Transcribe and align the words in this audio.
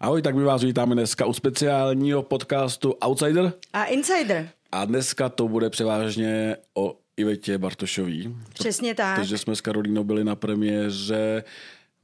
Ahoj, 0.00 0.22
tak 0.22 0.34
my 0.34 0.44
vás 0.44 0.62
vítáme 0.62 0.94
dneska 0.94 1.26
u 1.26 1.32
speciálního 1.32 2.22
podcastu 2.22 2.94
Outsider. 3.04 3.52
A 3.72 3.84
Insider. 3.84 4.48
A 4.72 4.84
dneska 4.84 5.28
to 5.28 5.48
bude 5.48 5.70
převážně 5.70 6.56
o 6.74 6.96
Ivetě 7.16 7.58
Bartošový. 7.58 8.36
Přesně 8.54 8.94
tak. 8.94 9.16
Takže 9.16 9.38
jsme 9.38 9.56
s 9.56 9.60
Karolínou 9.60 10.04
byli 10.04 10.24
na 10.24 10.34
premiéře 10.36 11.44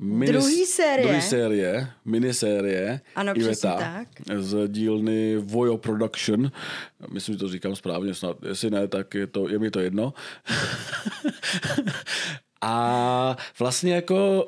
minis- 0.00 0.30
Druhý 0.32 0.66
série. 0.66 1.07
Druhý 1.09 1.23
série, 1.23 1.89
minisérie 2.05 3.00
Ano, 3.16 3.32
Iveta 3.36 3.50
přesně 3.50 3.70
tak. 3.70 4.09
z 4.43 4.68
dílny 4.68 5.36
Vojo 5.36 5.77
Production. 5.79 6.50
Myslím, 7.12 7.34
že 7.34 7.38
to 7.38 7.48
říkám 7.48 7.77
správně 7.77 8.14
snad. 8.14 8.36
Jestli 8.48 8.70
ne, 8.70 8.88
tak 8.88 9.14
je, 9.14 9.27
to, 9.27 9.48
je 9.48 9.59
mi 9.59 9.70
to 9.70 9.80
jedno. 9.80 10.14
A 12.64 13.36
vlastně 13.59 13.95
jako 13.95 14.45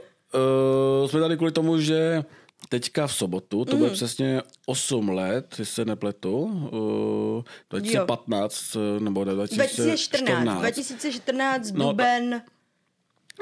uh, 1.03 1.09
jsme 1.09 1.21
tady 1.21 1.37
kvůli 1.37 1.53
tomu, 1.53 1.81
že 1.81 2.25
teďka 2.69 3.07
v 3.07 3.15
sobotu, 3.15 3.65
to 3.65 3.73
Mm. 3.73 3.79
bude 3.79 3.91
přesně 3.91 4.43
8 4.67 5.09
let, 5.09 5.47
jestli 5.59 5.75
se 5.75 5.85
nepletu, 5.85 6.39
uh, 6.41 7.43
2015 7.71 8.77
nebo 8.99 9.25
2014. 9.25 9.57
2014. 9.57 10.59
2014, 10.61 11.73
No, 11.73 11.89
duben. 11.91 12.43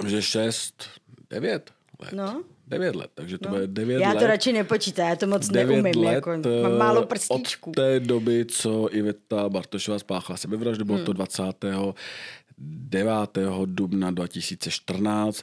že 0.07 0.23
6, 0.23 0.85
9 1.31 1.71
let. 2.01 2.13
No. 2.13 2.43
9 2.67 2.97
let, 2.97 3.11
takže 3.15 3.39
to 3.39 3.49
No. 3.49 3.55
bude 3.55 3.67
9 3.67 4.01
Já 4.01 4.13
let. 4.13 4.19
to 4.21 4.27
radši 4.27 4.53
nepočítám, 4.53 5.09
já 5.09 5.17
to 5.17 5.27
moc 5.27 5.49
9 5.49 5.83
neumím. 5.83 6.05
let 6.05 6.13
jako, 6.13 6.31
eh, 6.33 6.63
mám 6.63 6.79
málo 6.79 7.07
prstíčků. 7.07 7.71
Od 7.71 7.77
té 7.77 8.01
doby, 8.01 8.45
co 8.49 8.89
Iveta 8.95 9.49
Bartošová 9.49 9.99
spáchala 9.99 10.37
sebevraždu, 10.37 10.85
bylo 10.85 10.97
Hmm. 10.99 11.07
to 11.07 11.13
29. 11.13 13.67
dubna 13.67 14.11
2014. 14.11 15.43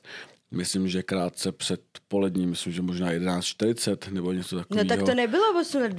Myslím, 0.51 0.87
že 0.87 1.03
krátce 1.03 1.51
před 1.51 1.81
poledním, 2.07 2.49
myslím, 2.49 2.73
že 2.73 2.81
možná 2.81 3.11
11.40 3.11 4.11
nebo 4.13 4.31
něco 4.31 4.55
No 4.55 4.61
takového. 4.61 4.87
tak 4.87 5.03
to 5.03 5.15
nebylo 5.15 5.59
8 5.61 5.81
let, 5.81 5.91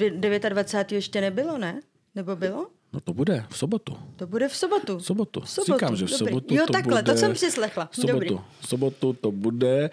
29. 0.49 0.93
ještě 0.93 1.21
nebylo, 1.21 1.59
ne? 1.59 1.81
Nebo 2.15 2.37
bylo? 2.37 2.67
No 2.93 3.01
to 3.01 3.15
bude 3.15 3.45
v 3.51 3.57
sobotu. 3.59 3.97
To 4.17 4.27
bude 4.27 4.49
v 4.49 4.57
sobotu. 4.57 4.99
V 4.99 5.05
sobotu. 5.07 5.41
V 5.41 5.51
sobotu, 5.51 5.73
Říkám, 5.73 5.97
že 5.97 6.07
v 6.07 6.11
dobrý. 6.11 6.27
sobotu 6.27 6.55
Jo, 6.55 6.67
to 6.67 6.73
takhle, 6.73 7.03
bude... 7.03 7.13
to 7.13 7.19
jsem 7.19 7.37
si 7.37 7.51
slechla. 7.51 7.89
V 7.93 7.97
sobotu, 7.97 8.13
Dobrý. 8.13 8.37
v 8.61 8.69
sobotu 8.69 9.13
to 9.13 9.33
bude. 9.33 9.91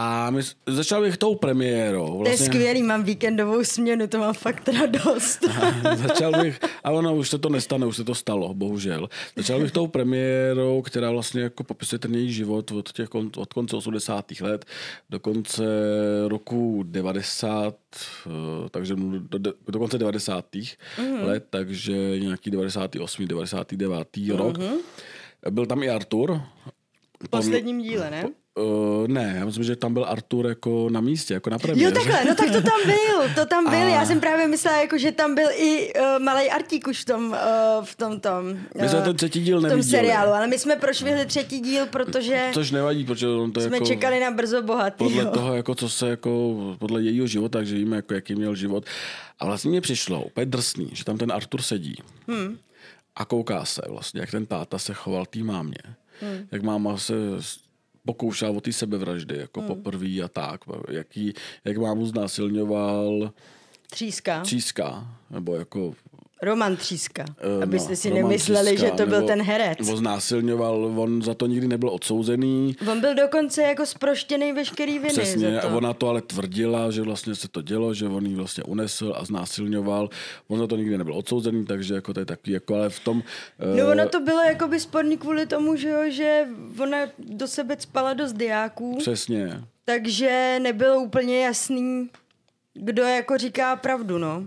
A 0.00 0.30
my, 0.30 0.40
začal 0.66 1.02
bych 1.02 1.16
tou 1.16 1.34
premiérou. 1.34 2.06
To 2.06 2.12
je 2.12 2.28
Vlastně, 2.28 2.46
skvělý, 2.46 2.82
mám 2.82 3.04
víkendovou 3.04 3.64
směnu, 3.64 4.06
to 4.06 4.18
mám 4.18 4.34
fakt 4.34 4.68
radost. 4.68 5.44
Začal 5.94 6.42
bych, 6.42 6.60
ale 6.84 6.98
ono 6.98 7.16
už 7.16 7.30
se 7.30 7.38
to 7.38 7.48
nestane, 7.48 7.86
už 7.86 7.96
se 7.96 8.04
to 8.04 8.14
stalo, 8.14 8.54
bohužel. 8.54 9.08
Začal 9.36 9.60
bych 9.60 9.72
tou 9.72 9.86
premiérou, 9.86 10.82
která 10.82 11.10
vlastně 11.10 11.42
jako 11.42 11.64
popisuje 11.64 11.98
ten 11.98 12.14
její 12.14 12.32
život 12.32 12.70
od, 12.70 12.92
těch, 12.92 13.08
od 13.14 13.52
konce 13.52 13.76
80. 13.76 14.40
let 14.40 14.64
do 15.10 15.20
konce 15.20 15.64
roku 16.26 16.82
90, 16.86 17.74
eh, 18.26 18.30
takže 18.70 18.94
do, 18.94 19.38
do, 19.38 19.52
do 19.68 19.78
konce 19.78 19.98
90. 19.98 20.44
Mm-hmm. 20.52 21.24
let, 21.24 21.44
takže 21.50 22.18
nějaký 22.18 22.50
98. 22.50 23.26
99. 23.26 24.08
Mm-hmm. 24.16 24.36
rok. 24.36 24.58
Byl 25.50 25.66
tam 25.66 25.82
i 25.82 25.90
Artur. 25.90 26.40
v 27.24 27.28
posledním 27.28 27.80
díle, 27.80 28.10
ne? 28.10 28.24
Uh, 28.58 29.08
ne, 29.08 29.34
já 29.38 29.44
myslím, 29.44 29.64
že 29.64 29.76
tam 29.76 29.94
byl 29.94 30.04
Artur 30.04 30.46
jako 30.46 30.88
na 30.90 31.00
místě, 31.00 31.34
jako 31.34 31.50
na 31.50 31.58
premiéře. 31.58 31.84
Jo, 31.84 31.90
takhle, 31.90 32.24
no 32.24 32.34
tak 32.34 32.46
to 32.46 32.62
tam 32.62 32.80
byl, 32.86 33.34
to 33.34 33.46
tam 33.46 33.64
byl. 33.64 33.78
A- 33.78 33.88
Já 33.88 34.06
jsem 34.06 34.20
právě 34.20 34.48
myslela, 34.48 34.80
jako, 34.80 34.98
že 34.98 35.12
tam 35.12 35.34
byl 35.34 35.48
i 35.56 35.92
uh, 35.94 36.24
malý 36.24 36.50
Artík 36.50 36.86
už 36.88 37.02
v 37.02 37.04
tom, 37.04 37.30
uh, 37.30 37.84
v 37.84 37.96
tom, 37.96 38.20
tom 38.20 38.58
My 38.80 38.88
jsme 38.88 39.02
ten 39.02 39.16
třetí 39.16 39.40
díl 39.40 39.58
v 39.58 39.60
tom 39.60 39.68
neviděli. 39.70 39.90
seriálu, 39.90 40.32
ale 40.32 40.46
my 40.46 40.58
jsme 40.58 40.76
prošvihli 40.76 41.26
třetí 41.26 41.60
díl, 41.60 41.86
protože 41.86 42.50
Což 42.54 42.70
nevadí, 42.70 43.04
protože 43.04 43.28
on 43.28 43.52
to 43.52 43.60
jsme 43.60 43.76
jako... 43.76 43.86
čekali 43.86 44.20
na 44.20 44.30
brzo 44.30 44.62
bohatý. 44.62 45.04
podle 45.04 45.26
toho, 45.26 45.54
jako 45.54 45.74
co 45.74 45.88
se 45.88 46.08
jako, 46.08 46.54
podle 46.78 47.02
jejího 47.02 47.26
života, 47.26 47.58
takže 47.58 47.74
víme, 47.74 47.96
jako, 47.96 48.14
jaký 48.14 48.34
měl 48.34 48.54
život. 48.54 48.84
A 49.38 49.44
vlastně 49.44 49.70
mě 49.70 49.80
přišlo 49.80 50.22
úplně 50.22 50.46
drsný, 50.46 50.90
že 50.92 51.04
tam 51.04 51.18
ten 51.18 51.32
Artur 51.32 51.62
sedí 51.62 51.96
hmm. 52.28 52.58
a 53.16 53.24
kouká 53.24 53.64
se 53.64 53.82
vlastně, 53.88 54.20
jak 54.20 54.30
ten 54.30 54.46
táta 54.46 54.78
se 54.78 54.94
choval 54.94 55.26
té 55.26 55.38
mámě. 55.38 55.78
Hmm. 56.20 56.46
Jak 56.52 56.62
máma 56.62 56.96
se 56.98 57.14
pokoušela 58.08 58.50
o 58.50 58.60
té 58.60 58.72
sebevraždy, 58.72 59.36
jako 59.36 59.60
hmm. 59.60 59.68
poprvé 59.68 60.22
a 60.24 60.28
tak. 60.28 60.64
Jaký, 60.90 61.34
jak 61.64 61.76
mámu 61.76 62.06
znásilňoval 62.06 63.32
Tříska. 63.90 64.40
Tříska, 64.40 65.16
nebo 65.30 65.54
jako 65.54 65.94
Roman 66.42 66.76
Tříska. 66.76 67.24
Eh, 67.60 67.62
Abyste 67.62 67.96
si 67.96 68.08
Roman 68.10 68.22
nemysleli, 68.22 68.66
Tříska, 68.72 68.86
že 68.86 68.92
to 68.92 69.06
byl 69.06 69.22
ten 69.26 69.42
herec. 69.42 69.78
Nebo 69.78 69.96
znásilňoval, 69.96 70.92
on 71.00 71.22
za 71.22 71.34
to 71.34 71.46
nikdy 71.46 71.68
nebyl 71.68 71.88
odsouzený. 71.90 72.76
On 72.90 73.00
byl 73.00 73.14
dokonce 73.14 73.62
jako 73.62 73.86
sproštěný 73.86 74.52
veškerý 74.52 74.98
viny 74.98 75.08
Přesně, 75.10 75.54
za 75.54 75.60
to. 75.60 75.76
ona 75.76 75.92
to 75.94 76.08
ale 76.08 76.22
tvrdila, 76.22 76.90
že 76.90 77.02
vlastně 77.02 77.34
se 77.34 77.48
to 77.48 77.62
dělo, 77.62 77.94
že 77.94 78.06
on 78.06 78.26
ji 78.26 78.34
vlastně 78.34 78.64
unesl 78.64 79.14
a 79.16 79.24
znásilňoval. 79.24 80.10
On 80.48 80.58
za 80.58 80.66
to 80.66 80.76
nikdy 80.76 80.98
nebyl 80.98 81.14
odsouzený, 81.14 81.64
takže 81.66 81.94
jako 81.94 82.14
to 82.14 82.20
je 82.20 82.26
takový, 82.26 82.52
jako 82.52 82.74
ale 82.74 82.90
v 82.90 83.00
tom... 83.00 83.22
No 83.58 83.78
eh, 83.78 83.84
ono 83.84 84.08
to 84.08 84.20
bylo 84.20 84.40
jakoby 84.42 84.80
sporný 84.80 85.16
kvůli 85.18 85.46
tomu, 85.46 85.76
že, 85.76 85.88
jo, 85.88 86.00
že 86.08 86.46
ona 86.82 86.98
do 87.18 87.46
sebe 87.48 87.76
spala 87.78 88.14
dost 88.14 88.32
diáků, 88.32 88.96
Přesně. 88.98 89.60
takže 89.84 90.58
nebylo 90.62 91.00
úplně 91.00 91.44
jasný, 91.44 92.10
kdo 92.74 93.02
jako 93.02 93.38
říká 93.38 93.76
pravdu, 93.76 94.18
no. 94.18 94.46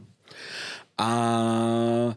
A 1.02 2.16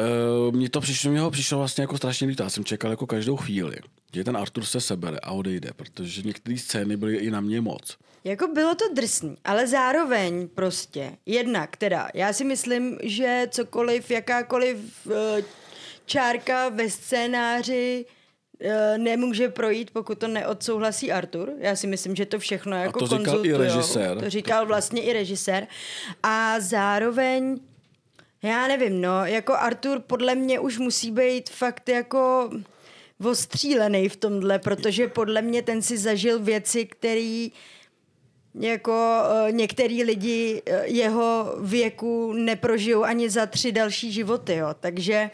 uh, 0.00 0.54
mně 0.54 0.70
to 0.70 0.80
přišlo, 0.80 1.10
mě 1.10 1.20
ho 1.20 1.30
přišlo 1.30 1.58
vlastně 1.58 1.82
jako 1.82 1.96
strašně 1.96 2.26
líto. 2.26 2.42
Já 2.42 2.50
jsem 2.50 2.64
čekal 2.64 2.90
jako 2.90 3.06
každou 3.06 3.36
chvíli, 3.36 3.76
že 4.14 4.24
ten 4.24 4.36
Artur 4.36 4.64
se 4.64 4.80
sebere 4.80 5.18
a 5.22 5.30
odejde, 5.30 5.70
protože 5.76 6.22
některé 6.22 6.58
scény 6.58 6.96
byly 6.96 7.16
i 7.16 7.30
na 7.30 7.40
mě 7.40 7.60
moc. 7.60 7.96
Jako 8.24 8.46
bylo 8.46 8.74
to 8.74 8.84
drsný, 8.94 9.36
ale 9.44 9.66
zároveň 9.66 10.48
prostě, 10.48 11.16
jednak 11.26 11.76
teda, 11.76 12.08
já 12.14 12.32
si 12.32 12.44
myslím, 12.44 12.98
že 13.02 13.48
cokoliv, 13.50 14.10
jakákoliv 14.10 14.78
eh, 15.10 15.42
čárka 16.06 16.68
ve 16.68 16.90
scénáři 16.90 18.06
eh, 18.60 18.98
nemůže 18.98 19.48
projít, 19.48 19.90
pokud 19.90 20.18
to 20.18 20.28
neodsouhlasí 20.28 21.12
Artur. 21.12 21.52
Já 21.58 21.76
si 21.76 21.86
myslím, 21.86 22.16
že 22.16 22.26
to 22.26 22.38
všechno 22.38 22.76
jako 22.76 22.98
to 22.98 23.18
říkal 23.18 23.46
i 23.46 23.56
režisér. 23.56 24.18
To 24.18 24.30
říkal 24.30 24.66
vlastně 24.66 25.02
i 25.02 25.12
režisér. 25.12 25.66
A 26.22 26.60
zároveň, 26.60 27.60
já 28.48 28.68
nevím, 28.68 29.00
no, 29.00 29.24
jako 29.26 29.54
Artur 29.54 30.00
podle 30.00 30.34
mě 30.34 30.60
už 30.60 30.78
musí 30.78 31.10
být 31.10 31.50
fakt 31.50 31.88
jako 31.88 32.50
ostřílený 33.24 34.08
v 34.08 34.16
tomhle, 34.16 34.58
protože 34.58 35.08
podle 35.08 35.42
mě 35.42 35.62
ten 35.62 35.82
si 35.82 35.98
zažil 35.98 36.38
věci, 36.38 36.86
které 36.86 37.48
jako 38.60 38.92
uh, 38.92 39.52
některý 39.52 40.04
lidi 40.04 40.62
uh, 40.68 40.76
jeho 40.84 41.56
věku 41.60 42.32
neprožijou 42.32 43.04
ani 43.04 43.30
za 43.30 43.46
tři 43.46 43.72
další 43.72 44.12
životy, 44.12 44.54
jo. 44.54 44.68
Takže, 44.80 45.30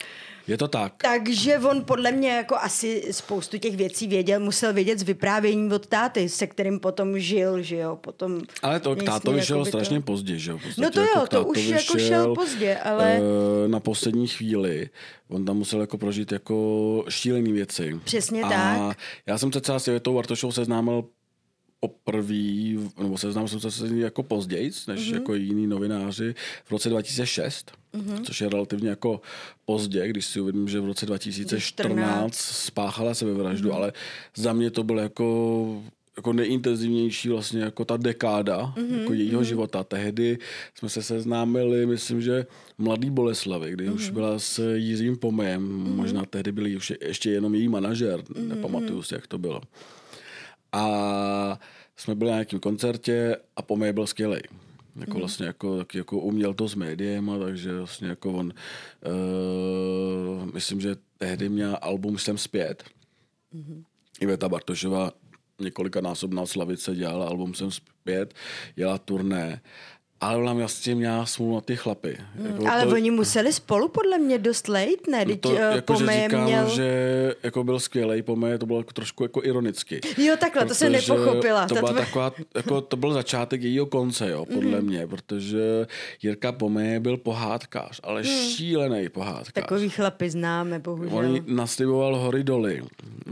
Je 0.48 0.58
to 0.58 0.68
tak. 0.68 0.94
takže 1.02 1.58
on 1.58 1.84
podle 1.84 2.12
mě 2.12 2.30
jako 2.30 2.56
asi 2.56 3.04
spoustu 3.10 3.58
těch 3.58 3.76
věcí 3.76 4.06
věděl, 4.06 4.40
musel 4.40 4.72
vědět 4.72 4.98
z 4.98 5.02
vyprávění 5.02 5.72
od 5.72 5.86
táty, 5.86 6.28
se 6.28 6.46
kterým 6.46 6.80
potom 6.80 7.18
žil, 7.18 7.62
že 7.62 7.76
jo, 7.76 7.96
potom... 7.96 8.40
Ale 8.62 8.80
to 8.80 8.96
k 8.96 9.02
tátovi 9.02 9.42
šel 9.42 9.56
jakoby 9.56 9.70
to- 9.70 9.78
strašně 9.78 10.00
pozdě, 10.00 10.38
že 10.38 10.50
jo? 10.50 10.58
podstatě 10.58 10.80
No 10.82 10.90
to 10.90 11.00
jo, 11.00 11.06
jako 11.14 11.26
k 11.26 11.28
to 11.28 11.44
už 11.44 11.56
tátovi 11.56 11.70
jako 11.70 11.98
šel 11.98 12.34
pozdě, 12.34 12.76
ale- 12.76 13.20
eh, 13.64 13.68
Na 13.68 13.80
poslední 13.80 14.26
chvíli. 14.28 14.90
On 15.28 15.44
tam 15.44 15.56
musel 15.56 15.80
jako 15.80 15.98
prožít 15.98 16.32
jako 16.32 17.04
šílený 17.08 17.52
věci. 17.52 18.00
Přesně 18.04 18.42
a 18.42 18.48
tak. 18.48 18.96
já 19.26 19.38
jsem 19.38 19.52
se 19.52 19.60
třeba 19.60 19.78
s 19.78 19.88
Ivetou 19.88 20.14
Bartošovou 20.14 20.52
seznámil 20.52 21.04
poprvé, 21.80 22.74
nebo 22.98 23.18
seznámil 23.18 23.48
jsem 23.48 23.60
se 23.60 23.70
s 23.70 23.90
ní 23.90 24.00
jako 24.00 24.22
později, 24.22 24.64
než 24.64 24.86
Mhm. 24.86 24.96
mm-hmm. 24.96 25.14
jako 25.14 25.34
jiní 25.34 25.66
novináři 25.66 26.34
v 26.64 26.70
roce 26.70 26.88
2006, 26.88 27.72
mm-hmm. 27.94 28.24
což 28.24 28.40
je 28.40 28.48
relativně 28.48 28.88
jako 28.88 29.20
pozdě, 29.64 30.08
když 30.08 30.26
si 30.26 30.40
uvědomím, 30.40 30.68
že 30.68 30.80
v 30.80 30.86
roce 30.86 31.06
2014 31.06 32.34
spáchala 32.36 33.14
sebevraždu, 33.14 33.70
mm-hmm. 33.70 33.74
ale 33.74 33.92
za 34.36 34.52
mě 34.52 34.70
to 34.70 34.82
bylo 34.82 35.00
jako 35.00 35.82
jako 36.16 36.32
nejintenzivnější 36.32 37.28
vlastně 37.28 37.60
jako 37.60 37.84
ta 37.84 37.96
dekáda 37.96 38.74
mm-hmm, 38.76 38.98
jako 39.00 39.12
jejího 39.12 39.40
mm-hmm. 39.40 39.44
života. 39.44 39.84
Tehdy 39.84 40.38
jsme 40.74 40.88
se 40.88 41.02
seznámili, 41.02 41.86
myslím, 41.86 42.22
že 42.22 42.46
mladý 42.78 43.10
Boleslavy, 43.10 43.72
kdy 43.72 43.88
mm-hmm. 43.88 43.94
už 43.94 44.10
byla 44.10 44.38
s 44.38 44.74
Jiřím 44.74 45.16
Pomejem, 45.16 45.62
mm-hmm. 45.68 45.94
možná 45.94 46.24
tehdy 46.24 46.52
byl 46.52 46.76
už 46.76 46.92
ještě 47.02 47.30
jenom 47.30 47.54
její 47.54 47.68
manažer, 47.68 48.20
mm-hmm. 48.20 48.48
nepamatuju 48.48 49.02
si, 49.02 49.14
jak 49.14 49.26
to 49.26 49.38
bylo. 49.38 49.60
A 50.72 51.60
jsme 51.96 52.14
byli 52.14 52.30
na 52.30 52.36
nějakém 52.36 52.60
koncertě 52.60 53.36
a 53.56 53.62
Pomej 53.62 53.92
byl 53.92 54.06
skvělý. 54.06 54.40
Jako 54.96 55.10
mm. 55.10 55.18
vlastně 55.18 55.46
jako, 55.46 55.78
taky 55.78 55.98
jako 55.98 56.18
uměl 56.18 56.54
to 56.54 56.68
s 56.68 56.74
médiem, 56.74 57.30
a 57.30 57.38
takže 57.38 57.76
vlastně 57.76 58.08
jako 58.08 58.32
on, 58.32 58.52
uh, 59.06 60.54
myslím, 60.54 60.80
že 60.80 60.96
tehdy 61.18 61.48
měl 61.48 61.78
album 61.80 62.18
Jsem 62.18 62.38
zpět. 62.38 62.84
Mm. 63.52 63.84
Iveta 64.20 64.48
Bartošová 64.48 65.12
několikanásobná 65.60 66.46
slavice 66.46 66.94
dělala 66.94 67.26
album 67.26 67.54
Jsem 67.54 67.70
zpět, 67.70 68.34
jela 68.76 68.98
turné 68.98 69.60
ale 70.20 70.36
ona 70.36 70.52
vlastně 70.52 70.94
měla 70.94 71.26
smůlu 71.26 71.54
na 71.54 71.60
ty 71.60 71.76
chlapy. 71.76 72.16
Hmm, 72.36 72.46
jako 72.46 72.68
ale 72.68 72.86
to, 72.86 72.92
oni 72.92 73.10
museli 73.10 73.52
spolu 73.52 73.88
podle 73.88 74.18
mě 74.18 74.38
dost 74.38 74.68
lejt, 74.68 75.08
ne? 75.08 75.24
No 75.24 75.36
to, 75.36 75.48
uh, 75.48 75.56
jako, 75.56 75.94
že 75.94 76.06
říkám, 76.06 76.44
měl... 76.44 76.68
že 76.68 77.34
jako 77.42 77.64
byl 77.64 77.80
skvělý, 77.80 78.22
Pome 78.22 78.58
to 78.58 78.66
bylo 78.66 78.78
jako 78.78 78.92
trošku 78.92 79.22
jako 79.22 79.44
ironicky. 79.44 80.00
Jo, 80.18 80.36
takhle, 80.40 80.66
to 80.66 80.74
jsem 80.74 80.92
nepochopila. 80.92 81.66
To, 81.66 81.74
byla 81.74 81.88
tvoje... 81.88 82.04
taková, 82.04 82.32
jako, 82.54 82.80
to 82.80 82.96
byl 82.96 83.12
začátek 83.12 83.62
jejího 83.62 83.86
konce, 83.86 84.30
jo, 84.30 84.46
podle 84.46 84.78
mm-hmm. 84.78 84.84
mě, 84.84 85.06
protože 85.06 85.86
Jirka 86.22 86.52
Pome 86.52 87.00
byl 87.00 87.16
pohádkář, 87.16 88.00
ale 88.02 88.22
hmm. 88.22 88.50
šílený 88.50 89.08
pohádkář. 89.08 89.52
Takový 89.52 89.88
chlapy 89.88 90.30
známe, 90.30 90.78
bohužel. 90.78 91.18
On 91.18 91.44
nasliboval 91.46 92.16
hory 92.16 92.44
doly. 92.44 92.82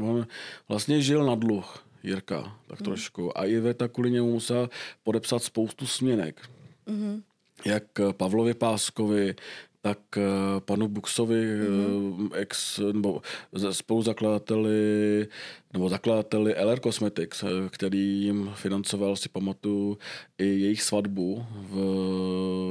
On 0.00 0.26
vlastně 0.69 1.02
žil 1.02 1.25
na 1.25 1.35
dluh. 1.35 1.85
Jirka, 2.02 2.56
tak 2.67 2.81
hmm. 2.81 2.85
trošku. 2.85 3.38
A 3.38 3.44
Iveta 3.44 3.88
kvůli 3.88 4.11
němu 4.11 4.32
musela 4.32 4.70
podepsat 5.05 5.43
spoustu 5.43 5.87
směnek. 5.87 6.40
Mm-hmm. 6.88 7.23
Jak 7.64 7.85
Pavlovi 8.17 8.55
Páskovi, 8.55 9.35
tak 9.81 9.99
eh, 10.17 10.61
panu 10.61 10.88
Buxovi, 10.88 11.44
mm. 11.44 12.31
ex, 12.35 12.81
nebo 12.93 13.23
spoluzakladateli, 13.70 15.26
nebo 15.73 15.88
zakladateli 15.88 16.55
LR 16.64 16.81
Cosmetics, 16.81 17.43
eh, 17.43 17.49
který 17.70 18.23
jim 18.23 18.50
financoval, 18.55 19.17
si 19.17 19.29
pamatuju, 19.29 19.99
i 20.38 20.44
jejich 20.44 20.82
svatbu 20.82 21.46
v 21.52 21.75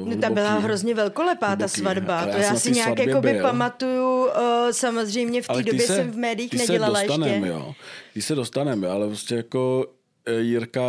hluboký, 0.03 0.21
Ta 0.21 0.29
byla 0.29 0.59
hrozně 0.59 0.95
velkolepá, 0.95 1.47
hluboký. 1.47 1.61
ta 1.61 1.67
svatba. 1.67 2.23
to 2.23 2.29
já, 2.29 2.37
já 2.37 2.55
si 2.55 2.71
nějak 2.71 2.99
jakoby 2.99 3.39
pamatuju, 3.41 4.25
uh, 4.25 4.31
samozřejmě 4.71 5.41
v 5.41 5.47
té 5.47 5.63
době 5.63 5.87
se, 5.87 5.95
jsem 5.95 6.11
v 6.11 6.17
médiích 6.17 6.53
nedělala 6.53 6.99
se 6.99 7.07
dostanem, 7.07 7.33
ještě. 7.33 7.47
Jo. 7.47 7.73
Když 8.13 8.25
se 8.25 8.35
dostaneme, 8.35 8.87
ale 8.87 9.07
prostě 9.07 9.35
jako 9.35 9.85
Eh, 9.89 9.96
Jirka, 10.39 10.81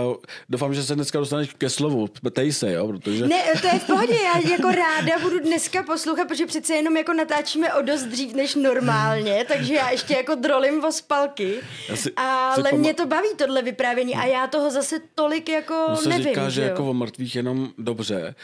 doufám, 0.48 0.74
že 0.74 0.82
se 0.82 0.94
dneska 0.94 1.18
dostaneš 1.18 1.54
ke 1.58 1.70
slovu, 1.70 2.08
tej 2.30 2.52
se, 2.52 2.72
jo, 2.72 2.86
protože... 2.86 3.26
Ne, 3.26 3.42
to 3.60 3.66
je 3.66 3.78
v 3.78 3.86
pohodě, 3.86 4.14
já 4.14 4.50
jako 4.50 4.68
ráda 4.68 5.18
budu 5.22 5.38
dneska 5.38 5.82
poslouchat, 5.82 6.28
protože 6.28 6.46
přece 6.46 6.74
jenom 6.74 6.96
jako 6.96 7.12
natáčíme 7.12 7.74
o 7.74 7.82
dost 7.82 8.02
dřív 8.02 8.34
než 8.34 8.54
normálně, 8.54 9.44
takže 9.48 9.74
já 9.74 9.90
ještě 9.90 10.14
jako 10.14 10.34
drolím 10.34 10.84
o 10.84 10.92
spalky, 10.92 11.54
si, 11.94 12.12
ale 12.16 12.70
si 12.70 12.76
mě 12.76 12.94
to 12.94 13.06
baví 13.06 13.28
tohle 13.36 13.62
vyprávění 13.62 14.14
a 14.14 14.26
já 14.26 14.46
toho 14.46 14.70
zase 14.70 14.96
tolik 15.14 15.48
jako 15.48 15.86
no 15.88 15.96
se 15.96 16.08
nevím, 16.08 16.24
říká, 16.24 16.48
že 16.48 16.62
jo? 16.62 16.68
jako 16.68 16.90
o 16.90 16.94
mrtvých 16.94 17.36
jenom 17.36 17.70
dobře, 17.78 18.34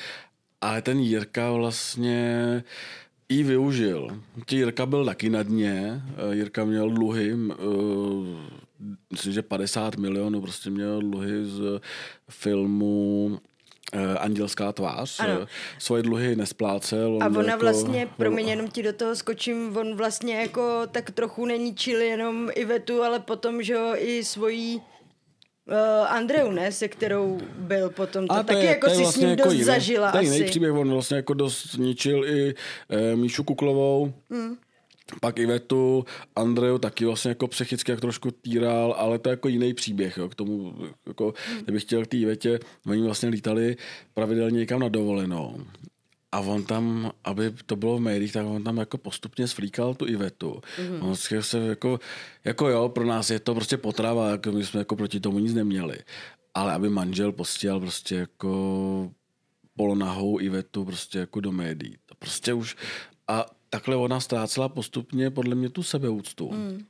ale 0.61 0.82
ten 0.82 0.99
Jirka 0.99 1.52
vlastně 1.52 2.62
jí 3.29 3.43
využil. 3.43 4.20
Jirka 4.50 4.87
byl 4.87 5.05
taky 5.05 5.31
na 5.31 5.43
dně, 5.43 6.02
eh, 6.31 6.35
Jirka 6.35 6.64
měl 6.64 6.90
dluhy, 6.90 7.37
eh, 7.50 7.55
myslím, 9.12 9.32
že 9.32 9.43
50 9.43 9.97
milionů 9.97 10.41
prostě 10.41 10.71
měl 10.71 11.00
dluhy 11.00 11.44
z 11.44 11.81
filmu 12.31 13.38
eh, 13.93 14.19
Andělská 14.19 14.73
tvář. 14.73 15.21
Ano. 15.21 15.47
Svoje 15.79 16.03
dluhy 16.03 16.37
nesplácel. 16.37 17.19
A 17.23 17.26
ona 17.26 17.43
jako, 17.43 17.61
vlastně, 17.61 18.09
promiň, 18.17 18.49
jenom 18.49 18.69
ti 18.69 18.82
do 18.82 18.93
toho 18.93 19.17
skočím, 19.17 19.76
on 19.76 19.97
vlastně 19.97 20.37
jako 20.41 20.82
tak 20.93 21.11
trochu 21.11 21.47
neníčil 21.47 22.00
jenom 22.00 22.50
Ivetu, 22.55 23.03
ale 23.03 23.21
potom, 23.21 23.62
že 23.62 23.73
jo, 23.73 23.93
i 23.97 24.25
svojí 24.25 24.82
Uh, 25.67 26.12
Andreu, 26.12 26.50
ne, 26.50 26.73
se 26.73 26.88
kterou 26.88 27.41
byl 27.56 27.91
potom. 27.91 28.26
To, 28.26 28.32
a 28.35 28.37
to 28.37 28.44
taky 28.44 28.59
je, 28.59 28.67
jako 28.67 28.91
si 28.91 28.97
vlastně 28.97 29.12
s 29.12 29.17
ním 29.17 29.29
jako 29.29 29.44
dost 29.44 29.53
jiný, 29.53 29.65
zažila 29.65 30.12
To 30.12 30.21
jiný 30.21 30.44
příběh, 30.44 30.73
on 30.73 30.91
vlastně 30.91 31.17
jako 31.17 31.35
dost 31.35 31.75
ničil 31.75 32.25
i 32.25 32.55
uh, 32.55 33.19
Míšu 33.19 33.44
Kuklovou. 33.44 34.12
Hmm 34.31 34.56
pak 35.21 35.39
Ivetu, 35.39 36.05
Andreju 36.37 36.79
taky 36.79 37.05
vlastně 37.05 37.29
jako 37.29 37.49
psychicky 37.49 37.91
jak 37.91 38.01
trošku 38.01 38.31
týral, 38.31 38.95
ale 38.99 39.19
to 39.19 39.29
je 39.29 39.33
jako 39.33 39.49
jiný 39.49 39.75
příběh, 39.75 40.17
jo, 40.17 40.29
k 40.29 40.35
tomu, 40.35 40.75
jako, 41.06 41.35
kdybych 41.62 41.83
chtěl 41.83 42.05
k 42.05 42.09
té 42.09 42.17
Ivetě, 42.17 42.61
oni 42.87 43.03
vlastně 43.03 43.29
lítali 43.29 43.77
pravidelně 44.15 44.59
někam 44.59 44.81
na 44.81 44.89
dovolenou. 44.89 45.65
A 46.33 46.41
on 46.41 46.65
tam, 46.65 47.12
aby 47.25 47.53
to 47.67 47.77
bylo 47.77 47.97
v 47.97 48.01
médiích, 48.01 48.33
tak 48.33 48.47
on 48.47 48.65
tam 48.65 48.77
jako 48.77 48.99
postupně 48.99 49.49
svlíkal 49.49 49.95
tu 49.95 50.06
Ivetu. 50.06 50.61
Mm-hmm. 50.79 51.09
On 51.09 51.17
se 51.17 51.59
jako, 51.59 52.00
jako 52.45 52.69
jo, 52.69 52.89
pro 52.89 53.05
nás 53.05 53.31
je 53.31 53.39
to 53.39 53.55
prostě 53.55 53.77
potrava, 53.77 54.31
jako 54.31 54.53
my 54.53 54.67
jsme 54.67 54.81
jako 54.81 54.97
proti 54.97 55.21
tomu 55.21 55.39
nic 55.39 55.55
neměli. 55.55 55.99
Ale 56.55 56.73
aby 56.73 56.89
manžel 56.89 57.33
postěl 57.33 57.81
prostě 57.81 58.15
jako 58.15 59.11
polonahou 59.77 60.41
Ivetu 60.41 60.85
prostě 60.85 61.19
jako 61.19 61.41
do 61.41 61.53
médií. 61.53 61.97
To 62.07 62.15
prostě 62.15 62.53
už, 62.53 62.77
a 63.29 63.47
takhle 63.75 63.97
ona 63.97 64.21
ztrácela 64.21 64.69
postupně 64.69 65.31
podle 65.31 65.55
mě 65.55 65.69
tu 65.69 65.82
sebeúctu. 65.82 66.50
Mm. 66.50 66.85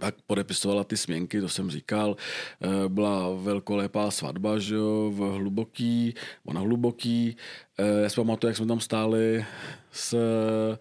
Pak 0.00 0.14
podepisovala 0.26 0.84
ty 0.84 0.96
směnky, 0.96 1.40
to 1.40 1.48
jsem 1.48 1.70
říkal. 1.70 2.16
Eh, 2.62 2.88
byla 2.88 3.34
velkolepá 3.34 4.10
svatba, 4.10 4.58
že 4.58 4.74
jo, 4.74 5.10
v 5.14 5.18
hluboký, 5.18 6.14
ona 6.44 6.60
hluboký. 6.60 7.36
Eh, 7.78 8.02
já 8.02 8.08
si 8.08 8.16
pamatuju, 8.16 8.48
jak 8.48 8.56
jsme 8.56 8.66
tam 8.66 8.80
stáli 8.80 9.44
s 9.92 10.14
eh, 10.14 10.78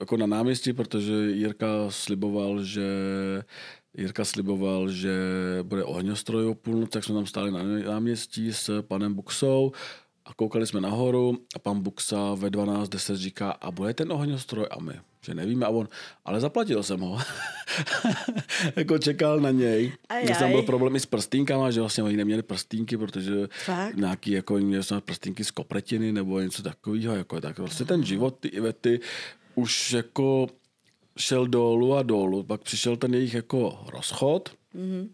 jako 0.00 0.16
na 0.16 0.26
náměstí, 0.26 0.72
protože 0.72 1.12
Jirka 1.12 1.66
sliboval, 1.88 2.64
že 2.64 2.84
Jirka 3.96 4.24
sliboval, 4.24 4.88
že 4.90 5.14
bude 5.62 5.84
ohňostroj 5.84 6.46
o 6.46 6.54
půlnoc, 6.54 6.90
tak 6.90 7.04
jsme 7.04 7.14
tam 7.14 7.26
stáli 7.26 7.50
na 7.50 7.62
náměstí 7.62 8.52
s 8.52 8.82
panem 8.82 9.14
Buxou 9.14 9.72
a 10.24 10.34
koukali 10.34 10.66
jsme 10.66 10.80
nahoru 10.80 11.38
a 11.54 11.58
pan 11.58 11.80
Buxa 11.80 12.34
ve 12.34 12.50
12.10 12.50 13.14
říká, 13.14 13.50
a 13.50 13.70
bude 13.70 13.94
ten 13.94 14.12
ohňostroj? 14.12 14.66
A 14.70 14.80
my, 14.80 14.92
že 15.24 15.34
nevíme. 15.34 15.66
A 15.66 15.68
on, 15.68 15.88
ale 16.24 16.40
zaplatil 16.40 16.82
jsem 16.82 17.00
ho. 17.00 17.18
jako 18.76 18.98
čekal 18.98 19.40
na 19.40 19.50
něj. 19.50 19.92
Když 20.22 20.38
tam 20.38 20.50
byl 20.50 20.62
problém 20.62 20.96
i 20.96 21.00
s 21.00 21.06
prstínkama, 21.06 21.70
že 21.70 21.80
vlastně 21.80 22.02
oni 22.02 22.16
neměli 22.16 22.42
prstínky, 22.42 22.96
protože 22.96 23.32
Fakt? 23.64 23.96
nějaký, 23.96 24.30
jako 24.30 24.54
měli 24.54 24.82
snad 24.82 25.04
prstínky 25.04 25.44
z 25.44 25.50
kopretiny 25.50 26.12
nebo 26.12 26.40
něco 26.40 26.62
takového. 26.62 27.14
Jako, 27.14 27.40
tak 27.40 27.58
vlastně 27.58 27.86
ten 27.86 28.04
život, 28.04 28.36
ty 28.40 28.48
Ivety, 28.48 29.00
už 29.54 29.92
jako 29.92 30.46
šel 31.18 31.46
dolů 31.46 31.94
a 31.94 32.02
dolů. 32.02 32.42
Pak 32.42 32.62
přišel 32.62 32.96
ten 32.96 33.14
jejich 33.14 33.34
jako 33.34 33.84
rozchod. 33.88 34.50
Mm-hmm. 34.74 35.08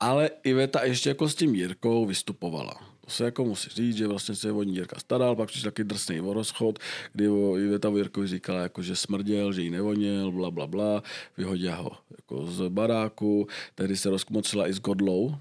Ale 0.00 0.30
Iveta 0.44 0.84
ještě 0.84 1.08
jako 1.08 1.28
s 1.28 1.34
tím 1.34 1.54
Jirkou 1.54 2.06
vystupovala. 2.06 2.95
To 3.06 3.12
se 3.12 3.24
jako 3.24 3.44
musí 3.44 3.70
říct, 3.70 3.96
že 3.96 4.06
vlastně 4.06 4.34
se 4.34 4.52
o 4.52 4.62
ní 4.62 4.74
Jirka 4.74 4.98
staral, 4.98 5.36
pak 5.36 5.48
přišel 5.48 5.70
taky 5.70 5.84
drsný 5.84 6.20
rozchod, 6.32 6.78
kdy 7.12 7.28
o 7.28 7.58
Iveta 7.58 7.88
Jirkovi 7.88 8.26
říkala, 8.26 8.60
jako, 8.60 8.82
že 8.82 8.96
smrděl, 8.96 9.52
že 9.52 9.62
jí 9.62 9.70
nevoněl, 9.70 10.32
bla, 10.32 10.50
bla, 10.50 10.66
bla, 10.66 11.02
vyhodila 11.36 11.76
ho 11.76 11.90
jako 12.18 12.46
z 12.46 12.68
baráku, 12.68 13.46
tehdy 13.74 13.96
se 13.96 14.10
rozkmocila 14.10 14.68
i 14.68 14.72
s 14.72 14.80
Godlou, 14.80 15.34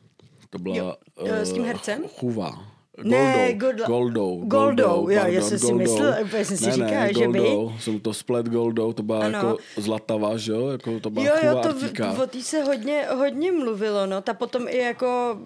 to 0.49 0.59
byla 0.59 0.75
jo, 0.75 0.95
s 1.17 1.53
tím 1.53 1.63
hercem? 1.63 2.03
Uh, 2.03 2.07
Chuva. 2.07 2.75
Goldou, 2.97 3.09
ne, 3.09 3.53
Godla... 3.53 3.87
Goldou. 3.87 4.43
Goldou, 4.45 4.83
Goldou 4.83 5.09
já, 5.09 5.27
já 5.27 5.41
jsem 5.41 5.59
si 5.59 5.73
myslel, 5.73 6.15
úplně 6.23 6.45
jsem 6.45 6.57
si 6.57 6.65
ne, 6.65 6.71
říkal, 6.71 6.89
ne, 6.89 7.13
že 7.13 7.25
Goldou, 7.25 7.69
by... 7.69 7.81
jsem 7.81 7.99
to 7.99 8.13
splet 8.13 8.45
Goldou, 8.45 8.93
to 8.93 9.03
byla 9.03 9.25
ano. 9.25 9.37
jako 9.37 9.57
zlatava, 9.77 10.37
že 10.37 10.51
jo? 10.51 10.67
Jako 10.67 10.99
to 10.99 11.09
byla 11.09 11.25
jo, 11.25 11.33
jo, 11.43 11.61
to 11.63 11.73
v, 11.73 12.19
o 12.19 12.27
té 12.27 12.41
se 12.41 12.63
hodně, 12.63 13.07
hodně 13.15 13.51
mluvilo, 13.51 14.05
no. 14.05 14.21
Ta 14.21 14.33
potom 14.33 14.67
i 14.67 14.77
jako 14.77 15.37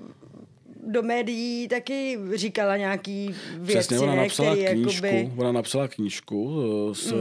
do 0.92 1.04
médií 1.04 1.68
taky 1.68 2.20
říkala 2.36 2.78
nějaký 2.78 3.36
věci, 3.54 3.80
Přesně, 3.80 4.00
ona 4.00 4.16
napsala 4.16 4.56
který, 4.56 4.82
knížku, 4.84 5.06
jakoby... 5.06 5.34
ona 5.38 5.52
napsala 5.52 5.88
knížku 5.88 6.62
eh, 6.92 6.96
s 6.96 7.12
mm. 7.12 7.20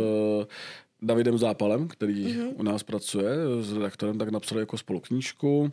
Davidem 1.03 1.39
Zápalem, 1.39 1.89
který 1.89 2.27
mm-hmm. 2.27 2.53
u 2.55 2.63
nás 2.63 2.83
pracuje 2.83 3.31
s 3.61 3.73
redaktorem, 3.73 4.19
tak 4.19 4.29
napsali 4.29 4.61
jako 4.61 4.79
spolu 4.79 5.01
knížku. 5.01 5.71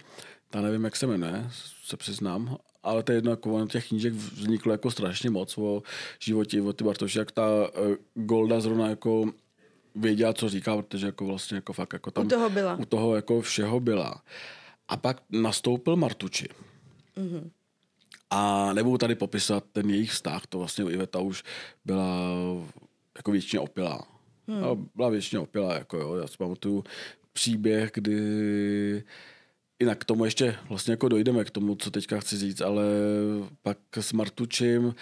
Ta 0.50 0.62
nevím, 0.62 0.84
jak 0.84 0.96
se 0.96 1.08
jmenuje, 1.08 1.46
se 1.84 1.98
přiznám, 1.98 2.58
ale 2.84 3.04
to 3.04 3.12
je 3.12 3.18
jedno, 3.18 3.32
jako 3.32 3.66
těch 3.66 3.88
knížek 3.88 4.14
vzniklo 4.14 4.72
jako 4.72 4.92
strašně 4.92 5.30
moc 5.30 5.58
o 5.58 5.84
životě 6.20 6.62
o 6.62 6.74
ty 6.74 6.84
Bartoši, 6.84 7.20
jak 7.20 7.32
ta 7.32 7.48
uh, 7.48 7.96
Golda 8.14 8.60
zrovna 8.60 8.90
jako 8.90 9.32
věděla, 9.96 10.34
co 10.34 10.50
říká, 10.50 10.76
protože 10.76 11.06
jako 11.06 11.26
vlastně 11.26 11.56
jako 11.56 11.74
fakt 11.74 11.94
jako 11.94 12.12
tam 12.12 12.26
u 12.26 12.30
toho 12.30 12.50
byla. 12.50 12.76
U 12.76 12.86
toho 12.86 13.16
jako 13.16 13.42
všeho 13.42 13.80
byla. 13.80 14.22
A 14.88 14.98
pak 14.98 15.22
nastoupil 15.30 15.96
Martuči. 15.96 16.48
Mm-hmm. 17.18 17.50
A 18.38 18.74
nebudu 18.74 18.98
tady 18.98 19.16
popisat 19.16 19.64
ten 19.72 19.90
jejich 19.90 20.12
vztah, 20.12 20.48
to 20.48 20.58
vlastně 20.58 20.86
Iveta 20.86 21.20
už 21.20 21.44
byla 21.86 22.08
jako 23.18 23.32
většině 23.32 23.60
opilá. 23.60 24.08
Hmm. 24.48 24.90
Byla 24.96 25.10
většině 25.10 25.40
opilá, 25.40 25.74
jako 25.74 25.98
jo. 25.98 26.16
Já 26.16 26.28
si 26.28 26.38
pamatuju 26.38 26.84
příběh, 27.34 27.92
kdy 27.94 28.20
Jinak 29.80 29.98
k 30.00 30.06
tomu 30.06 30.26
ještě 30.26 30.56
vlastně 30.70 30.92
jako 30.92 31.10
dojdeme 31.10 31.44
k 31.44 31.50
tomu, 31.50 31.76
co 31.76 31.92
teďka 31.92 32.20
chci 32.20 32.38
říct, 32.38 32.62
ale 32.62 32.84
pak 33.62 33.78
s 33.98 34.14
Martučím 34.14 34.96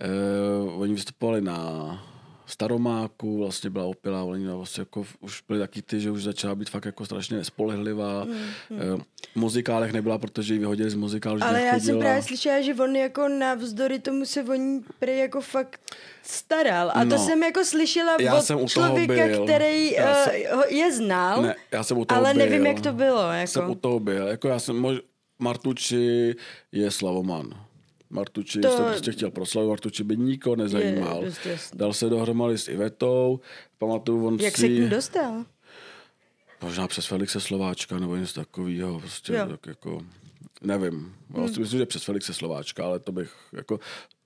eh, 0.00 0.70
oni 0.76 0.94
vystupovali 0.94 1.40
na 1.40 2.19
staromáku, 2.50 3.38
vlastně 3.38 3.70
byla 3.70 3.84
opilá, 3.84 4.22
oni 4.22 4.46
vlastně 4.46 4.80
jako 4.80 5.06
už 5.20 5.42
byli 5.48 5.60
taky 5.60 5.82
ty, 5.82 6.00
že 6.00 6.10
už 6.10 6.22
začala 6.22 6.54
být 6.54 6.70
fakt 6.70 6.84
jako 6.84 7.04
strašně 7.04 7.36
nespolehlivá. 7.36 8.22
Hmm, 8.22 8.34
hmm. 8.70 9.02
V 9.32 9.36
muzikálech 9.36 9.92
nebyla, 9.92 10.18
protože 10.18 10.54
ji 10.54 10.58
vyhodili 10.58 10.90
z 10.90 10.94
muzikálu, 10.94 11.38
že 11.38 11.44
Ale 11.44 11.62
já 11.62 11.80
jsem 11.80 11.98
právě 11.98 12.22
slyšela, 12.22 12.60
že 12.60 12.74
on 12.74 12.96
jako 12.96 13.28
navzdory 13.28 13.98
tomu 13.98 14.24
se 14.24 14.42
o 14.42 14.54
ní 14.54 14.84
prý 14.98 15.18
jako 15.18 15.40
fakt 15.40 15.80
staral. 16.22 16.90
A 16.94 17.04
no, 17.04 17.10
to 17.10 17.22
jsem 17.22 17.42
jako 17.42 17.64
slyšela 17.64 18.16
já 18.20 18.34
od 18.34 18.42
jsem 18.42 18.68
člověka, 18.68 19.26
byl. 19.26 19.44
který 19.44 19.96
uh, 19.96 20.04
jsem, 20.04 20.34
je 20.68 20.92
znal, 20.92 21.42
ne, 21.42 21.54
já 21.72 21.82
jsem 21.84 21.98
u 21.98 22.04
toho 22.04 22.20
ale 22.20 22.34
byl. 22.34 22.44
nevím, 22.44 22.66
jak 22.66 22.80
to 22.80 22.92
bylo. 22.92 23.32
Jako. 23.32 23.46
Jsem 23.46 23.70
u 23.70 23.74
toho 23.74 24.00
byl. 24.00 24.26
Jako 24.26 24.48
já 24.48 24.58
jsem, 24.58 24.76
mož, 24.76 24.96
Martuči 25.38 26.34
je 26.72 26.90
Slavoman. 26.90 27.69
Martuči 28.10 28.60
To- 28.60 28.76
to 28.76 28.82
prostě 28.82 29.12
chtěl 29.12 29.30
proslavit, 29.30 29.68
Martuči 29.68 30.04
by 30.04 30.16
nikoho 30.16 30.56
nezajímal. 30.56 31.24
Je 31.24 31.32
dost. 31.52 31.76
Dal 31.76 31.92
se 31.92 32.08
dohromady 32.08 32.58
s 32.58 32.68
Ivetou, 32.68 33.40
pamatuju, 33.78 34.26
on 34.26 34.38
Jak 34.40 34.56
si... 34.56 34.60
se 34.60 34.68
k 34.68 34.70
ní 34.70 34.88
dostal? 34.88 35.44
Možná 36.62 36.88
přes 36.88 37.06
Felixe 37.06 37.40
Slováčka 37.40 37.98
nebo 37.98 38.16
něco 38.16 38.40
takového. 38.40 39.00
Prostě 39.00 39.32
Jo. 39.32 39.46
tak 39.48 39.66
jako, 39.66 40.02
nevím. 40.62 41.14
Vlastně 41.28 41.60
myslím, 41.60 41.78
že 41.78 41.86
přes 41.86 42.04
Felixe 42.04 42.34
Slováčka, 42.34 42.84
ale 42.84 42.98
to 42.98 43.12
bych 43.12 43.32
jako 43.52 43.80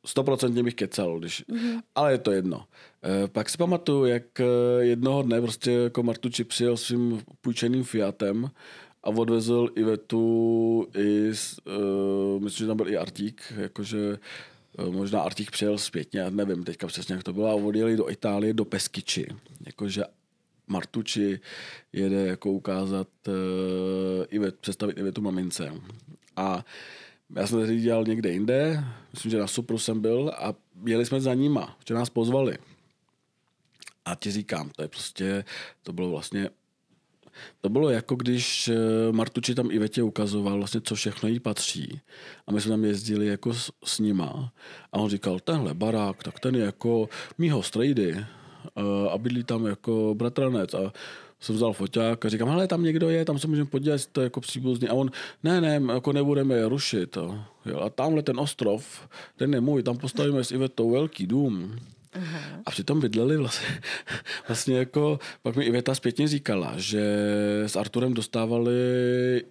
stoprocentně 0.07 0.63
bych 0.63 0.75
kecal, 0.75 1.19
když, 1.19 1.45
mm-hmm. 1.49 1.81
ale 1.95 2.13
je 2.13 2.19
to 2.19 2.33
jedno. 2.33 2.65
E, 3.25 3.29
pak 3.29 3.51
si 3.51 3.57
pamatuju, 3.59 4.05
jak 4.05 4.41
eh, 4.41 4.45
jednoho 4.81 5.23
dne 5.23 5.41
prostě 5.41 5.73
jako 5.73 6.03
Martuči 6.03 6.45
přijel 6.45 6.77
svým 6.77 7.23
půjčeným 7.41 7.85
Fiatem 7.85 8.51
a 9.05 9.09
odvezl 9.09 9.69
Ivetu 9.75 10.89
i, 10.97 11.31
uh, 11.31 12.43
myslím, 12.43 12.65
že 12.65 12.67
tam 12.67 12.77
byl 12.77 12.89
i 12.89 12.97
Artík, 12.97 13.53
jakože 13.57 14.19
eh, 14.79 14.91
možná 14.91 15.21
Artík 15.21 15.51
přijel 15.51 15.79
zpětně, 15.79 16.21
já 16.21 16.31
nevím 16.31 16.65
teďka 16.65 16.87
přesně, 16.87 17.15
jak 17.15 17.25
to 17.25 17.33
bylo, 17.33 17.49
a 17.49 17.55
odjeli 17.55 17.97
do 17.97 18.11
Itálie, 18.11 18.55
do 18.55 18.65
Peskyči. 18.65 19.27
Jakože 19.67 20.05
Martuči 20.67 21.41
jede 21.93 22.27
jako 22.27 22.51
ukázat 22.51 23.09
uh, 23.29 23.35
Ivet, 24.31 24.59
představit 24.59 24.99
Ivetu 24.99 25.21
mamince. 25.21 25.73
A 26.37 26.65
já 27.37 27.47
jsem 27.47 27.61
tady 27.61 27.81
dělal 27.81 28.05
někde 28.05 28.33
jinde, 28.33 28.85
myslím, 29.13 29.31
že 29.31 29.39
na 29.39 29.47
Supru 29.47 29.79
jsem 29.79 30.01
byl 30.01 30.33
a 30.39 30.55
jeli 30.87 31.07
jsme 31.07 31.21
za 31.21 31.35
nima, 31.35 31.77
že 31.89 31.95
nás 31.95 32.11
pozvali. 32.11 32.59
A 34.05 34.15
ti 34.15 34.31
říkám, 34.31 34.71
to 34.77 34.83
je 34.83 34.89
prostě, 34.89 35.45
to 35.83 35.93
bylo 35.93 36.11
vlastně 36.11 36.51
to 37.61 37.69
bylo 37.69 37.91
jako 37.91 38.15
když 38.17 38.69
eh, 38.69 39.13
Martuči 39.13 39.55
tam 39.55 39.71
Ivetě 39.71 40.03
ukazoval 40.03 40.59
vlastně, 40.59 40.81
co 40.81 40.95
všechno 40.95 41.29
jí 41.29 41.41
patří. 41.41 42.01
A 42.47 42.53
my 42.53 42.61
jsme 42.61 42.71
tam 42.71 42.85
jezdili 42.85 43.27
jako 43.27 43.55
s, 43.55 43.73
s 43.85 43.99
nima. 43.99 44.53
A 44.93 44.99
on 44.99 45.11
říkal, 45.11 45.41
tenhle 45.41 45.75
barák, 45.75 46.23
tak 46.23 46.41
ten 46.41 46.55
je 46.55 46.65
jako 46.65 47.09
mýho 47.39 47.63
strejdy. 47.63 48.17
eh, 48.17 49.11
A 49.11 49.19
bydlí 49.19 49.45
tam 49.45 49.67
jako 49.67 50.15
bratranec. 50.17 50.75
A 50.75 50.93
jsem 51.41 51.55
vzal 51.55 51.73
foťák 51.73 52.25
a 52.25 52.29
říkám, 52.29 52.49
hele, 52.49 52.67
tam 52.67 52.83
někdo 52.83 53.11
je, 53.11 53.25
tam 53.25 53.39
se 53.39 53.47
můžeme 53.47 53.71
podívat, 53.71 54.07
to 54.07 54.21
je 54.21 54.25
jako 54.25 54.41
příbuzný. 54.41 54.89
A 54.89 54.95
on, 54.95 55.11
ne, 55.43 55.61
ne, 55.61 55.83
jako 55.95 56.13
nebudeme 56.13 56.55
je 56.55 56.69
rušit. 56.69 57.19
A 57.81 57.91
tamhle 57.91 58.23
ten 58.23 58.41
ostrov, 58.41 59.09
ten 59.37 59.55
je 59.55 59.61
můj, 59.61 59.83
tam 59.83 59.97
postavíme 59.97 60.45
s 60.45 60.53
Ivetou 60.53 60.91
velký 60.91 61.27
dům. 61.27 61.77
Aha. 62.15 62.41
A 62.67 62.71
přitom 62.71 63.01
bydleli 63.01 63.37
vlastně, 63.37 63.69
vlastně 64.49 64.79
jako, 64.79 65.19
pak 65.43 65.57
mi 65.57 65.65
Iveta 65.65 65.95
zpětně 65.95 66.29
říkala, 66.29 66.75
že 66.77 67.03
s 67.67 67.77
Arturem 67.77 68.15
dostávali 68.15 68.73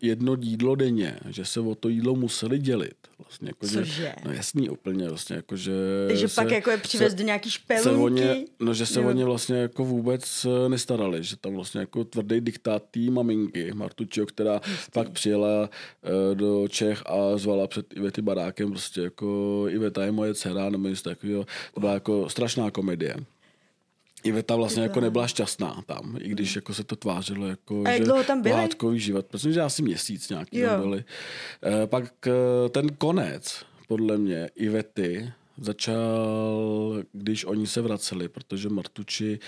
jedno 0.02 0.38
jídlo 0.40 0.76
denně, 0.76 1.20
že 1.30 1.46
se 1.46 1.60
o 1.60 1.76
to 1.76 1.90
jídlo 1.90 2.16
museli 2.16 2.60
dělit. 2.60 2.96
Vlastně 3.24 3.50
jako, 3.50 3.68
že- 3.68 3.80
Cože? 3.80 4.14
No 4.26 4.32
jasný, 4.32 4.70
úplně 4.70 5.10
vlastně, 5.10 5.36
jako, 5.36 5.56
že 5.56 5.72
Takže 6.08 6.28
se, 6.30 6.36
pak 6.36 6.52
jako 6.52 6.72
je 6.72 6.78
přivez 6.78 7.12
se- 7.12 7.18
do 7.18 7.24
nějaký 7.24 7.50
se 7.50 7.54
špelunky? 7.54 8.22
ně, 8.22 8.46
no, 8.60 8.74
že 8.74 8.86
se 8.86 9.02
Jo. 9.02 9.08
o 9.10 9.12
ně 9.12 9.26
vlastně 9.26 9.56
jako 9.58 9.86
vůbec 9.86 10.46
eh, 10.66 10.70
nestarali, 10.70 11.24
že 11.24 11.36
tam 11.38 11.56
vlastně 11.56 11.80
jako 11.82 12.04
tvrdý 12.04 12.42
diktát 12.42 12.84
té 12.92 13.00
maminky 13.00 13.74
Martučio, 13.74 14.26
která 14.26 14.62
pak 14.94 15.10
přijela 15.10 15.70
eh, 16.04 16.36
do 16.36 16.68
Čech 16.68 17.04
a 17.06 17.38
zvala 17.38 17.68
před 17.68 17.94
Ivety 17.94 18.22
barákem 18.22 18.70
prostě 18.70 19.02
jako 19.02 19.66
Iveta 19.70 20.06
je 20.06 20.12
moje 20.12 20.34
dcera 20.34 20.70
nebo 20.70 20.88
něco 20.88 21.04
takového. 21.04 21.46
To 21.74 21.80
byla 21.80 21.94
jako 21.94 22.30
strašná 22.30 22.72
komedie. 22.72 23.16
Iveta 24.24 24.56
vlastně 24.56 24.84
jako 24.84 25.00
nebyla 25.02 25.28
šťastná 25.28 25.84
tam, 25.86 26.18
i 26.22 26.30
když 26.30 26.56
jako 26.56 26.74
se 26.74 26.84
to 26.84 26.96
tvářilo 26.96 27.48
jako, 27.48 27.84
A 27.86 27.90
jak 27.90 27.98
že 27.98 28.04
dlouho 28.04 28.24
tam 28.24 28.42
byli? 28.42 28.54
pohádkový 28.54 29.00
život. 29.00 29.26
Myslím, 29.34 29.54
že 29.54 29.62
asi 29.62 29.82
měsíc 29.82 30.30
nějaký 30.30 30.58
Jo. 30.60 30.70
tam 30.70 30.82
byli. 30.82 31.04
Eh, 31.64 31.88
Pak 31.88 32.28
eh, 32.28 32.70
ten 32.70 32.90
konec, 32.90 33.66
podle 33.88 34.18
mě, 34.18 34.50
Ivety 34.56 35.32
začal, 35.58 37.04
když 37.14 37.46
oni 37.46 37.68
se 37.68 37.82
vraceli, 37.82 38.30
protože 38.30 38.70
Martuči 38.70 39.40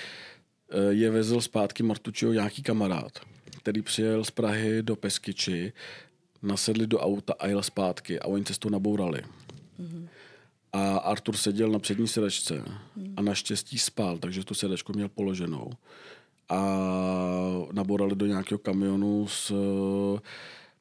eh, 0.72 0.94
je 0.94 1.12
vezl 1.12 1.42
zpátky 1.42 1.84
Martučiho 1.84 2.34
nějaký 2.34 2.64
kamarád, 2.64 3.20
který 3.58 3.82
přijel 3.82 4.24
z 4.24 4.32
Prahy 4.32 4.84
do 4.84 4.96
Peskyči, 4.96 5.74
nasedli 6.42 6.88
do 6.88 7.00
auta 7.00 7.34
a 7.40 7.48
jel 7.48 7.64
zpátky 7.64 8.20
a 8.20 8.26
oni 8.28 8.44
cestu 8.44 8.70
nabourali. 8.70 9.22
A 10.76 10.98
Artur 10.98 11.38
seděl 11.38 11.70
na 11.70 11.80
přední 11.80 12.08
sedačce 12.08 12.64
a 13.18 13.22
naštěstí 13.22 13.78
spal, 13.78 14.18
takže 14.18 14.44
tu 14.44 14.54
sedačku 14.54 14.94
měl 14.94 15.10
položenou. 15.10 15.72
A 16.50 16.60
naborali 17.72 18.16
do 18.16 18.26
nějakého 18.26 18.60
kamionu 18.60 19.28
s 19.28 19.52
eh, 19.52 20.20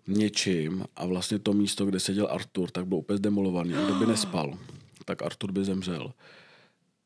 něčím 0.09 0.85
a 0.97 1.07
vlastně 1.07 1.39
to 1.39 1.53
místo, 1.53 1.87
kde 1.87 2.01
seděl 2.01 2.29
Artur, 2.31 2.71
tak 2.71 2.87
bylo 2.87 3.01
úplně 3.01 3.17
zdemolovaný. 3.17 3.75
A 3.75 3.85
kdyby 3.85 4.07
nespal, 4.07 4.59
tak 5.05 5.23
Artur 5.23 5.53
by 5.53 5.65
zemřel. 5.65 6.13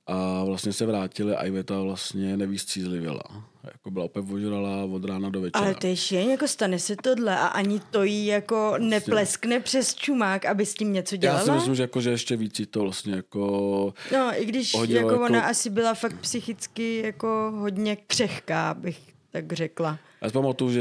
A 0.08 0.44
vlastně 0.44 0.72
se 0.72 0.86
vrátili 0.86 1.36
a 1.36 1.46
Iveta 1.46 1.80
vlastně 1.80 2.36
nevýstřízlivěla. 2.36 3.22
Jako 3.64 3.90
byla 3.90 4.04
úplně 4.04 4.34
ožralá 4.34 4.84
od 4.84 5.04
rána 5.04 5.30
do 5.30 5.40
večera. 5.40 5.64
Ale 5.64 5.74
to 5.74 5.86
je 5.86 6.30
jako 6.30 6.48
stane 6.48 6.78
se 6.78 6.96
tohle 6.96 7.38
a 7.38 7.46
ani 7.46 7.80
to 7.80 8.02
jí 8.02 8.26
jako 8.26 8.74
nepleskne 8.78 9.60
přes 9.60 9.94
čumák, 9.94 10.44
aby 10.44 10.66
s 10.66 10.74
tím 10.74 10.92
něco 10.92 11.16
dělala? 11.16 11.40
Já 11.40 11.44
si 11.44 11.50
myslím, 11.50 11.74
že, 11.74 11.82
jako, 11.82 12.00
že 12.00 12.10
ještě 12.10 12.36
víc 12.36 12.60
to 12.70 12.80
vlastně 12.80 13.14
jako... 13.14 13.94
No, 14.12 14.42
i 14.42 14.44
když 14.44 14.74
hodilo 14.74 15.00
jako, 15.00 15.22
jako- 15.22 15.24
ona 15.24 15.40
asi 15.40 15.70
byla 15.70 15.94
fakt 15.94 16.20
psychicky 16.20 17.02
jako 17.04 17.52
hodně 17.58 17.96
křehká, 17.96 18.74
bych 18.74 18.98
tak 19.30 19.52
řekla. 19.52 19.98
Já 20.22 20.28
si 20.28 20.32
pamatuju, 20.32 20.70
že 20.70 20.80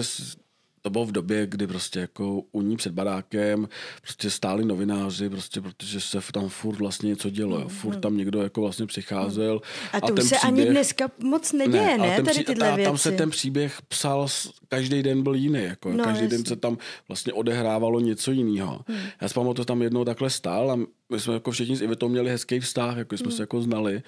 to 0.87 0.91
bylo 0.91 1.05
v 1.05 1.11
době, 1.11 1.47
kdy 1.47 1.67
prostě 1.67 1.99
jako 1.99 2.41
u 2.51 2.61
ní 2.61 2.77
před 2.77 2.93
barákem 2.93 3.67
prostě 4.01 4.29
stáli 4.29 4.65
novináři, 4.65 5.29
prostě 5.29 5.61
protože 5.61 6.01
se 6.01 6.19
tam 6.33 6.49
furt 6.49 6.77
vlastně 6.77 7.07
něco 7.07 7.29
dělo. 7.29 7.59
jo. 7.59 7.67
Furt 7.67 7.95
tam 7.99 8.17
někdo 8.17 8.41
jako 8.41 8.61
vlastně 8.61 8.85
přicházel. 8.85 9.53
Mm, 9.53 9.59
A 9.93 10.01
to 10.01 10.13
už 10.13 10.19
ten 10.19 10.27
se 10.27 10.37
ani 10.37 10.65
dneska 10.65 11.11
moc 11.23 11.53
neděje, 11.53 11.93
a 11.93 11.97
ne, 11.97 12.15
ten 12.15 12.25
tady 12.25 12.43
tyhle 12.43 12.71
a 12.71 12.75
věci. 12.75 12.89
tam 12.89 12.97
se 12.97 13.11
ten 13.11 13.29
příběh 13.29 13.81
psal, 13.87 14.27
každý 14.67 15.03
den 15.03 15.23
byl 15.23 15.35
jiný. 15.35 15.63
Jako, 15.63 15.93
No, 15.93 16.03
každý 16.03 16.27
den 16.27 16.45
se 16.45 16.55
tam 16.55 16.77
vlastně 17.07 17.33
odehrávalo 17.33 17.99
něco 17.99 18.31
jiného. 18.31 18.79
Hmm. 18.87 18.99
Já 19.21 19.27
si 19.27 19.33
pamatuju, 19.33 19.65
tam 19.65 19.81
jednou 19.81 20.05
takhle 20.05 20.29
stál 20.29 20.71
a 20.71 20.75
my 20.75 21.19
jsme 21.19 21.33
jako 21.33 21.51
všichni 21.51 21.75
s 21.77 21.81
Ivetou 21.81 22.09
měli 22.09 22.29
hezký 22.29 22.59
vztah, 22.59 22.97
jako 22.97 23.17
jsme 23.17 23.27
Hmm. 23.27 23.35
se 23.37 23.43
jako 23.43 23.61
znali. 23.61 24.01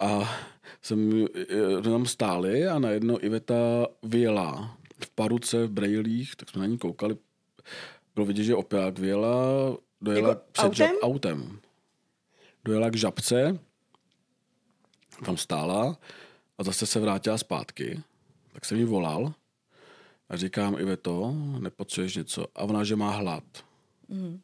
A 0.00 0.34
jsem, 0.82 1.26
e, 1.78 1.82
tam 1.82 2.06
stáli 2.06 2.68
a 2.68 2.78
najednou 2.78 3.18
Iveta 3.20 3.54
vyjela 4.02 4.76
v 5.04 5.10
paruce, 5.10 5.66
v 5.66 5.70
brejlích, 5.70 6.36
tak 6.36 6.50
jsme 6.50 6.60
na 6.60 6.66
ní 6.66 6.78
koukali. 6.78 7.16
Bylo 8.14 8.26
vidět, 8.26 8.44
že 8.44 8.54
opět 8.54 8.98
vyjela, 8.98 9.36
dojela 10.00 10.28
Jako 10.28 10.42
před 10.52 10.62
autem? 10.62 10.88
Žab, 10.88 11.02
autem. 11.02 11.60
Dojela 12.64 12.90
k 12.90 12.96
žabce, 12.96 13.58
tam 15.24 15.36
stála 15.36 15.98
a 16.58 16.62
zase 16.62 16.86
se 16.86 17.00
vrátila 17.00 17.38
zpátky. 17.38 18.02
Tak 18.52 18.64
jsem 18.64 18.78
jí 18.78 18.84
volal 18.84 19.34
a 20.28 20.36
říkám, 20.36 20.78
Iveto, 20.78 21.34
nepotřebuješ 21.58 22.16
něco? 22.16 22.46
A 22.54 22.62
ona, 22.62 22.84
že 22.84 22.96
má 22.96 23.10
hlad. 23.10 23.44
Mhm. 24.08 24.40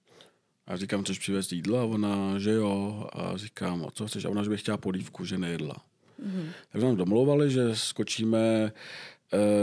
A 0.66 0.76
říkám, 0.76 1.02
chceš 1.02 1.18
přivést 1.18 1.52
jídlo? 1.52 1.78
A 1.78 1.84
ona, 1.84 2.38
že 2.38 2.50
jo. 2.50 3.06
A 3.12 3.36
říkám, 3.36 3.86
a 3.86 3.90
co 3.90 4.06
chceš? 4.06 4.24
A 4.24 4.30
ona, 4.30 4.42
že 4.42 4.50
by 4.50 4.56
chtěla 4.56 4.76
polívku, 4.76 5.24
že 5.24 5.38
nejedla. 5.38 5.76
Mhm. 6.18 6.50
Tak 6.72 6.80
jsme 6.80 6.96
domlouvali, 6.96 7.50
že 7.50 7.76
skočíme 7.76 8.72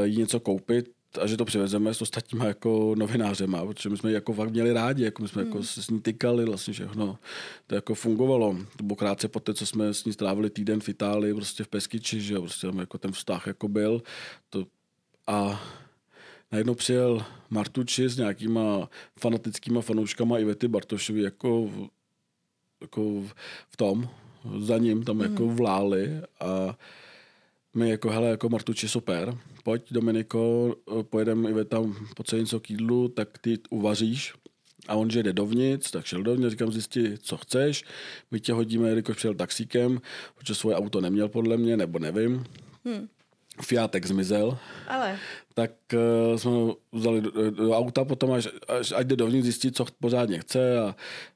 jí 0.04 0.18
něco 0.18 0.40
koupit 0.40 0.92
a 1.22 1.28
že 1.28 1.38
to 1.38 1.46
přivezeme 1.46 1.94
s 1.94 2.02
ostatníma 2.02 2.46
jako 2.46 2.96
novinářema, 2.98 3.66
protože 3.66 3.90
my 3.90 3.98
jsme 3.98 4.10
ji 4.10 4.14
jako 4.14 4.34
fakt 4.34 4.50
měli 4.50 4.74
rádi, 4.74 5.04
jako 5.04 5.22
my 5.24 5.28
jsme 5.30 5.42
Mhm. 5.42 5.52
jako 5.52 5.64
se 5.64 5.84
s 5.84 5.90
ní 5.90 6.02
tykali 6.02 6.46
vlastně 6.46 6.74
všechno. 6.74 7.18
To 7.68 7.76
jako 7.76 7.96
fungovalo. 7.96 8.58
To 8.78 8.84
bylo 8.84 8.96
krátce 8.96 9.28
po 9.28 9.40
té, 9.40 9.54
co 9.54 9.66
jsme 9.66 9.94
s 9.94 10.06
ní 10.06 10.14
strávili 10.14 10.50
týden 10.50 10.80
v 10.80 10.90
Itálii, 10.90 11.34
prostě 11.34 11.64
v 11.64 11.68
Peskyči, 11.68 12.22
že 12.22 12.40
prostě 12.40 12.68
tam 12.68 12.80
jako 12.80 12.98
ten 12.98 13.12
vztah 13.12 13.48
jako 13.48 13.68
byl. 13.68 14.04
To, 14.50 14.66
a 15.28 15.62
najednou 16.52 16.76
přijel 16.76 17.26
Martuči 17.50 18.10
s 18.10 18.18
nějakýma 18.18 18.90
fanatickýma 19.20 19.82
fanouškama 19.82 20.40
Ivety 20.40 20.68
Bartošovi 20.68 21.22
jako, 21.22 21.66
v- 21.66 21.90
jako 22.82 23.02
v- 23.22 23.34
v 23.70 23.78
tom, 23.78 24.10
za 24.60 24.78
ním 24.78 25.04
tam 25.04 25.20
jako 25.20 25.48
vláli 25.48 26.10
a 26.40 26.78
my 27.78 27.90
jako, 27.90 28.10
hele, 28.10 28.30
jako 28.30 28.50
Martuči, 28.50 28.90
super, 28.90 29.38
pojď 29.64 29.82
Dominiko, 29.92 30.76
pojedeme 31.10 31.50
Iveta 31.50 31.82
po 32.16 32.36
něco 32.38 32.60
k 32.60 32.70
jídlu, 32.70 33.08
tak 33.08 33.38
ty 33.38 33.60
uvaříš. 33.70 34.34
A 34.88 34.96
on, 34.96 35.10
že 35.10 35.24
jde 35.24 35.34
dovnitř, 35.34 35.92
tak 35.92 36.06
šel 36.06 36.24
dovnitř, 36.24 36.52
říkám, 36.52 36.72
zjistí, 36.72 37.18
co 37.18 37.38
chceš. 37.38 37.84
My 38.32 38.40
tě 38.40 38.54
hodíme, 38.54 38.90
jelikož 38.90 39.16
přijel 39.16 39.36
taxíkem, 39.36 40.02
protože 40.36 40.56
svoje 40.56 40.76
auto 40.76 41.02
neměl 41.02 41.30
podle 41.30 41.58
mě, 41.58 41.78
nebo 41.78 42.00
nevím. 42.00 42.46
Hmm. 42.86 43.08
Fiatek 43.62 44.06
zmizel, 44.06 44.58
Ale 44.88 45.20
tak 45.54 45.72
uh, 45.94 46.38
jsme 46.38 46.52
ho 46.52 46.78
vzali 46.92 47.22
do, 47.22 47.52
do 47.52 47.72
auta 47.72 48.06
potom, 48.06 48.32
až, 48.32 48.48
až 48.68 48.92
ať 48.92 49.08
jde 49.08 49.16
dovnitř 49.16 49.44
zjistit, 49.44 49.76
co 49.76 49.86
pořádně 50.00 50.40
chce 50.40 50.80
a, 50.80 50.96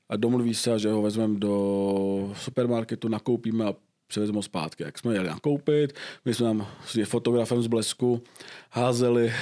a 0.10 0.16
domluví 0.16 0.54
se, 0.54 0.80
že 0.80 0.90
ho 0.90 1.02
vezmeme 1.02 1.40
do 1.40 2.34
supermarketu, 2.36 3.08
nakoupíme 3.08 3.66
a 3.66 3.74
přivezeme 4.12 4.36
ho 4.36 4.42
zpátky. 4.42 4.84
Jak 4.84 5.00
jsme 5.00 5.14
jeli 5.14 5.28
nakoupit, 5.28 5.94
my 6.26 6.34
jsme 6.34 6.46
tam 6.46 6.68
s 6.86 7.06
fotografem 7.06 7.62
z 7.62 7.68
Blesku 7.68 8.24
házeli 8.70 9.34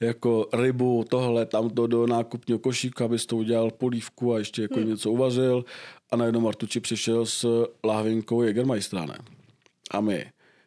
jako 0.00 0.48
rybu, 0.52 1.04
tohle, 1.08 1.46
tam 1.46 1.70
to 1.70 1.86
do 1.86 2.06
nákupního 2.06 2.58
košíka, 2.58 3.04
abys 3.04 3.26
to 3.26 3.36
udělal 3.36 3.70
polívku 3.70 4.34
a 4.34 4.38
ještě 4.38 4.62
jako 4.62 4.74
hmm. 4.74 4.88
něco 4.88 5.10
uvařil 5.10 5.64
a 6.10 6.16
najednou 6.16 6.40
Martuči 6.40 6.80
přišel 6.80 7.26
s 7.26 7.66
lahvinkou 7.84 8.42
Jägermeistera, 8.42 9.06
ne? 9.06 9.18
A 9.90 10.00
my, 10.00 10.26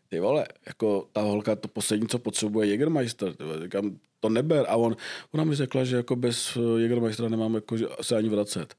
ty 0.09 0.19
vole, 0.19 0.45
jako 0.65 1.07
ta 1.11 1.21
holka 1.21 1.55
to 1.55 1.67
poslední, 1.67 2.07
co 2.07 2.19
potřebuje 2.19 2.67
Jägermeister, 2.67 3.33
říkám, 3.63 3.97
to 4.19 4.29
neber. 4.29 4.65
A 4.67 4.75
on, 4.75 4.97
ona 5.31 5.43
mi 5.43 5.55
řekla, 5.55 5.83
že 5.83 5.95
jako 5.95 6.15
bez 6.15 6.57
Jägermeistera 6.77 7.29
nemám 7.29 7.55
jako, 7.55 7.77
se 8.01 8.15
ani 8.15 8.29
vracet. 8.29 8.75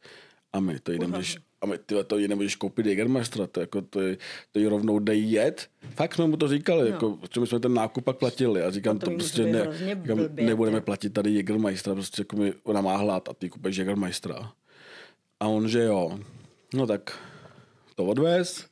A 0.53 0.61
my 0.61 0.81
to 0.81 0.93
jdeme, 0.93 1.19
když, 1.19 1.39
a 1.65 1.67
my 1.67 1.79
tyhle, 1.79 2.05
to 2.05 2.19
nemůžeš 2.19 2.57
koupit 2.57 2.87
Jägermeistera, 2.87 3.47
to, 3.47 3.61
jako, 3.61 3.83
to, 3.83 4.01
je, 4.01 4.17
to 4.53 4.59
je 4.59 4.69
rovnou 4.69 4.99
dej 4.99 5.31
jet. 5.31 5.69
Fakt 5.95 6.15
jsme 6.15 6.27
mu 6.27 6.37
to 6.37 6.49
říkali, 6.49 6.81
no. 6.81 6.87
jako, 6.87 7.11
protože 7.11 7.41
my 7.41 7.47
jsme 7.47 7.61
ten 7.61 7.75
nákup 7.75 8.05
pak 8.05 8.17
platili. 8.17 8.63
A 8.63 8.71
říkám, 8.71 8.99
to, 8.99 9.07
to 9.07 9.13
prostě 9.17 9.43
ne, 9.43 9.69
říkám, 9.73 10.19
nebudeme 10.33 10.81
platit 10.81 11.11
tady 11.11 11.31
Jägermeistera, 11.31 11.95
prostě 11.95 12.21
jako 12.21 12.37
mi, 12.37 12.53
ona 12.65 12.81
má 12.81 12.97
hlad 12.97 13.29
a 13.29 13.35
ty 13.35 13.51
kupeš 13.51 13.77
Jägermeistera. 13.77 14.53
A 15.41 15.47
on, 15.47 15.69
že 15.69 15.83
jo. 15.83 16.19
No 16.75 16.87
tak 16.87 17.19
to 17.95 18.05
odvez. 18.05 18.67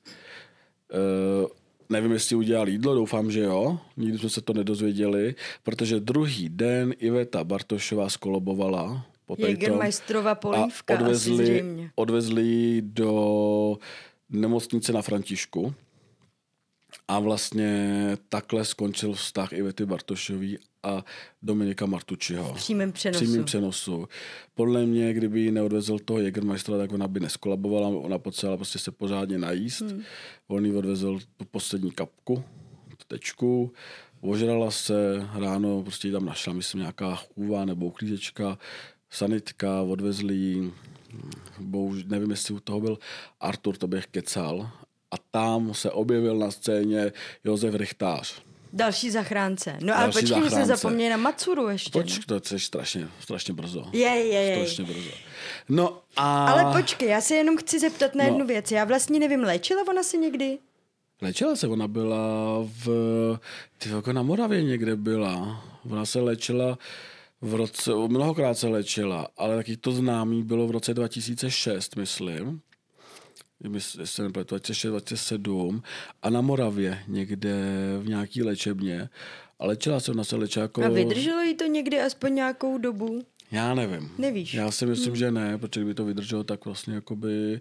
Uh, 0.95 1.47
nevím, 1.89 2.13
jestli 2.13 2.37
udělal 2.37 2.69
jídlo, 2.69 2.95
doufám, 2.95 3.31
že 3.31 3.41
jo. 3.41 3.79
Nikdy 3.97 4.19
jsme 4.19 4.29
se 4.29 4.41
to 4.41 4.53
nedozvěděli, 4.53 5.35
protože 5.63 6.01
druhý 6.01 6.49
den 6.49 6.95
Iveta 6.99 7.45
Bartošová 7.45 8.09
skolobovala 8.09 9.07
po 9.27 9.37
Jägermeisterova 9.39 10.35
polívka 10.35 10.95
odvezli, 10.95 11.35
asi 11.35 11.45
zřejmě. 11.45 11.91
odvezli 11.95 12.83
do 12.85 13.79
nemocnice 14.31 14.93
na 14.93 15.03
Františku 15.03 15.75
a 17.09 17.19
vlastně 17.19 17.99
takhle 18.29 18.65
skončil 18.65 19.13
vztah 19.13 19.53
Ivety 19.53 19.87
Bartošový 19.87 20.59
a 20.83 21.05
Dominika 21.43 21.87
Martučiho. 21.87 22.55
V 22.55 22.57
přímém 22.57 22.93
přenosu. 22.93 23.25
přímém 23.25 23.45
přenosu. 23.45 24.09
Podle 24.55 24.87
mě, 24.87 25.13
kdyby 25.15 25.41
ji 25.41 25.51
neodvezl 25.51 25.99
toho 25.99 26.21
Jägermeistera, 26.21 26.79
tak 26.79 26.93
ona 26.93 27.09
by 27.09 27.21
neskolabovala, 27.21 27.89
ona 27.89 28.19
potřebovala 28.19 28.57
prostě 28.57 28.79
se 28.79 28.91
pořádně 28.91 29.39
najíst. 29.39 29.81
Hmm. 29.81 30.03
On 30.49 30.67
jí 30.67 30.73
odvezl 30.73 31.19
tu 31.37 31.45
poslední 31.45 31.91
kapku, 31.91 32.45
tu 32.89 33.05
tečku, 33.09 33.73
ožrala 34.21 34.71
se, 34.71 35.27
ráno 35.35 35.83
prostě 35.83 36.13
tam 36.13 36.25
našla, 36.25 36.53
myslím, 36.53 36.81
nějaká 36.81 37.17
chůva 37.17 37.65
nebo 37.65 37.87
uklízečka, 37.87 38.59
sanitka, 39.13 39.83
odvezli 39.83 40.35
ji, 40.35 40.73
bohuž, 41.59 42.05
nevím, 42.05 42.31
jestli 42.31 42.55
u 42.55 42.61
toho 42.61 42.81
byl 42.81 42.99
Artur, 43.41 43.77
to 43.77 43.87
bych 43.87 44.07
kecal, 44.07 44.71
a 45.11 45.15
tam 45.31 45.75
se 45.75 45.91
objevil 45.91 46.39
na 46.39 46.51
scéně 46.51 47.13
Josef 47.45 47.75
Richtář. 47.75 48.43
Další 48.73 49.11
zachránce. 49.11 49.77
No 49.81 49.99
ale 49.99 50.13
počkej, 50.13 50.41
my 50.41 50.51
jsme 50.51 50.67
zapomněli 50.67 51.11
na 51.11 51.17
Macuru 51.17 51.69
ještě. 51.69 51.91
Počkej, 51.91 52.41
to 52.41 52.55
je 52.55 52.61
strašně, 52.61 53.09
strašně 53.21 53.55
brzo. 53.55 53.87
Je, 53.93 54.01
je, 54.01 54.41
je. 54.43 54.57
Strašně 54.57 54.85
brzo. 54.85 55.11
No 55.69 56.01
a... 56.17 56.47
Ale 56.47 56.81
počkej, 56.81 57.09
já 57.09 57.21
se 57.21 57.35
jenom 57.35 57.57
chci 57.57 57.79
zeptat 57.79 58.15
na 58.15 58.25
jednu 58.25 58.39
no. 58.39 58.47
věc. 58.47 58.73
Já 58.73 58.85
vlastně 58.85 59.21
nevím, 59.21 59.41
léčila 59.41 59.83
ona 59.89 60.03
si 60.03 60.19
někdy? 60.19 60.59
Léčila 61.23 61.57
se, 61.57 61.69
ona 61.69 61.89
byla 61.89 62.19
v... 62.85 62.89
Ty 63.79 63.89
jako 63.89 64.13
na 64.13 64.23
Moravě 64.23 64.63
někde 64.63 64.97
byla. 64.97 65.65
Ona 65.91 66.07
se 66.07 66.21
léčila 66.21 66.79
v 67.43 67.55
roce, 67.55 67.91
mnohokrát 68.09 68.55
se 68.55 68.69
léčila, 68.69 69.29
ale 69.37 69.57
taky 69.57 69.77
to 69.77 69.93
známý 69.93 70.43
bylo 70.43 70.67
v 70.67 70.71
roce 70.71 70.95
2006, 70.95 71.97
myslím. 71.97 72.61
Jestli 73.75 74.07
se 74.07 74.23
nepletu, 74.23 74.55
2006, 74.55 74.91
2007 74.91 75.83
a 76.23 76.31
na 76.31 76.41
Moravě 76.41 76.99
někde 77.09 77.55
v 78.03 78.09
nějaký 78.09 78.43
léčebně. 78.43 79.09
A 79.59 79.67
léčila 79.67 80.01
se, 80.01 80.11
ona 80.11 80.25
se 80.25 80.37
léčila 80.37 80.63
jako... 80.63 80.85
A 80.85 80.89
vydrželo 80.89 81.41
jí 81.41 81.55
to 81.55 81.67
někdy 81.67 82.01
aspoň 82.01 82.35
nějakou 82.35 82.79
dobu? 82.79 83.23
Já 83.53 83.75
nevím. 83.75 84.11
Nevíš? 84.19 84.55
Já 84.55 84.71
si 84.71 84.87
myslím, 84.87 85.09
hmm. 85.09 85.17
že 85.17 85.31
ne, 85.31 85.59
protože 85.59 85.81
kdyby 85.81 85.95
to 85.95 86.05
vydrželo, 86.05 86.45
tak 86.45 86.65
vlastně 86.65 86.95
jakoby 86.95 87.61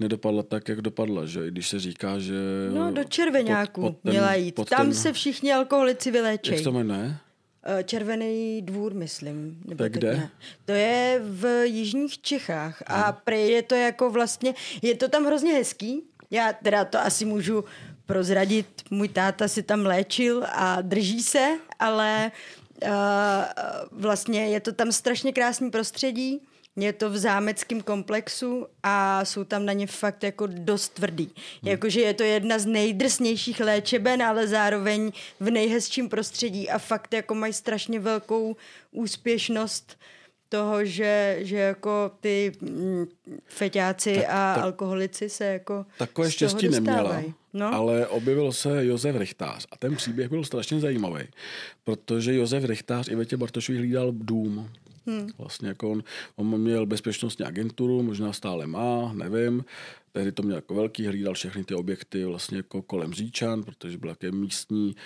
nedopadla 0.00 0.42
tak, 0.42 0.68
jak 0.68 0.80
dopadla, 0.80 1.26
že? 1.26 1.50
Když 1.50 1.68
se 1.68 1.80
říká, 1.80 2.18
že... 2.18 2.34
No, 2.74 2.92
do 2.92 3.04
červenáku 3.04 3.80
pod, 3.80 3.92
pod 3.92 4.02
ten, 4.02 4.12
měla 4.12 4.34
jít. 4.34 4.54
Tam 4.54 4.86
ten, 4.86 4.94
se 4.94 5.12
všichni 5.12 5.52
alkoholici 5.52 6.10
vyléčejí. 6.10 6.56
Jak 6.56 6.64
to 6.64 6.72
jmenuje? 6.72 7.16
Eh, 7.62 7.84
Červený 7.84 8.62
dvůr, 8.62 8.94
myslím. 8.94 9.62
Nebo 9.64 9.84
tak 9.84 9.92
kde? 9.92 10.16
Ne. 10.16 10.30
To 10.64 10.72
je 10.72 11.20
v 11.24 11.66
jižních 11.66 12.22
Čechách 12.22 12.82
a 12.86 13.04
hmm. 13.04 13.16
prej 13.24 13.50
je 13.50 13.62
to 13.62 13.74
jako 13.74 14.10
vlastně, 14.10 14.54
je 14.82 14.94
to 14.94 15.08
tam 15.08 15.26
hrozně 15.26 15.52
hezký. 15.52 16.02
Já 16.30 16.52
teda 16.52 16.84
to 16.84 16.98
asi 16.98 17.24
můžu 17.24 17.64
prozradit, 18.06 18.66
můj 18.90 19.08
táta 19.08 19.48
si 19.48 19.62
tam 19.62 19.86
léčil 19.86 20.44
a 20.52 20.80
drží 20.82 21.22
se, 21.22 21.48
ale 21.78 22.32
uh, 22.82 22.90
vlastně 23.90 24.48
je 24.48 24.60
to 24.60 24.72
tam 24.72 24.92
strašně 24.92 25.32
krásný 25.32 25.70
prostředí 25.70 26.40
je 26.78 26.92
to 26.92 27.10
v 27.10 27.16
zámeckém 27.16 27.80
komplexu 27.80 28.66
a 28.82 29.24
jsou 29.24 29.44
tam 29.44 29.66
na 29.66 29.72
ně 29.72 29.86
fakt 29.86 30.22
jako 30.24 30.46
dost 30.46 30.88
tvrdý. 30.88 31.24
Hmm. 31.24 31.70
Jakože 31.70 32.00
je 32.00 32.14
to 32.14 32.22
jedna 32.22 32.58
z 32.58 32.66
nejdrsnějších 32.66 33.60
léčeben, 33.60 34.22
ale 34.22 34.48
zároveň 34.48 35.12
v 35.40 35.50
nejhezčím 35.50 36.08
prostředí 36.08 36.70
a 36.70 36.78
fakt 36.78 37.14
jako 37.14 37.34
mají 37.34 37.52
strašně 37.52 38.00
velkou 38.00 38.56
úspěšnost 38.92 39.96
toho, 40.48 40.84
že, 40.84 41.38
že 41.40 41.56
jako 41.56 42.10
ty 42.20 42.52
mm, 42.60 43.06
feťáci 43.46 44.14
tak, 44.14 44.24
a 44.28 44.54
tak, 44.54 44.64
alkoholici 44.64 45.28
se 45.28 45.44
jako 45.44 45.86
Takové 45.98 46.30
štěstí 46.30 46.68
neměla, 46.68 47.22
no? 47.52 47.74
ale 47.74 48.06
objevil 48.06 48.52
se 48.52 48.86
Josef 48.86 49.16
Richtář 49.16 49.66
a 49.72 49.76
ten 49.76 49.96
příběh 49.96 50.28
byl 50.28 50.44
strašně 50.44 50.80
zajímavý, 50.80 51.24
protože 51.84 52.34
Josef 52.34 52.64
Richtář 52.64 53.08
Ivetě 53.08 53.36
Bartošovi 53.36 53.78
hlídal 53.78 54.12
dům 54.12 54.70
Hmm. 55.08 55.28
Vlastně 55.38 55.68
jako 55.68 55.90
on, 55.90 56.04
on 56.36 56.60
měl 56.60 56.86
bezpečnostní 56.86 57.44
agenturu, 57.44 58.02
možná 58.02 58.32
stále 58.32 58.66
má, 58.66 59.12
nevím. 59.12 59.64
Tehdy 60.12 60.32
to 60.32 60.42
měl 60.42 60.56
jako 60.56 60.74
velký, 60.74 61.06
hlídal 61.06 61.34
všechny 61.34 61.64
ty 61.64 61.74
objekty 61.74 62.24
vlastně 62.24 62.56
jako 62.56 62.82
kolem 62.82 63.12
Říčan, 63.12 63.62
protože 63.62 63.98
byl 63.98 64.10
také 64.10 64.32
místní. 64.32 64.96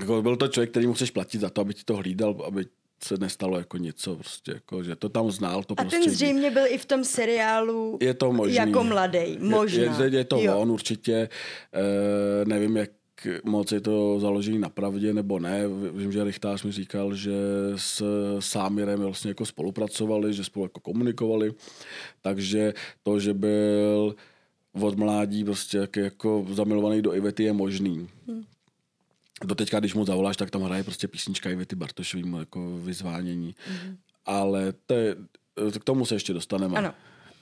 Jako 0.00 0.22
byl 0.22 0.36
to 0.36 0.48
člověk, 0.48 0.70
který 0.70 0.86
mu 0.86 0.94
chceš 0.94 1.10
platit 1.10 1.40
za 1.40 1.50
to, 1.50 1.60
aby 1.60 1.74
ti 1.74 1.84
to 1.84 1.96
hlídal, 1.96 2.42
aby 2.46 2.66
se 3.04 3.16
nestalo 3.16 3.58
jako 3.58 3.76
něco, 3.76 4.16
prostě 4.16 4.52
jako, 4.52 4.82
že 4.82 4.96
to 4.96 5.08
tam 5.08 5.30
znal. 5.30 5.62
To 5.62 5.74
a 5.78 5.82
prostě 5.82 5.98
ten 5.98 6.10
zřejmě 6.10 6.50
byl 6.50 6.66
i 6.66 6.78
v 6.78 6.84
tom 6.84 7.04
seriálu 7.04 7.98
je 8.00 8.14
to 8.14 8.32
možný. 8.32 8.54
jako 8.54 8.84
mladý, 8.84 9.38
možná. 9.40 9.82
Je, 9.82 10.04
je, 10.04 10.18
je 10.18 10.24
to 10.24 10.40
jo. 10.40 10.58
on 10.58 10.70
určitě, 10.70 11.28
e, 11.72 12.44
nevím, 12.44 12.76
jak 12.76 12.90
moc 13.44 13.72
je 13.72 13.80
to 13.80 14.20
založený 14.20 14.58
na 14.58 14.68
pravdě 14.68 15.14
nebo 15.14 15.38
ne. 15.38 15.64
Vím, 15.92 16.12
že 16.12 16.24
Richtář 16.24 16.62
mi 16.62 16.72
říkal, 16.72 17.14
že 17.14 17.32
s 17.76 18.02
Sámirem 18.40 19.00
vlastně 19.00 19.30
jako 19.30 19.46
spolupracovali, 19.46 20.34
že 20.34 20.44
spolu 20.44 20.64
jako 20.64 20.80
komunikovali, 20.80 21.52
takže 22.22 22.74
to, 23.02 23.20
že 23.20 23.34
byl 23.34 24.14
od 24.80 24.98
mládí 24.98 25.44
prostě 25.44 25.78
jak 25.78 25.96
jako 25.96 26.46
zamilovaný 26.52 27.02
do 27.02 27.14
Ivety 27.14 27.42
je 27.42 27.52
možný. 27.52 28.08
Hmm. 28.28 28.44
Do 29.44 29.54
teďka, 29.54 29.80
když 29.80 29.94
mu 29.94 30.04
zavoláš, 30.04 30.36
tak 30.36 30.50
tam 30.50 30.62
hraje 30.62 30.84
prostě 30.84 31.08
písnička 31.08 31.50
Ivety 31.50 31.76
Bartošovým 31.76 32.34
jako 32.34 32.78
vyzvánění. 32.78 33.54
Hmm. 33.68 33.96
Ale 34.26 34.72
to 34.86 34.94
je, 34.94 35.16
k 35.80 35.84
tomu 35.84 36.06
se 36.06 36.14
ještě 36.14 36.32
dostaneme. 36.32 36.78
Ano. 36.78 36.94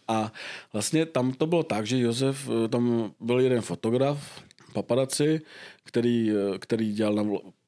A 0.08 0.32
vlastně 0.72 1.06
tam 1.06 1.32
to 1.32 1.46
bylo 1.46 1.62
tak, 1.62 1.86
že 1.86 1.98
Josef, 1.98 2.48
tam 2.68 3.14
byl 3.20 3.40
jeden 3.40 3.60
fotograf, 3.60 4.42
paparaci, 4.74 5.40
který, 5.84 6.32
který 6.58 6.92
dělal 6.92 7.14
na, 7.14 7.24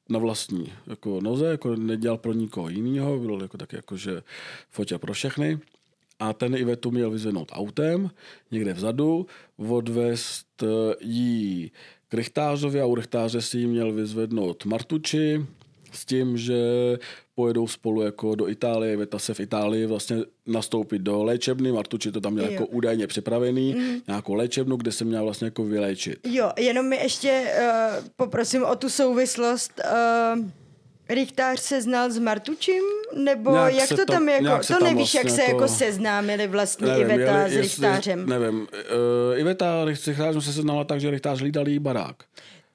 na 0.09 0.19
vlastní 0.19 0.73
jako 0.87 1.21
noze, 1.21 1.45
jako 1.45 1.75
nedělal 1.75 2.17
pro 2.17 2.33
nikoho 2.33 2.69
jiného, 2.69 3.19
byl 3.19 3.41
jako 3.41 3.57
tak 3.57 3.73
jako, 3.73 3.97
že 3.97 4.23
fotě 4.69 4.97
pro 4.97 5.13
všechny. 5.13 5.59
A 6.19 6.33
ten 6.33 6.55
Ivetu 6.55 6.91
měl 6.91 7.11
vyzvednout 7.11 7.51
autem 7.51 8.09
někde 8.51 8.73
vzadu, 8.73 9.27
odvést 9.57 10.63
jí 11.01 11.71
k 12.07 12.13
rychtářovi 12.13 12.81
a 12.81 12.85
u 12.85 12.95
rychtáře 12.95 13.41
si 13.41 13.57
jí 13.57 13.67
měl 13.67 13.93
vyzvednout 13.93 14.65
Martuči 14.65 15.45
s 15.97 16.05
tím, 16.05 16.37
že 16.37 16.57
pojedou 17.35 17.67
spolu 17.67 18.01
jako 18.01 18.35
do 18.35 18.49
Itálie, 18.49 18.97
Veta 18.97 19.19
se 19.19 19.33
v 19.33 19.39
Itálii 19.39 19.85
vlastně 19.85 20.17
nastoupit 20.45 20.99
do 20.99 21.23
léčebny, 21.23 21.71
Martuči 21.71 22.11
to 22.11 22.21
tam 22.21 22.33
měl 22.33 22.45
jo. 22.45 22.51
jako 22.51 22.65
údajně 22.65 23.07
připravený, 23.07 23.73
mm. 23.73 23.99
nějakou 24.07 24.33
léčebnu, 24.33 24.75
kde 24.75 24.91
se 24.91 25.05
měl 25.05 25.23
vlastně 25.23 25.47
jako 25.47 25.63
vyléčit. 25.63 26.19
Jo, 26.23 26.51
jenom 26.57 26.89
mi 26.89 26.95
ještě 26.95 27.43
uh, 27.59 28.05
poprosím 28.15 28.63
o 28.63 28.75
tu 28.75 28.89
souvislost. 28.89 29.81
Uh, 30.37 30.45
Richtář 31.09 31.59
se 31.59 31.81
znal 31.81 32.11
s 32.11 32.19
Martučím? 32.19 32.83
Nebo 33.15 33.51
nějak 33.51 33.73
jak 33.73 33.89
to, 33.89 33.95
to 33.95 34.05
tam 34.05 34.29
jako, 34.29 34.67
to 34.67 34.73
tam 34.73 34.83
nevíš, 34.83 34.97
vlastně 34.97 35.19
jak 35.19 35.29
se 35.29 35.41
jako, 35.41 35.51
jako 35.51 35.67
seznámili 35.67 36.47
vlastně 36.47 36.87
nevím, 36.87 37.11
Iveta 37.11 37.37
jeli, 37.37 37.53
s 37.53 37.57
Richtářem? 37.57 38.29
Nevím, 38.29 38.59
uh, 38.59 39.39
Iveta 39.39 39.85
s 39.95 40.07
Richtářem 40.07 40.41
se 40.41 40.53
seznala 40.53 40.83
tak, 40.83 40.99
že 40.99 41.11
Richtář 41.11 41.39
hlídal 41.39 41.67
jí 41.67 41.79
barák. 41.79 42.15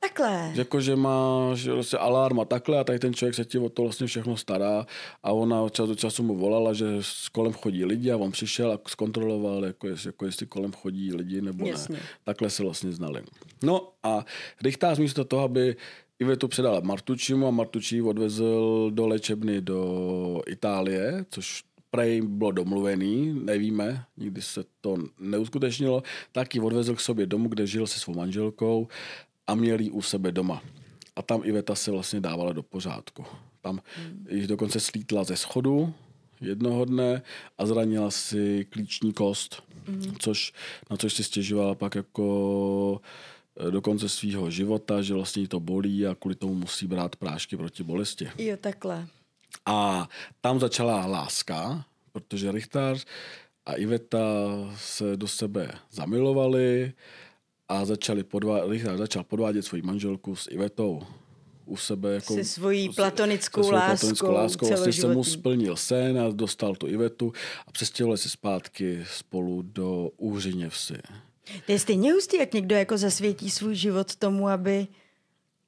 Takhle. 0.02 0.52
Jako, 0.54 0.80
že 0.80 0.96
má 0.96 1.50
že 1.54 1.72
vlastně 1.72 1.98
alarm 1.98 2.40
a 2.40 2.44
takhle 2.44 2.78
a 2.78 2.84
tady 2.84 2.98
ten 2.98 3.14
člověk 3.14 3.34
se 3.34 3.44
ti 3.44 3.58
o 3.58 3.68
to 3.68 3.82
vlastně 3.82 4.06
všechno 4.06 4.36
stará 4.36 4.86
a 5.22 5.32
ona 5.32 5.68
čas 5.68 5.88
do 5.88 5.94
času 5.94 6.22
mu 6.22 6.36
volala, 6.36 6.72
že 6.72 6.86
s 7.00 7.28
kolem 7.28 7.52
chodí 7.52 7.84
lidi 7.84 8.12
a 8.12 8.16
on 8.16 8.30
přišel 8.30 8.72
a 8.72 8.78
zkontroloval, 8.88 9.64
jako, 9.64 9.88
jestli, 9.88 10.08
jako 10.08 10.26
jestli 10.26 10.46
kolem 10.46 10.72
chodí 10.72 11.14
lidi 11.14 11.40
nebo 11.40 11.66
Jasně. 11.66 11.94
ne. 11.94 12.02
Takhle 12.24 12.50
se 12.50 12.62
vlastně 12.62 12.92
znali. 12.92 13.22
No 13.62 13.88
a 14.02 14.24
Richtář 14.62 14.98
místo 14.98 15.24
toho, 15.24 15.42
aby 15.42 15.76
Ivetu 16.18 16.48
předala 16.48 16.80
Martučimu 16.80 17.46
a 17.46 17.50
Martučí 17.50 17.96
ji 17.96 18.02
odvezl 18.02 18.90
do 18.94 19.06
léčebny 19.06 19.60
do 19.60 20.42
Itálie, 20.46 21.24
což 21.30 21.62
prej 21.90 22.22
bylo 22.22 22.50
domluvený, 22.50 23.40
nevíme, 23.44 24.04
nikdy 24.16 24.42
se 24.42 24.64
to 24.80 24.96
neuskutečnilo, 25.20 26.02
tak 26.32 26.54
ji 26.54 26.60
odvezl 26.60 26.94
k 26.94 27.00
sobě 27.00 27.26
domů, 27.26 27.48
kde 27.48 27.66
žil 27.66 27.86
se 27.86 28.00
svou 28.00 28.14
manželkou 28.14 28.88
a 29.52 29.54
měl 29.54 29.80
ji 29.80 29.90
u 29.90 30.02
sebe 30.02 30.32
doma. 30.32 30.62
A 31.16 31.22
tam 31.22 31.40
Iveta 31.44 31.74
se 31.74 31.90
vlastně 31.90 32.20
dávala 32.20 32.52
do 32.52 32.62
pořádku. 32.62 33.24
Tam 33.60 33.80
hmm. 33.96 34.26
již 34.30 34.46
dokonce 34.46 34.80
slítla 34.80 35.24
ze 35.24 35.36
schodu 35.36 35.94
jednoho 36.40 36.84
dne 36.84 37.22
a 37.58 37.66
zranila 37.66 38.10
si 38.10 38.66
klíční 38.70 39.12
kost, 39.12 39.62
hmm. 39.86 40.16
což, 40.18 40.52
na 40.90 40.96
což 40.96 41.12
si 41.12 41.24
stěžovala 41.24 41.74
pak 41.74 41.94
jako 41.94 43.00
eh, 43.56 43.70
do 43.70 43.80
konce 43.80 44.08
svého 44.08 44.50
života, 44.50 45.02
že 45.02 45.14
vlastně 45.14 45.42
jí 45.42 45.48
to 45.48 45.60
bolí 45.60 46.06
a 46.06 46.14
kvůli 46.14 46.34
tomu 46.34 46.54
musí 46.54 46.86
brát 46.86 47.16
prášky 47.16 47.56
proti 47.56 47.82
bolesti. 47.82 48.28
Jo, 48.38 48.56
takhle. 48.60 49.06
A 49.66 50.08
tam 50.40 50.60
začala 50.60 51.06
láska, 51.06 51.84
protože 52.12 52.52
Richtář 52.52 53.04
a 53.66 53.74
Iveta 53.74 54.18
se 54.76 55.16
do 55.16 55.28
sebe 55.28 55.72
zamilovali 55.90 56.92
a 57.68 57.84
začali 57.84 58.22
podvá- 58.22 58.70
Richtář 58.70 58.98
začal 58.98 59.24
podvádět 59.24 59.62
svoji 59.62 59.82
manželku 59.82 60.36
s 60.36 60.50
Ivetou 60.50 61.02
u 61.66 61.76
sebe. 61.76 62.14
Jako, 62.14 62.34
Se 62.34 62.44
svojí 62.44 62.88
platonickou 62.88 63.62
se 63.62 63.68
svojí 63.68 63.80
láskou, 63.82 63.98
platonickou 63.98 64.32
láskou. 64.32 64.66
Vlastně 64.66 64.92
se 64.92 65.14
mu 65.14 65.24
splnil 65.24 65.76
sen 65.76 66.20
a 66.20 66.28
dostal 66.30 66.74
tu 66.74 66.86
Ivetu 66.86 67.32
a 67.66 67.72
přestěhovali 67.72 68.18
se 68.18 68.28
zpátky 68.28 69.04
spolu 69.16 69.62
do 69.62 70.10
Úřině 70.16 70.68
vsi. 70.68 70.98
To 71.66 71.72
je 71.72 71.78
stejně 71.78 72.12
hustý, 72.12 72.36
jak 72.36 72.54
někdo 72.54 72.76
jako 72.76 72.98
zasvětí 72.98 73.50
svůj 73.50 73.74
život 73.74 74.16
tomu, 74.16 74.48
aby... 74.48 74.86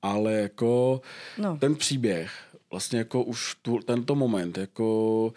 ale 0.02 0.32
jako 0.32 1.00
no. 1.38 1.56
ten 1.56 1.76
příběh, 1.76 2.32
vlastně 2.70 2.98
jako 2.98 3.22
už 3.22 3.56
tu, 3.62 3.78
tento 3.78 4.14
moment, 4.14 4.58
jako 4.58 5.32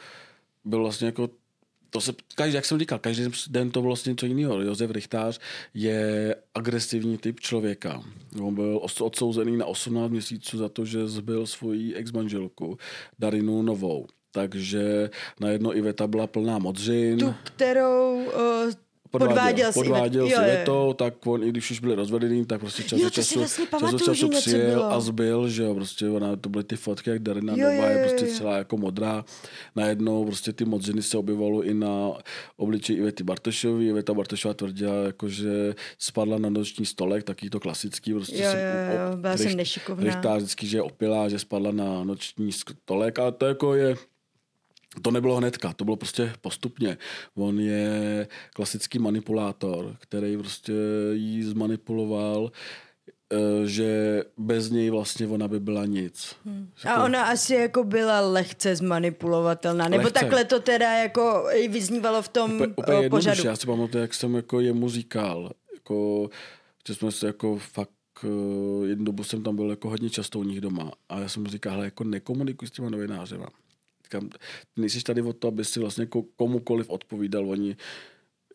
byl 0.65 0.79
vlastně 0.79 1.05
jako 1.05 1.29
to 1.97 2.01
se, 2.01 2.13
každý, 2.35 2.55
jak 2.55 2.65
jsem 2.65 2.79
říkal, 2.79 2.99
každý 2.99 3.23
den 3.49 3.71
to 3.71 3.81
bylo 3.81 3.89
vlastně 3.89 4.09
něco 4.09 4.25
jiného. 4.25 4.61
Josef 4.61 4.91
Richtář 4.91 5.39
je 5.73 6.35
agresivní 6.55 7.17
typ 7.17 7.39
člověka. 7.39 8.03
On 8.41 8.55
byl 8.55 8.81
odsouzený 8.99 9.57
na 9.57 9.65
18 9.65 10.11
měsíců 10.11 10.57
za 10.57 10.69
to, 10.69 10.85
že 10.85 11.07
zbyl 11.07 11.47
svoji 11.47 11.95
ex-manželku 11.95 12.77
Darinu 13.19 13.61
Novou. 13.61 14.07
Takže 14.31 15.09
najednou 15.39 15.73
Iveta 15.73 16.07
byla 16.07 16.27
plná 16.27 16.57
modřin. 16.57 17.19
Tu, 17.19 17.33
kterou 17.43 18.15
uh, 18.15 18.71
podváděl, 19.11 19.71
si 19.73 19.79
podváděl 19.79 20.25
Ivet- 20.27 20.63
s 20.63 20.67
jo, 20.67 20.93
tak 20.97 21.27
on, 21.27 21.43
i 21.43 21.49
když 21.49 21.71
už 21.71 21.79
byli 21.79 21.95
rozvedený, 21.95 22.45
tak 22.45 22.59
prostě 22.59 22.83
čas 22.83 22.99
Jo, 22.99 23.07
si 23.09 23.13
času, 23.13 23.39
vlastně 23.39 23.65
pamatuju, 23.65 23.99
času 23.99 24.25
něco 24.27 24.39
přijel 24.39 24.83
a 24.85 24.99
zbyl, 24.99 25.49
že 25.49 25.63
jo, 25.63 25.75
prostě 25.75 26.09
ona, 26.09 26.35
to 26.35 26.49
byly 26.49 26.63
ty 26.63 26.75
fotky, 26.75 27.09
jak 27.09 27.19
Darina 27.21 27.53
Jo, 27.57 27.71
Nová 27.71 27.89
je 27.89 28.07
prostě 28.07 28.25
celá 28.37 28.57
jako 28.57 28.77
modrá. 28.77 29.25
Najednou 29.75 30.25
prostě 30.25 30.53
ty 30.53 30.65
modřiny 30.65 31.01
se 31.03 31.17
objevalo 31.17 31.63
i 31.63 31.73
na 31.73 32.11
obličeji 32.57 32.99
Ivety 32.99 33.23
Bartošový. 33.23 33.87
Iveta 33.87 34.13
Bartošová 34.13 34.53
tvrdila, 34.53 34.95
jako, 34.95 35.29
že 35.29 35.73
spadla 35.99 36.37
na 36.37 36.49
noční 36.49 36.85
stolek, 36.85 37.23
taky 37.23 37.49
to 37.49 37.59
klasický. 37.59 38.13
Prostě 38.13 38.43
Jo, 38.43 38.51
se- 38.51 38.89
jo, 38.93 39.11
jo, 39.11 39.17
byla 39.17 39.37
jsem 39.37 39.57
nešikovná. 39.57 40.03
Richtář 40.03 40.37
vždycky, 40.37 40.67
že 40.67 40.77
je 40.77 40.81
opilá, 40.81 41.29
že 41.29 41.39
spadla 41.39 41.71
na 41.71 42.03
noční 42.03 42.51
stolek 42.51 43.19
a 43.19 43.31
to 43.31 43.45
jako 43.45 43.73
je 43.73 43.95
to 45.01 45.11
nebylo 45.11 45.35
hnedka, 45.35 45.73
to 45.73 45.85
bylo 45.85 45.97
prostě 45.97 46.33
postupně. 46.41 46.97
On 47.35 47.59
je 47.59 48.27
klasický 48.53 48.99
manipulátor, 48.99 49.95
který 49.99 50.37
prostě 50.37 50.73
jí 51.13 51.43
zmanipuloval, 51.43 52.51
eh, 53.33 53.67
že 53.67 54.23
bez 54.37 54.69
něj 54.69 54.89
vlastně 54.89 55.27
ona 55.27 55.47
by 55.47 55.59
byla 55.59 55.85
nic. 55.85 56.35
Hmm. 56.45 56.69
A 56.85 57.03
ona 57.03 57.23
asi 57.25 57.53
jako 57.55 57.83
byla 57.83 58.21
lehce 58.21 58.75
zmanipulovatelná, 58.75 59.87
nebo 59.89 60.03
Lehce. 60.03 60.13
takhle 60.19 60.45
to 60.45 60.59
teda 60.59 60.93
jako 60.93 61.45
i 61.53 61.67
vyznívalo 61.67 62.21
v 62.21 62.27
tom 62.27 62.51
Úplně, 62.51 62.67
úplně 62.75 62.97
eh, 62.97 63.03
jednoduše. 63.03 63.29
pořadu. 63.29 63.47
Já 63.49 63.55
si 63.55 63.65
pamatuju, 63.67 64.01
jak 64.01 64.13
jsem 64.13 64.35
jako 64.35 64.59
jemu 64.59 64.89
říkal, 64.89 65.51
jako, 65.73 66.29
že 66.87 66.95
jsme 66.95 67.11
se 67.11 67.27
jako 67.27 67.57
fakt 67.57 67.89
eh, 68.23 68.87
jednu 68.87 69.05
dobu 69.05 69.23
jsem 69.23 69.43
tam 69.43 69.55
byl 69.55 69.69
jako 69.69 69.89
hodně 69.89 70.09
často 70.09 70.39
u 70.39 70.43
nich 70.43 70.61
doma 70.61 70.91
a 71.09 71.19
já 71.19 71.29
jsem 71.29 71.43
mu 71.43 71.49
říkal, 71.49 71.73
hele, 71.73 71.85
jako 71.85 72.03
nekomunikuj 72.03 72.67
s 72.67 72.71
těma 72.71 72.89
novinářema. 72.89 73.47
Říkám, 74.07 74.29
ty 74.29 74.37
nejsi 74.81 75.03
tady 75.03 75.21
o 75.21 75.33
to, 75.33 75.47
aby 75.47 75.65
si 75.65 75.79
vlastně 75.79 76.01
jako 76.01 76.23
komukoliv 76.35 76.89
odpovídal. 76.89 77.49
Oni, 77.49 77.77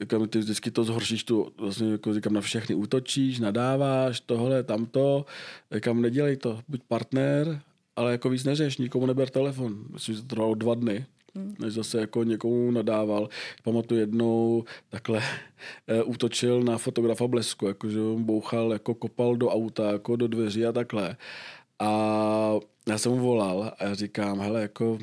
říkám, 0.00 0.28
ty 0.28 0.38
vždycky 0.38 0.70
to 0.70 0.84
zhoršíš, 0.84 1.24
tu, 1.24 1.52
vlastně 1.58 1.92
jako 1.92 2.14
říkám, 2.14 2.32
na 2.32 2.40
všechny 2.40 2.74
útočíš, 2.74 3.40
nadáváš, 3.40 4.20
tohle, 4.20 4.62
tamto. 4.62 5.26
Říkám, 5.72 6.02
nedělej 6.02 6.36
to, 6.36 6.60
buď 6.68 6.80
partner, 6.88 7.60
ale 7.96 8.12
jako 8.12 8.28
víc 8.28 8.44
neřeš, 8.44 8.76
nikomu 8.76 9.06
neber 9.06 9.28
telefon. 9.28 9.84
Myslím, 9.92 10.14
že 10.14 10.22
to 10.22 10.28
trvalo 10.28 10.54
dva 10.54 10.74
dny, 10.74 11.06
hmm. 11.34 11.54
než 11.58 11.72
zase 11.72 12.00
jako 12.00 12.24
někomu 12.24 12.70
nadával. 12.70 13.28
Pamatuju 13.62 14.00
jednou 14.00 14.64
takhle 14.88 15.22
eh, 15.86 16.02
útočil 16.02 16.62
na 16.62 16.78
fotografa 16.78 17.26
Blesku, 17.26 17.66
jakože 17.66 18.00
on 18.00 18.24
bouchal, 18.24 18.72
jako 18.72 18.94
kopal 18.94 19.36
do 19.36 19.48
auta, 19.48 19.92
jako 19.92 20.16
do 20.16 20.28
dveří 20.28 20.66
a 20.66 20.72
takhle. 20.72 21.16
A 21.78 21.90
já 22.88 22.98
jsem 22.98 23.12
mu 23.12 23.18
volal 23.18 23.72
a 23.78 23.84
já 23.84 23.94
říkám, 23.94 24.40
hele, 24.40 24.62
jako 24.62 24.98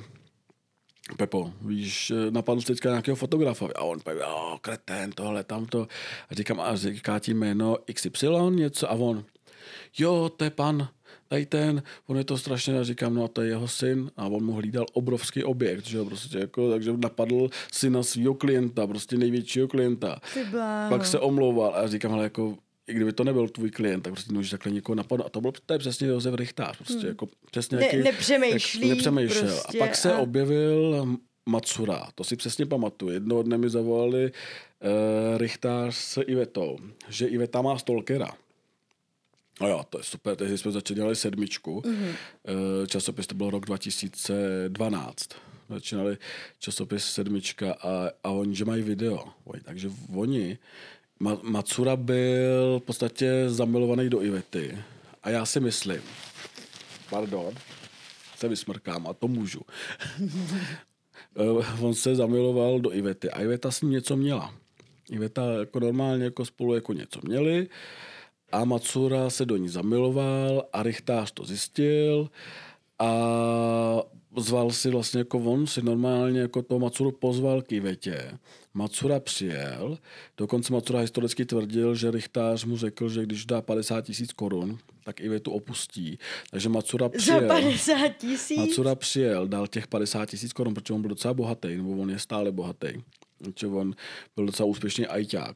Pepo, 1.18 1.54
víš, 1.62 2.14
napadl 2.30 2.62
teďka 2.62 2.90
nějakého 2.90 3.16
fotografa. 3.16 3.68
A 3.76 3.82
on 3.82 4.00
poví, 4.00 4.18
jo, 4.20 4.58
kretén, 4.62 5.12
tohle, 5.12 5.44
tamto. 5.44 5.88
A 6.30 6.34
říkám, 6.34 6.60
a 6.60 6.76
říká 6.76 7.20
ti 7.20 7.34
jméno 7.34 7.78
XY 7.94 8.28
něco? 8.50 8.92
A 8.92 8.94
on, 8.94 9.26
jo, 9.98 10.32
to 10.38 10.44
je 10.44 10.50
pan, 10.50 10.88
tady 11.28 11.46
ten, 11.46 11.84
on 12.08 12.18
je 12.18 12.24
to 12.24 12.38
strašně, 12.38 12.80
a 12.80 12.84
říkám, 12.84 13.16
no 13.16 13.24
a 13.24 13.28
to 13.28 13.42
je 13.42 13.50
jeho 13.50 13.68
syn. 13.68 14.12
A 14.18 14.26
on 14.26 14.46
mu 14.46 14.54
hlídal 14.54 14.86
obrovský 14.94 15.44
objekt, 15.44 15.86
že 15.86 15.98
jo, 15.98 16.06
prostě 16.06 16.38
jako, 16.38 16.72
takže 16.72 16.94
napadl 16.98 17.50
syna 17.74 18.04
svého 18.04 18.34
klienta, 18.34 18.88
prostě 18.88 19.18
největšího 19.18 19.68
klienta. 19.68 20.20
Pak 20.90 21.06
se 21.06 21.20
omlouval 21.20 21.76
a 21.76 21.88
říkám, 21.88 22.14
ale 22.14 22.24
jako, 22.24 22.58
i 22.90 22.94
kdyby 22.94 23.14
to 23.14 23.24
nebyl 23.24 23.50
tvůj 23.50 23.72
klient, 23.72 24.02
tak 24.02 24.14
prostě 24.14 24.34
můžeš 24.34 24.52
takhle 24.52 24.72
někoho 24.72 24.96
napadnout. 24.96 25.26
A 25.26 25.30
to 25.30 25.42
byl 25.42 25.52
to 25.66 25.74
je 25.74 25.80
přesně 25.80 26.08
Josef 26.08 26.34
Richtář. 26.34 26.78
Prostě 26.78 26.94
hmm. 26.94 27.08
jako 27.08 27.28
přesně 27.52 27.78
Ne- 27.78 27.86
jaký, 27.86 27.98
nepřemýšlí 27.98 28.88
jak, 28.88 28.98
nepřemýšlel. 28.98 29.52
prostě 29.52 29.78
a 29.78 29.86
pak 29.86 29.96
se 29.96 30.14
a- 30.14 30.18
objevil 30.18 31.06
Matsura, 31.46 32.08
to 32.16 32.24
si 32.24 32.36
přesně 32.36 32.66
pamatuju. 32.66 33.12
Jednoho 33.12 33.44
dne 33.44 33.58
mi 33.58 33.70
zavolali 33.70 34.32
uh, 34.32 35.38
Richtář 35.38 35.96
s 35.96 36.22
Ivetou, 36.22 36.78
že 37.10 37.28
Iveta 37.28 37.62
má 37.62 37.78
stalkera. 37.78 38.32
No 39.62 39.68
jo, 39.68 39.84
to 39.90 39.98
je 39.98 40.04
super, 40.04 40.36
tehdy 40.36 40.58
jsme 40.58 40.72
začali 40.72 40.96
dělali 40.96 41.16
sedmičku. 41.16 41.82
Mm-hmm. 41.82 42.14
Časopis 42.88 43.28
to 43.28 43.36
byl 43.36 43.50
rok 43.50 43.66
2012. 43.66 45.30
Začínali 45.70 46.18
časopis 46.60 47.06
sedmička 47.06 47.74
a, 47.74 48.10
a 48.24 48.30
oni, 48.30 48.56
že 48.56 48.66
mají 48.66 48.84
video. 48.84 49.24
Oj, 49.46 49.60
takže 49.64 49.92
oni, 50.16 50.58
Ma, 51.20 51.38
Matsura 51.44 51.96
byl 51.96 52.80
v 52.80 52.84
podstatě 52.84 53.44
zamilovaný 53.48 54.10
do 54.10 54.22
Ivety. 54.22 54.78
A 55.24 55.30
já 55.30 55.46
si 55.46 55.60
myslím, 55.60 56.02
pardon, 57.10 57.54
se 58.38 58.48
vysmrkám 58.48 59.08
a 59.08 59.14
to 59.14 59.28
můžu. 59.28 59.62
Eh, 61.36 61.82
on 61.82 61.94
se 61.94 62.16
zamiloval 62.16 62.80
do 62.80 62.94
Ivety 62.94 63.32
a 63.32 63.42
Iveta 63.42 63.72
s 63.72 63.82
ním 63.82 63.92
něco 63.92 64.16
měla. 64.16 64.54
Iveta 65.10 65.52
jako 65.60 65.80
normálně 65.80 66.24
jako 66.24 66.46
spolu 66.46 66.76
jako 66.76 66.94
něco 66.94 67.20
měli 67.24 67.68
a 68.52 68.66
Matsura 68.66 69.30
se 69.30 69.46
do 69.46 69.58
ní 69.58 69.70
zamiloval 69.70 70.64
a 70.74 70.84
Richtář 70.84 71.32
to 71.32 71.46
zjistil 71.46 72.30
a 73.00 73.12
zval 74.38 74.72
si 74.72 74.90
vlastně 74.90 75.20
jako 75.20 75.40
on 75.40 75.68
si 75.68 75.82
normálně 75.82 76.40
jako 76.40 76.62
toho 76.62 76.80
Matsuru 76.80 77.12
pozval 77.12 77.62
k 77.62 77.72
Ivetě. 77.72 78.40
Matsura 78.74 79.20
přijel, 79.20 79.98
dokonce 80.38 80.74
Matsura 80.74 81.00
historicky 81.00 81.46
tvrdil, 81.46 81.96
že 81.96 82.12
Richtář 82.12 82.66
mu 82.66 82.78
řekl, 82.78 83.10
že 83.10 83.24
když 83.24 83.46
dá 83.46 83.62
50 83.62 84.02
tisíc 84.02 84.34
korun, 84.34 84.78
tak 85.04 85.20
Ivetu 85.20 85.52
opustí. 85.52 86.20
Takže 86.52 86.70
Matsura 86.70 87.10
přijel. 87.10 87.42
Za 87.42 87.48
50 87.48 88.08
tisíc? 88.18 88.58
Matsura 88.58 88.96
přijel, 88.96 89.48
dal 89.48 89.68
těch 89.68 89.88
50 89.88 90.26
tisíc 90.26 90.54
korun, 90.54 90.74
protože 90.74 90.94
on 90.94 91.02
byl 91.02 91.10
docela 91.10 91.34
bohatý, 91.34 91.76
nebo 91.76 91.92
on 91.92 92.10
je 92.10 92.20
stále 92.20 92.52
bohatý. 92.52 92.88
Takže 93.44 93.68
on 93.68 93.96
byl 94.36 94.46
docela 94.46 94.68
úspěšný 94.68 95.08
ajťák. 95.08 95.56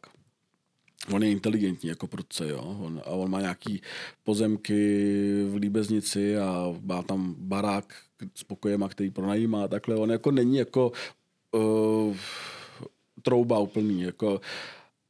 On 1.12 1.24
je 1.24 1.32
inteligentní 1.32 1.90
jako 1.90 2.08
prudce, 2.08 2.48
jo. 2.48 2.78
On, 2.80 3.02
a 3.06 3.10
on 3.10 3.32
má 3.32 3.42
nějaký 3.42 3.82
pozemky 4.24 5.14
v 5.48 5.56
Líbeznici 5.56 6.38
a 6.38 6.74
má 6.82 7.04
tam 7.04 7.36
barák 7.38 7.94
s 8.36 8.44
pokojema, 8.44 8.90
který 8.90 9.10
pronajímá 9.10 9.68
takhle. 9.68 9.96
On 9.96 10.12
jako 10.12 10.32
není 10.32 10.58
jako 10.58 10.92
uh, 11.52 12.16
trouba 13.22 13.60
úplný, 13.60 14.02
jako 14.02 14.42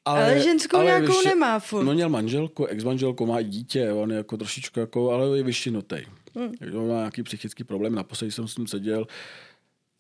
Ale, 0.06 0.24
ale 0.24 0.40
ženskou 0.40 0.78
ale 0.78 0.86
nějakou 0.86 1.18
víš, 1.18 1.26
nemá 1.26 1.60
furt. 1.60 1.84
No 1.84 1.94
měl 1.94 2.10
manželku, 2.10 2.66
ex-manželku, 2.66 3.26
má 3.26 3.42
dítě, 3.42 3.92
on 3.92 4.12
je 4.12 4.18
jako 4.18 4.38
trošičku 4.38 4.80
jako, 4.80 5.12
ale 5.12 5.38
je 5.38 5.44
vyšinutej. 5.44 6.06
Hmm. 6.36 6.52
On 6.78 6.88
má 6.88 6.98
nějaký 6.98 7.24
psychický 7.24 7.64
problém, 7.64 7.96
naposledy 7.96 8.32
jsem 8.32 8.48
s 8.48 8.58
ním 8.58 8.68
seděl, 8.68 9.08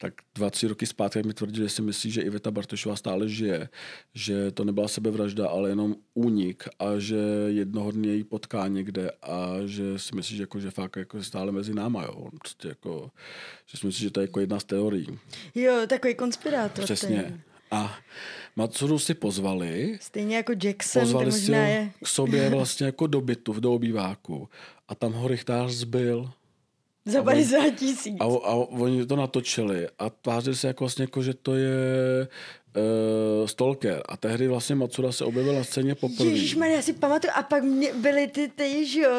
tak 0.04 0.14
dva, 0.36 0.50
tři 0.50 0.68
roky 0.68 0.86
zpátky 0.86 1.24
mi 1.24 1.34
tvrdil, 1.34 1.64
že 1.64 1.70
si 1.70 1.82
myslí, 1.82 2.12
že 2.12 2.22
Iveta 2.22 2.52
Bartošová 2.52 2.96
stále 2.96 3.30
žije, 3.30 3.70
že 4.14 4.52
to 4.52 4.64
nebyla 4.64 4.88
sebevražda, 4.88 5.48
ale 5.48 5.70
jenom 5.70 5.96
únik 6.14 6.68
a 6.80 7.00
že 7.00 7.16
jednoho 7.48 7.92
dne 7.92 8.08
ji 8.08 8.24
potká 8.24 8.68
někde 8.68 9.12
a 9.22 9.64
že 9.66 10.00
si 10.00 10.16
myslí, 10.16 10.36
že, 10.38 10.44
jako, 10.44 10.60
že 10.60 10.72
fakt 10.72 10.96
jako 10.96 11.24
stále 11.24 11.52
mezi 11.52 11.74
náma. 11.74 12.04
Jo. 12.04 12.28
Prostě 12.40 12.68
jako, 12.68 13.12
že 13.66 13.78
si 13.78 13.86
myslí, 13.86 14.04
že 14.04 14.12
to 14.12 14.20
je 14.20 14.24
jako 14.24 14.40
jedna 14.40 14.60
z 14.60 14.64
teorií. 14.64 15.20
Jo, 15.56 15.74
takový 15.88 16.16
konspirátor. 16.16 16.84
Přesně. 16.84 17.24
Ten. 17.24 17.42
A 17.72 17.98
Matsuru 18.56 19.00
si 19.00 19.14
pozvali. 19.14 19.98
Stejně 20.02 20.36
jako 20.36 20.54
Jackson, 20.64 21.02
pozvali 21.02 21.32
si 21.32 21.52
ho 21.52 21.58
je. 21.58 21.92
k 22.04 22.08
sobě 22.08 22.50
vlastně 22.50 22.86
jako 22.86 23.08
do 23.08 23.22
bytu, 23.22 23.60
do 23.60 23.74
obýváku. 23.74 24.50
A 24.88 24.96
tam 24.96 25.14
ho 25.14 25.28
Richtář 25.28 25.72
zbyl. 25.72 26.32
Za 27.06 27.24
50 27.24 27.70
tisíc. 27.76 28.18
A, 28.20 28.24
a, 28.24 28.54
oni 28.56 29.06
to 29.06 29.16
natočili 29.16 29.88
a 30.00 30.10
tvářili 30.10 30.56
se 30.56 30.68
jako 30.68 30.84
vlastně, 30.84 31.04
jako, 31.04 31.24
že 31.24 31.34
to 31.34 31.56
je 31.56 32.28
uh, 32.76 33.48
Stalker. 33.48 34.02
A 34.10 34.18
tehdy 34.18 34.48
vlastně 34.48 34.76
Matsura 34.76 35.12
se 35.12 35.26
objevil 35.26 35.56
na 35.56 35.64
scéně 35.64 35.96
poprvé. 35.96 36.30
Ježišmarja, 36.30 36.76
já 36.76 36.82
si 36.82 36.94
pamatuju. 36.94 37.34
A 37.36 37.44
pak 37.44 37.64
mě, 37.64 37.94
byly 37.94 38.28
ty, 38.28 38.48
ty, 38.48 38.86
že 38.88 39.02
jo, 39.02 39.12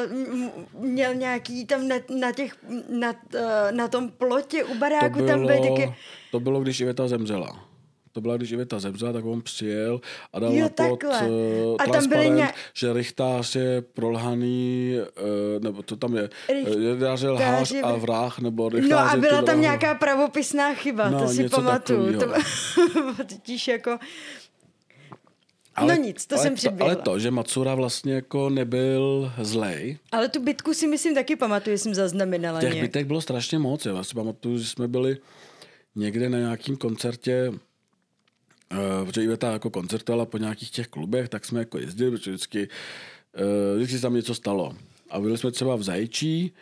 měl 0.78 1.14
nějaký 1.14 1.66
tam 1.66 1.88
na, 1.88 1.96
na 2.18 2.32
těch, 2.32 2.56
na, 2.88 3.14
eh, 3.34 3.72
na 3.72 3.88
tom 3.88 4.10
plotě 4.10 4.64
u 4.64 4.78
baráku, 4.78 5.08
to 5.08 5.14
bylo, 5.14 5.28
tam 5.28 5.46
byly 5.46 5.60
taky... 5.60 5.94
To 6.30 6.40
bylo, 6.40 6.60
když 6.60 6.80
Iveta 6.80 7.08
zemřela 7.08 7.73
to 8.14 8.20
byla, 8.20 8.36
když 8.36 8.50
Iveta 8.50 8.78
zemřela, 8.78 9.12
tak 9.12 9.24
on 9.24 9.42
přijel 9.42 10.00
a 10.32 10.38
dal 10.38 10.52
jo, 10.52 10.60
na 10.60 10.68
plot 10.68 11.02
uh, 11.02 11.76
a 11.78 11.86
tam 11.86 12.08
byly 12.08 12.30
nějak... 12.30 12.54
že 12.74 12.92
Richtář 12.92 13.56
je 13.56 13.82
prolhaný, 13.82 14.94
uh, 15.56 15.62
nebo 15.62 15.82
to 15.82 15.96
tam 15.96 16.16
je, 16.16 16.28
Richtář 16.48 17.22
je 17.22 17.30
lhář 17.30 17.74
a 17.82 17.92
vrah, 17.92 18.38
nebo 18.38 18.68
Richtář 18.68 18.90
No 18.90 19.12
a 19.12 19.16
byla 19.16 19.42
tam 19.42 19.60
nějaká 19.60 19.94
pravopisná 19.94 20.74
chyba, 20.74 21.10
no, 21.10 21.20
to 21.20 21.28
si 21.28 21.48
pamatuju. 21.48 22.18
To 22.20 22.26
totiž 23.24 23.68
jako... 23.68 23.98
Ale, 25.76 25.96
no 25.96 26.02
nic, 26.02 26.26
to 26.26 26.34
ale 26.34 26.42
jsem 26.42 26.54
předběhla. 26.54 26.94
Ale 26.94 27.02
to, 27.02 27.18
že 27.18 27.30
Matsura 27.30 27.74
vlastně 27.74 28.14
jako 28.14 28.50
nebyl 28.50 29.32
zlej. 29.40 29.98
Ale 30.12 30.28
tu 30.28 30.42
bitku 30.42 30.74
si 30.74 30.86
myslím 30.86 31.14
taky 31.14 31.36
pamatuju, 31.36 31.78
jsem 31.78 31.94
zaznamenala 31.94 32.60
Těch 32.60 32.72
nějak. 32.72 32.88
bitek 32.88 33.06
bylo 33.06 33.20
strašně 33.20 33.58
moc. 33.58 33.86
Já 33.86 34.04
si 34.04 34.14
pamatuju, 34.14 34.58
že 34.58 34.66
jsme 34.66 34.88
byli 34.88 35.16
někde 35.96 36.28
na 36.28 36.38
nějakým 36.38 36.76
koncertě 36.76 37.52
protože 39.04 39.24
Iveta 39.24 39.52
jako 39.52 39.70
koncertovala 39.70 40.26
po 40.26 40.38
nějakých 40.38 40.70
těch 40.70 40.88
klubech, 40.88 41.28
tak 41.28 41.44
jsme 41.44 41.58
jako 41.58 41.78
jezdili, 41.78 42.10
protože 42.10 42.30
vždycky, 42.30 42.68
uh, 43.38 43.76
vždycky 43.76 43.96
se 43.96 44.02
tam 44.02 44.14
něco 44.14 44.34
stalo. 44.34 44.74
A 45.10 45.20
byli 45.20 45.38
jsme 45.38 45.50
třeba 45.50 45.76
v 45.76 45.82
Zajčí, 45.82 46.52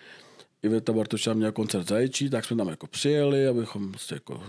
Iveta 0.63 0.93
Bartošová 0.93 1.35
měla 1.35 1.53
koncert 1.53 1.83
v 1.83 1.89
Zajčí, 1.89 2.31
tak 2.31 2.45
jsme 2.45 2.57
tam 2.57 2.69
jako 2.69 2.87
přijeli, 2.87 3.47
abychom 3.47 3.91
prostě 3.91 4.15
jako 4.15 4.43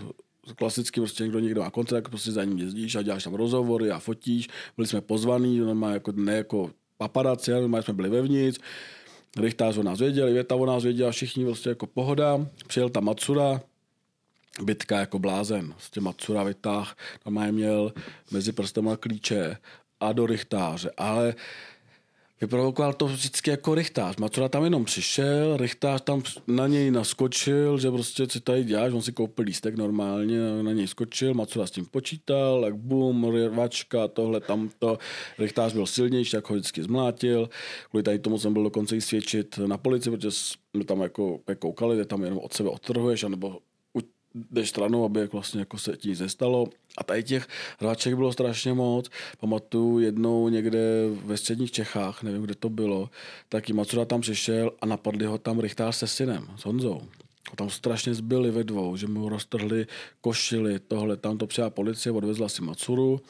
klasicky 0.56 1.00
prostě 1.00 1.22
někdo 1.22 1.38
někdo 1.38 1.60
má 1.60 1.70
koncert, 1.70 2.02
tak 2.02 2.08
prostě 2.08 2.32
za 2.32 2.44
ním 2.44 2.58
jezdíš 2.58 2.94
a 2.94 3.02
děláš 3.02 3.24
tam 3.24 3.34
rozhovory 3.34 3.90
a 3.90 3.98
fotíš. 3.98 4.48
Byli 4.76 4.88
jsme 4.88 5.00
pozvaní, 5.00 5.60
má 5.60 5.90
jako, 5.90 6.12
ne 6.12 6.36
jako 6.36 6.70
paparaci, 6.98 7.52
ale 7.52 7.82
jsme 7.82 7.94
byli 7.94 8.08
vevnitř. 8.08 8.60
Richtář 9.40 9.76
o 9.76 9.82
nás 9.82 10.00
věděl, 10.00 10.28
Iveta 10.28 10.54
o 10.54 10.66
nás 10.66 10.82
věděla, 10.82 11.10
všichni 11.10 11.44
prostě 11.44 11.68
jako 11.68 11.86
pohoda. 11.86 12.46
Přijel 12.66 12.90
tam 12.90 13.04
Matsura, 13.04 13.60
bitka 14.62 14.98
jako 14.98 15.18
blázen. 15.18 15.74
S 15.78 15.90
těma 15.90 16.04
Matsura 16.04 16.42
vytáh, 16.42 16.96
tam 17.24 17.52
měl 17.52 17.92
mezi 18.30 18.52
prstama 18.52 18.96
klíče 18.96 19.56
a 20.00 20.12
do 20.12 20.26
rychtáře, 20.26 20.90
ale 20.96 21.34
vyprovokoval 22.40 22.92
to 22.92 23.06
vždycky 23.06 23.50
jako 23.50 23.74
rychtář. 23.74 24.16
Macura 24.16 24.48
tam 24.48 24.64
jenom 24.64 24.84
přišel, 24.84 25.56
rychtář 25.56 26.00
tam 26.00 26.22
na 26.46 26.66
něj 26.66 26.90
naskočil, 26.90 27.78
že 27.78 27.90
prostě 27.90 28.26
co 28.26 28.40
tady 28.40 28.64
děláš, 28.64 28.92
on 28.92 29.02
si 29.02 29.12
koupil 29.12 29.44
lístek 29.44 29.76
normálně, 29.76 30.62
na 30.62 30.72
něj 30.72 30.86
skočil, 30.86 31.34
Macura 31.34 31.66
s 31.66 31.70
tím 31.70 31.86
počítal, 31.86 32.62
tak 32.62 32.76
bum, 32.76 33.34
rvačka, 33.34 34.08
tohle, 34.08 34.40
tamto. 34.40 34.98
Rychtář 35.38 35.72
byl 35.72 35.86
silnější, 35.86 36.32
tak 36.32 36.50
ho 36.50 36.56
vždycky 36.56 36.82
zmlátil. 36.82 37.48
Kvůli 37.90 38.02
tady 38.02 38.18
tomu 38.18 38.38
jsem 38.38 38.52
byl 38.52 38.62
dokonce 38.62 38.96
i 38.96 39.00
svědčit 39.00 39.58
na 39.66 39.78
policii, 39.78 40.16
protože 40.16 40.30
jsme 40.30 40.84
tam 40.84 41.00
jako, 41.00 41.40
jako 41.48 41.60
koukali, 41.60 41.96
že 41.96 42.04
tam 42.04 42.22
jenom 42.22 42.38
od 42.38 42.52
sebe 42.52 42.68
odtrhuješ, 42.68 43.24
anebo 43.24 43.58
jdeš 44.34 44.68
stranou, 44.68 45.04
aby 45.04 45.20
jak 45.20 45.32
vlastně 45.32 45.60
jako 45.60 45.78
se 45.78 45.96
ti 45.96 46.14
zestalo. 46.14 46.66
A 46.98 47.04
tady 47.04 47.22
těch 47.22 47.48
hráček 47.80 48.14
bylo 48.14 48.32
strašně 48.32 48.72
moc. 48.72 49.10
Pamatuju 49.40 49.98
jednou 49.98 50.48
někde 50.48 51.08
ve 51.24 51.36
středních 51.36 51.72
Čechách, 51.72 52.22
nevím, 52.22 52.42
kde 52.42 52.54
to 52.54 52.68
bylo, 52.68 53.10
tak 53.48 53.70
Macura 53.70 54.04
tam 54.04 54.20
přišel 54.20 54.72
a 54.80 54.86
napadli 54.86 55.26
ho 55.26 55.38
tam 55.38 55.60
rychtář 55.60 55.96
se 55.96 56.06
synem, 56.06 56.48
s 56.56 56.64
Honzou. 56.64 57.02
A 57.52 57.56
tam 57.56 57.70
strašně 57.70 58.14
zbyli 58.14 58.50
ve 58.50 58.64
dvou, 58.64 58.96
že 58.96 59.06
mu 59.06 59.28
roztrhli 59.28 59.86
košily, 60.20 60.78
tohle, 60.78 61.16
tam 61.16 61.38
to 61.38 61.46
přijela 61.46 61.70
policie, 61.70 62.12
odvezla 62.12 62.48
si 62.48 62.62
Macuru 62.62 63.20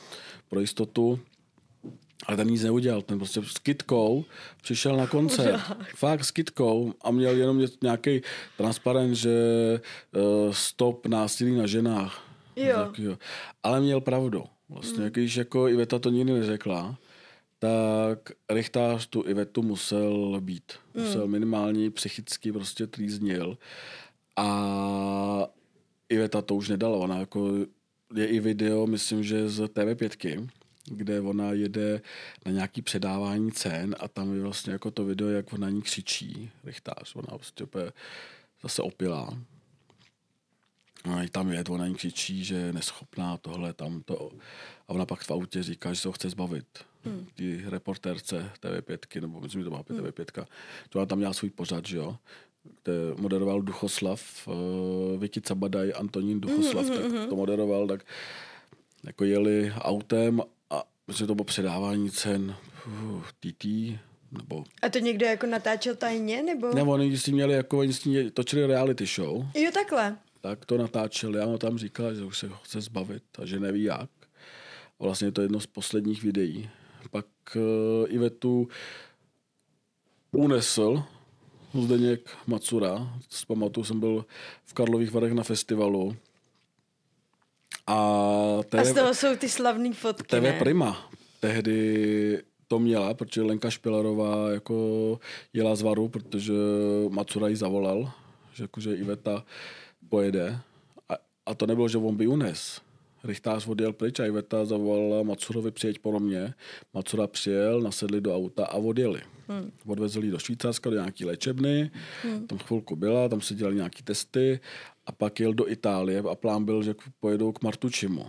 pro 0.49 0.61
jistotu 0.61 1.21
ale 2.27 2.37
ten 2.37 2.49
nic 2.49 2.63
neudělal, 2.63 3.03
ten 3.03 3.19
prostě 3.19 3.41
s 3.43 3.59
kitkou 3.59 4.25
přišel 4.63 4.97
na 4.97 5.07
koncert. 5.07 5.61
Fakt 5.97 6.25
s 6.25 6.31
kitkou 6.31 6.95
a 7.01 7.11
měl 7.11 7.37
jenom 7.37 7.67
nějaký 7.83 8.21
transparent, 8.57 9.15
že 9.17 9.31
uh, 10.13 10.53
stop 10.53 11.07
násilí 11.07 11.57
na 11.57 11.67
ženách. 11.67 12.23
Jo. 12.57 12.77
Tak, 12.77 12.99
jo. 12.99 13.19
Ale 13.63 13.81
měl 13.81 14.01
pravdu. 14.01 14.45
Vlastně, 14.69 15.05
mm. 15.05 15.11
když 15.11 15.37
jako 15.37 15.69
Iveta 15.69 15.99
to 15.99 16.11
nikdy 16.11 16.33
neřekla, 16.33 16.97
tak 17.59 18.19
Richtář 18.51 19.07
tu 19.07 19.25
Ivetu 19.27 19.63
musel 19.63 20.41
být. 20.41 20.73
Mm. 20.95 21.05
Musel 21.05 21.27
minimálně 21.27 21.91
psychicky 21.91 22.53
prostě 22.53 22.87
trýznil. 22.87 23.59
A 24.37 25.49
Iveta 26.09 26.43
to 26.43 26.55
už 26.55 26.69
nedala. 26.69 26.99
Ona 26.99 27.19
jako 27.19 27.51
je 28.15 28.27
i 28.27 28.41
video, 28.41 28.87
myslím, 28.87 29.25
že 29.25 29.49
z 29.49 29.61
TV5, 29.61 30.49
kde 30.85 31.21
ona 31.21 31.53
jede 31.53 32.01
na 32.47 32.53
nějaký 32.53 32.83
předávání 32.83 33.53
cen 33.53 33.97
a 33.99 34.09
tam 34.09 34.35
je 34.35 34.43
vlastně 34.43 34.73
jako 34.73 34.91
to 34.91 35.05
video, 35.05 35.29
jak 35.29 35.53
ona 35.53 35.67
na 35.67 35.71
ní 35.71 35.83
křičí, 35.83 36.51
Richtář, 36.65 37.17
ona 37.17 37.39
prostě 37.39 37.65
úplně 37.65 37.93
zase 38.63 38.83
opilá. 38.83 39.39
A 41.05 41.23
i 41.23 41.29
tam 41.29 41.51
je, 41.51 41.65
ona 41.69 41.87
ní 41.87 41.95
křičí, 41.95 42.45
že 42.45 42.55
je 42.55 42.73
neschopná 42.73 43.37
tohle, 43.37 43.73
tamto. 43.73 44.33
A 44.89 44.91
ona 44.91 45.07
pak 45.07 45.21
v 45.21 45.31
autě 45.31 45.63
říká, 45.63 45.93
že 45.93 46.01
se 46.01 46.09
ho 46.09 46.13
chce 46.13 46.31
zbavit. 46.31 46.67
Hmm. 47.05 47.27
Ty 47.35 47.65
reportérce 47.67 48.51
TV5, 48.61 49.21
nebo 49.21 49.41
myslím, 49.41 49.61
že 49.61 49.65
to 49.65 49.71
má 49.71 49.83
TV5, 49.83 50.47
to 50.89 50.99
ona 50.99 51.07
tam 51.07 51.19
měla 51.19 51.33
svůj 51.33 51.51
pořad, 51.51 51.87
že 51.87 51.97
jo 51.97 52.17
kde 52.85 52.93
moderoval 53.19 53.63
Duchoslav, 53.63 54.49
uh, 54.49 55.21
Vicky 55.21 55.41
Cabadaj, 55.41 55.93
Antonín 55.97 56.41
Duchoslav, 56.41 56.87
mm-hmm. 56.87 56.97
tak 56.97 57.05
hmm, 57.05 57.19
hmm. 57.19 57.29
to 57.29 57.37
moderoval, 57.37 57.87
tak 57.87 58.05
jako 59.05 59.25
jeli 59.25 59.73
autem 59.79 60.43
Myslím, 61.07 61.27
to 61.27 61.35
bylo 61.35 61.45
předávání 61.45 62.11
cen 62.11 62.57
TT, 63.41 63.65
nebo... 64.31 64.65
A 64.83 64.89
to 64.89 64.99
někdo 64.99 65.27
jako 65.27 65.47
natáčel 65.47 65.95
tajně, 65.95 66.43
nebo? 66.43 66.75
Ne, 66.75 66.83
oni 66.83 67.19
si 67.19 67.33
měli 67.33 67.55
jako, 67.55 67.79
oni 67.79 67.93
si 67.93 68.31
točili 68.31 68.67
reality 68.67 69.07
show. 69.07 69.47
Jo, 69.55 69.71
takhle. 69.75 70.17
Tak 70.41 70.65
to 70.65 70.79
natáčeli, 70.79 71.39
já 71.39 71.47
mu 71.47 71.59
tam 71.59 71.79
říkal, 71.79 72.15
že 72.15 72.25
už 72.25 72.39
se 72.39 72.49
ho 72.49 72.57
chce 72.57 72.81
zbavit 72.81 73.23
a 73.39 73.47
že 73.47 73.61
neví 73.61 73.83
jak. 73.83 74.11
A 75.01 75.05
vlastně 75.05 75.33
to 75.33 75.41
je 75.41 75.45
jedno 75.45 75.61
z 75.61 75.67
posledních 75.67 76.23
videí. 76.23 76.71
Pak 77.11 77.27
uh, 77.57 78.15
Ivetu 78.15 78.69
unesl 80.33 81.03
Zdeněk 81.83 82.31
Macura. 82.47 83.19
Zpamatuju, 83.29 83.85
jsem 83.85 84.01
byl 84.01 84.25
v 84.65 84.75
Karlových 84.75 85.13
Varech 85.13 85.33
na 85.33 85.43
festivalu 85.43 86.17
a, 87.87 88.59
TV, 88.69 88.79
a 88.79 88.85
z 88.85 88.93
toho 88.93 89.15
jsou 89.15 89.37
ty 89.37 89.49
slavné 89.49 89.93
fotky, 89.93 90.37
TV 90.37 90.43
ne? 90.43 90.59
Prima 90.59 91.11
tehdy 91.45 92.43
to 92.69 92.79
měla, 92.79 93.15
protože 93.15 93.43
Lenka 93.43 93.71
Špilarová 93.71 94.51
jako 94.51 94.77
jela 95.53 95.77
z 95.77 95.83
varu, 95.83 96.09
protože 96.09 96.53
Macura 97.09 97.49
jí 97.49 97.57
zavolal, 97.57 98.13
že 98.55 98.65
jakože 98.65 98.95
Iveta 98.95 99.45
pojede. 100.09 100.59
A, 101.09 101.15
a 101.47 101.55
to 101.55 101.67
nebylo, 101.67 101.89
že 101.89 101.99
on 101.99 102.17
by 102.17 102.27
unes. 102.27 102.81
Richtář 103.25 103.67
odjel 103.67 103.93
pryč 103.93 104.21
a 104.21 104.27
Iveta 104.27 104.65
zavolala 104.65 105.23
Macurovi 105.23 105.71
přijeď 105.71 105.99
po 105.99 106.21
mě. 106.21 106.55
Macura 106.95 107.27
přijel, 107.27 107.81
nasedli 107.81 108.21
do 108.21 108.37
auta 108.37 108.67
a 108.67 108.75
odjeli. 108.75 109.23
Hmm. 109.49 109.73
Odvezli 109.87 110.31
do 110.31 110.39
Švýcarska, 110.39 110.91
do 110.91 110.97
nějaké 110.97 111.27
léčebny, 111.27 111.91
hmm. 112.23 112.47
tam 112.47 112.59
chvilku 112.59 112.97
byla, 112.97 113.29
tam 113.29 113.41
se 113.41 113.55
dělali 113.55 113.77
nějaké 113.77 114.03
testy 114.03 114.61
a 115.07 115.13
pak 115.13 115.41
jel 115.41 115.55
do 115.55 115.71
Itálie 115.71 116.23
a 116.31 116.35
plán 116.35 116.65
byl, 116.65 116.83
že 116.83 116.95
pojedou 117.21 117.53
k 117.53 117.63
Martučimu. 117.63 118.27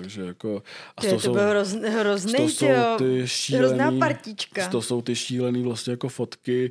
Takže 0.00 0.22
jako... 0.22 0.62
A 0.96 1.02
to, 1.02 1.10
to 1.10 1.20
jsou, 1.20 1.32
byl 1.32 1.48
hroz, 1.48 1.72
hrozný, 1.72 2.32
to 2.32 2.42
jsou 2.42 2.66
ty 2.98 3.22
šílený, 3.24 3.66
hrozná 3.66 3.92
partička. 3.98 4.68
To 4.68 4.82
jsou 4.82 5.02
ty 5.02 5.16
šílený 5.16 5.62
vlastně 5.62 5.90
jako 5.90 6.08
fotky, 6.08 6.70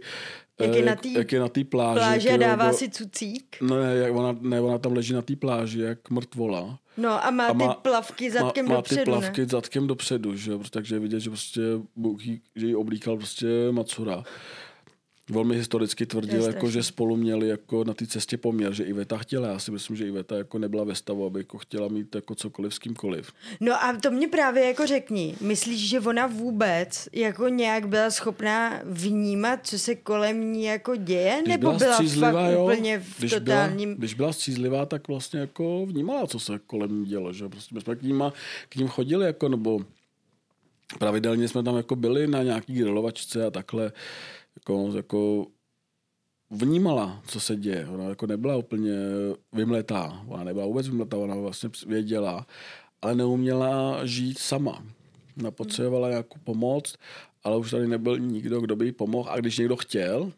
Jak 0.62 0.76
je 0.76 0.86
na 0.86 0.96
té 0.96 1.10
jak 1.10 1.32
je 1.32 1.40
na 1.40 1.48
té 1.50 1.64
pláži. 1.64 2.26
tyjo, 2.28 2.38
dává 2.38 2.66
jako- 2.66 2.78
si 2.78 2.90
cucík. 2.90 3.58
Ne, 3.62 3.96
jak 3.96 4.16
ona, 4.16 4.36
ne, 4.42 4.62
ona 4.62 4.78
tam 4.78 4.94
leží 4.94 5.14
na 5.14 5.22
té 5.22 5.36
pláži, 5.36 5.80
jak 5.80 6.10
mrtvola. 6.10 6.80
No 6.98 7.26
a 7.26 7.32
má, 7.32 7.48
A 7.48 7.54
má- 7.54 7.74
ty 7.74 7.80
plavky 7.82 8.32
zadkem 8.32 8.66
má, 8.66 8.70
má 8.70 8.76
dopředu, 8.76 9.02
ty 9.02 9.06
plavky 9.06 9.42
ne? 9.42 9.48
zadkem 9.48 9.88
dopředu, 9.88 10.36
že 10.36 10.52
jo, 10.52 10.60
takže 10.70 10.96
je 10.96 11.00
vidět, 11.00 11.20
že 11.20 11.30
prostě 11.30 11.62
Bůh 11.96 12.26
jí, 12.26 12.42
že 12.56 12.68
ji 12.68 12.76
oblíkal 12.76 13.18
prostě 13.18 13.48
Macura. 13.72 14.24
Velmi 15.30 15.56
historicky 15.56 16.06
tvrdil, 16.06 16.44
jako, 16.44 16.70
že 16.70 16.84
spolu 16.84 17.16
měli 17.16 17.48
jako 17.48 17.84
na 17.84 17.94
té 17.94 18.08
cestě 18.08 18.38
poměr, 18.38 18.74
že 18.74 18.84
Iveta 18.84 19.18
chtěla. 19.18 19.48
Já 19.48 19.60
si 19.60 19.72
myslím, 19.72 19.96
že 19.96 20.08
Iveta 20.08 20.38
jako 20.38 20.60
nebyla 20.60 20.84
ve 20.84 20.96
stavu, 20.96 21.26
aby 21.26 21.40
jako 21.40 21.58
chtěla 21.58 21.88
mít 21.88 22.16
jako 22.16 22.36
cokoliv 22.36 22.74
s 22.74 22.80
kýmkoliv. 22.80 23.32
No 23.60 23.84
a 23.84 23.94
to 23.94 24.12
mě 24.12 24.28
právě 24.28 24.68
jako 24.68 24.88
řekni, 24.88 25.36
myslíš, 25.42 25.90
že 25.90 26.00
ona 26.00 26.28
vůbec 26.28 27.10
jako 27.14 27.48
nějak 27.48 27.88
byla 27.88 28.12
schopná 28.12 28.82
vnímat, 28.84 29.60
co 29.68 29.80
se 29.80 29.96
kolem 29.96 30.54
ní 30.54 30.64
jako 30.64 30.96
děje? 30.96 31.40
Když 31.42 31.52
Nebo 31.52 31.74
byla, 31.74 31.94
střízlivá, 31.94 32.32
fakt 32.32 32.54
jo, 32.54 32.66
úplně 32.66 33.00
v 33.00 33.20
když 33.20 33.32
totálním... 33.32 33.90
Byla, 33.90 34.00
když 34.00 34.14
byla 34.14 34.34
střízlivá, 34.34 34.86
tak 34.86 35.08
vlastně 35.08 35.40
jako 35.40 35.86
vnímala, 35.86 36.28
co 36.28 36.40
se 36.40 36.60
kolem 36.68 37.00
ní 37.00 37.06
dělo. 37.06 37.34
Že? 37.34 37.50
Prostě 37.50 37.76
my 37.76 37.82
jsme 37.82 37.96
k 37.96 38.02
ním, 38.02 38.24
k 38.70 38.76
ním 38.76 38.88
chodili, 38.88 39.26
jako, 39.26 39.50
nebo 39.50 39.80
pravidelně 41.00 41.48
jsme 41.48 41.64
tam 41.64 41.78
jako 41.78 41.96
byli 41.96 42.28
na 42.28 42.44
nějaký 42.44 42.74
grilovačce 42.74 43.46
a 43.46 43.52
takhle 43.52 43.92
jako, 44.56 44.92
jako 44.96 45.48
vnímala, 46.50 47.22
co 47.28 47.40
se 47.40 47.56
děje. 47.56 47.88
Ona 47.88 48.04
jako 48.04 48.28
nebyla 48.28 48.56
úplně 48.56 48.94
vymletá. 49.54 50.24
Ona 50.28 50.44
nebyla 50.44 50.66
vůbec 50.66 50.88
vymletá, 50.88 51.18
ona 51.18 51.36
vlastně 51.36 51.70
věděla, 51.88 52.48
ale 53.02 53.16
neuměla 53.16 54.06
žít 54.06 54.40
sama. 54.40 54.84
Ona 55.40 55.52
potřebovala 55.52 56.10
nějakou 56.10 56.38
pomoc, 56.44 56.96
ale 57.44 57.58
už 57.58 57.72
tady 57.72 57.88
nebyl 57.88 58.20
nikdo, 58.20 58.62
kdo 58.62 58.76
by 58.76 58.86
jí 58.86 58.92
pomohl. 58.92 59.30
A 59.30 59.40
když 59.40 59.58
někdo 59.58 59.76
chtěl, 59.76 60.32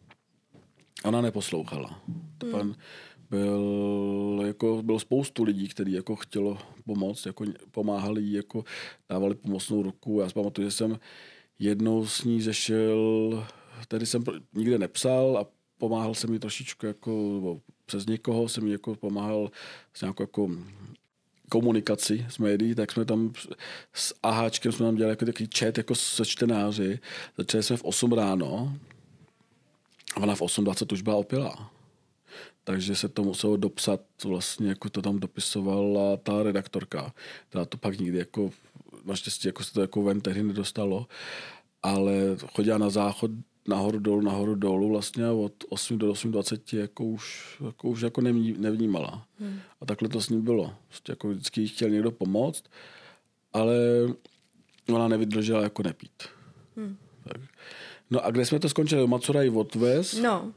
ona 1.03 1.21
neposlouchala. 1.21 2.01
To 2.37 2.47
pan 2.47 2.75
byl, 3.29 4.43
jako, 4.45 4.81
bylo 4.83 4.99
spoustu 4.99 5.43
lidí, 5.43 5.67
kteří 5.67 5.91
jako 5.91 6.15
chtělo 6.15 6.57
pomoct, 6.85 7.25
jako 7.25 7.45
pomáhali 7.71 8.21
jí, 8.21 8.33
jako 8.33 8.63
dávali 9.09 9.35
pomocnou 9.35 9.83
ruku. 9.83 10.19
Já 10.19 10.27
si 10.27 10.33
pamatuju, 10.33 10.67
že 10.67 10.71
jsem 10.71 10.99
jednou 11.59 12.05
s 12.05 12.23
ní 12.23 12.41
zešel, 12.41 13.47
tady 13.87 14.05
jsem 14.05 14.23
nikde 14.53 14.77
nepsal 14.77 15.37
a 15.37 15.47
pomáhal 15.77 16.13
jsem 16.15 16.31
mi 16.31 16.39
trošičku 16.39 16.85
jako, 16.85 17.61
přes 17.85 18.05
někoho 18.05 18.49
jsem 18.49 18.65
jí 18.65 18.71
jako 18.71 18.95
pomáhal 18.95 19.51
s 19.93 20.01
nějakou 20.01 20.23
jako 20.23 20.49
komunikaci 21.49 22.25
s 22.29 22.37
médií, 22.37 22.75
tak 22.75 22.91
jsme 22.91 23.05
tam 23.05 23.33
s 23.93 24.15
AHčkem 24.23 24.71
jsme 24.71 24.85
tam 24.85 24.95
dělali 24.95 25.11
jako 25.11 25.25
takový 25.25 25.49
chat 25.57 25.77
jako 25.77 25.95
se 25.95 26.25
čtenáři. 26.25 26.99
Začali 27.37 27.63
jsme 27.63 27.77
v 27.77 27.83
8 27.83 28.13
ráno 28.13 28.77
a 30.15 30.21
ona 30.21 30.35
v 30.35 30.41
8.20 30.41 30.93
už 30.93 31.01
byla 31.01 31.15
opilá. 31.15 31.71
Takže 32.63 32.95
se 32.95 33.09
to 33.09 33.23
muselo 33.23 33.57
dopsat, 33.57 34.01
vlastně 34.23 34.69
jako 34.69 34.89
to 34.89 35.01
tam 35.01 35.19
dopisovala 35.19 36.17
ta 36.17 36.43
redaktorka, 36.43 37.13
která 37.49 37.65
to 37.65 37.77
pak 37.77 37.99
nikdy 37.99 38.17
jako, 38.17 38.51
naštěstí 39.05 39.47
jako 39.47 39.63
se 39.63 39.73
to 39.73 39.81
jako 39.81 40.03
ven 40.03 40.21
tehdy 40.21 40.43
nedostalo, 40.43 41.07
ale 41.83 42.13
chodila 42.53 42.77
na 42.77 42.89
záchod 42.89 43.31
nahoru 43.67 43.99
dolů, 43.99 44.21
nahoru 44.21 44.55
dolů 44.55 44.89
vlastně 44.89 45.29
od 45.29 45.53
8 45.69 45.97
do 45.97 46.11
8.20 46.11 46.77
jako 46.77 47.03
už, 47.03 47.57
jako 47.65 47.87
už 47.87 48.01
jako 48.01 48.21
nevní, 48.21 48.55
nevnímala. 48.57 49.25
Hmm. 49.39 49.59
A 49.81 49.85
takhle 49.85 50.09
to 50.09 50.21
s 50.21 50.29
ní 50.29 50.41
bylo. 50.41 50.73
Prostě 50.87 51.11
jako 51.11 51.29
vždycky 51.29 51.61
jí 51.61 51.67
chtěl 51.67 51.89
někdo 51.89 52.11
pomoct, 52.11 52.63
ale 53.53 53.75
ona 54.89 55.07
nevydržela 55.07 55.63
jako 55.63 55.83
nepít. 55.83 56.23
Hmm. 56.77 56.97
Tak. 57.23 57.41
No 58.11 58.25
a 58.25 58.31
kde 58.31 58.45
jsme 58.45 58.59
to 58.59 58.69
skončili? 58.69 59.07
Macura 59.07 59.41
ji 59.41 59.49
odvez. 59.49 60.13
No, 60.13 60.53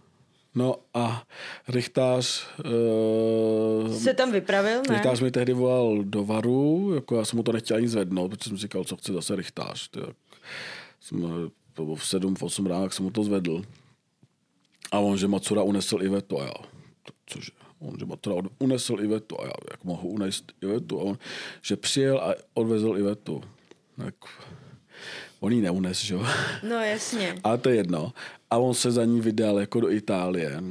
No 0.54 0.76
a 0.94 1.26
Richtář... 1.68 2.46
Uh, 3.84 3.94
se 3.98 4.14
tam 4.14 4.32
vypravil, 4.32 4.82
ne? 4.88 4.94
Richtář 4.94 5.20
mi 5.20 5.30
tehdy 5.30 5.52
volal 5.52 6.04
do 6.04 6.24
varu, 6.24 6.92
jako 6.94 7.16
já 7.16 7.24
jsem 7.24 7.36
mu 7.36 7.42
to 7.42 7.52
nechtěl 7.52 7.76
ani 7.76 7.88
zvednout, 7.88 8.28
protože 8.28 8.48
jsem 8.48 8.58
říkal, 8.58 8.84
co 8.84 8.96
chce 8.96 9.12
zase 9.12 9.36
Richtář. 9.36 9.88
Tak 9.88 10.16
jsem, 11.00 11.24
eh, 11.24 11.50
to 11.78 11.84
bylo 11.84 11.96
v 11.96 12.06
7, 12.06 12.34
v 12.34 12.42
8 12.42 12.66
ráno, 12.66 12.82
jak 12.82 12.92
jsem 12.92 13.04
mu 13.04 13.10
to 13.10 13.24
zvedl. 13.24 13.62
A 14.92 14.98
on, 14.98 15.18
že 15.18 15.28
Macura 15.28 15.62
unesl 15.62 15.98
Ivetu 16.02 16.40
a 16.40 16.44
já, 16.44 16.54
cože? 17.26 17.52
On, 17.78 17.98
že 17.98 18.06
Macura 18.06 18.34
unesl 18.58 18.96
Ivetu 19.00 19.40
a 19.40 19.44
já, 19.44 19.52
jak 19.70 19.84
mohu 19.84 20.08
unést 20.08 20.52
Ivetu? 20.62 21.00
A 21.00 21.02
on, 21.02 21.18
že 21.62 21.76
přijel 21.76 22.18
a 22.18 22.34
odvezl 22.54 22.94
Ivetu. 22.98 23.42
Tak, 23.96 24.14
on 25.40 25.52
ji 25.52 25.60
neunes, 25.60 26.00
že 26.00 26.14
jo? 26.14 26.26
No 26.68 26.76
jasně. 26.76 27.34
Ale 27.44 27.58
to 27.58 27.68
je 27.68 27.76
jedno. 27.76 28.12
A 28.50 28.58
on 28.58 28.74
se 28.74 28.90
za 28.90 29.04
ní 29.04 29.20
vydal 29.20 29.58
jako 29.58 29.80
do 29.80 29.90
Itálie. 29.90 30.62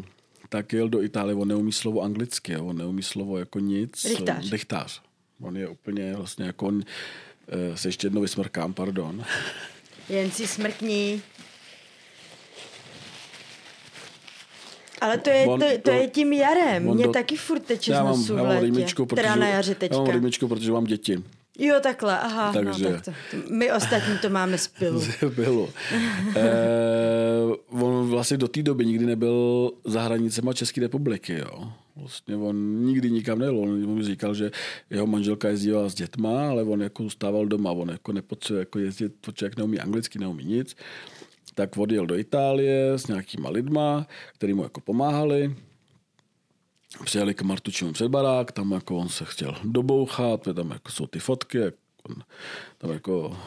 Tak 0.49 0.73
jel 0.73 0.89
do 0.89 1.03
Itálie, 1.03 1.35
on 1.35 1.47
neumí 1.47 1.71
slovo 1.71 2.01
anglicky, 2.01 2.57
on 2.57 2.77
neumí 2.77 3.03
slovo 3.03 3.37
jako 3.37 3.59
nic. 3.59 4.05
Rychtář. 4.05 4.51
Rychtář. 4.51 5.01
On 5.41 5.57
je 5.57 5.67
úplně 5.67 6.15
vlastně 6.15 6.45
jako 6.45 6.67
on, 6.67 6.83
eh, 7.47 7.77
se 7.77 7.87
ještě 7.87 8.07
jednou 8.07 8.21
vysmrkám, 8.21 8.73
pardon. 8.73 9.23
Jen 10.09 10.31
si 10.31 10.47
smrkni. 10.47 11.21
Ale 15.01 15.17
to 15.17 15.29
je, 15.29 15.45
On- 15.47 15.59
to, 15.59 15.65
to 15.83 15.91
je 15.91 16.07
tím 16.07 16.33
jarem. 16.33 16.83
Mně 16.93 17.03
do- 17.05 17.11
taky 17.11 17.37
furt 17.37 17.59
teče 17.59 17.91
já 17.91 18.03
z 18.13 18.17
nosu 18.17 18.35
v 18.35 18.41
létě. 18.41 18.65
rýmičku, 18.65 19.05
protože, 19.05 19.21
Teda 19.21 19.35
na 19.35 19.47
jaře 19.47 19.75
teďka. 19.75 19.95
já 19.95 20.01
mám 20.01 20.11
rýmičku, 20.11 20.47
protože 20.47 20.71
mám 20.71 20.83
děti. 20.83 21.23
Jo, 21.59 21.75
takhle, 21.83 22.19
aha. 22.19 22.53
Takže- 22.53 22.83
No, 22.89 22.91
tak 23.01 23.15
to, 23.31 23.37
my 23.49 23.71
ostatní 23.71 24.17
to 24.21 24.29
máme 24.29 24.57
z 24.57 24.67
pilu. 24.67 25.01
Bylo. 25.35 25.69
eh, 26.35 27.55
on 27.69 28.09
vlastně 28.09 28.37
do 28.37 28.47
té 28.47 28.63
doby 28.63 28.85
nikdy 28.85 29.05
nebyl 29.05 29.71
za 29.85 30.01
hranicema 30.01 30.53
České 30.53 30.81
republiky. 30.81 31.33
Jo. 31.39 31.71
Vlastně 31.95 32.35
on 32.35 32.85
nikdy 32.85 33.11
nikam 33.11 33.39
nejel. 33.39 33.59
On 33.59 33.95
mi 33.95 34.03
říkal, 34.03 34.33
že 34.33 34.51
jeho 34.89 35.07
manželka 35.07 35.47
jezdila 35.49 35.89
s 35.89 35.93
dětma, 35.95 36.49
ale 36.49 36.63
on 36.63 36.81
jako 36.81 37.03
zůstával 37.03 37.45
doma. 37.45 37.71
On 37.71 37.89
jako 37.89 38.11
nepotřebuje 38.13 38.61
jako 38.61 38.79
jezdit, 38.79 39.13
to 39.21 39.31
člověk 39.31 39.57
neumí 39.57 39.79
anglicky, 39.79 40.19
neumí 40.19 40.45
nic. 40.45 40.75
Tak 41.55 41.77
odjel 41.77 42.05
do 42.05 42.17
Itálie 42.17 42.93
s 42.93 43.07
nějakýma 43.07 43.49
lidma, 43.49 44.07
který 44.33 44.53
mu 44.53 44.63
jako 44.63 44.81
pomáhali. 44.81 45.55
Přijeli 47.03 47.33
k 47.33 47.41
Martučimu 47.41 47.91
před 47.93 48.07
barák, 48.07 48.51
tam 48.51 48.71
jako 48.71 48.97
on 48.97 49.09
se 49.09 49.25
chtěl 49.25 49.55
dobouchat, 49.63 50.41
tam 50.55 50.71
jako 50.71 50.91
jsou 50.91 51.07
ty 51.07 51.19
fotky, 51.19 51.57
jak 51.57 51.73
on, 52.09 52.15
tam 52.77 52.91
jako 52.91 53.37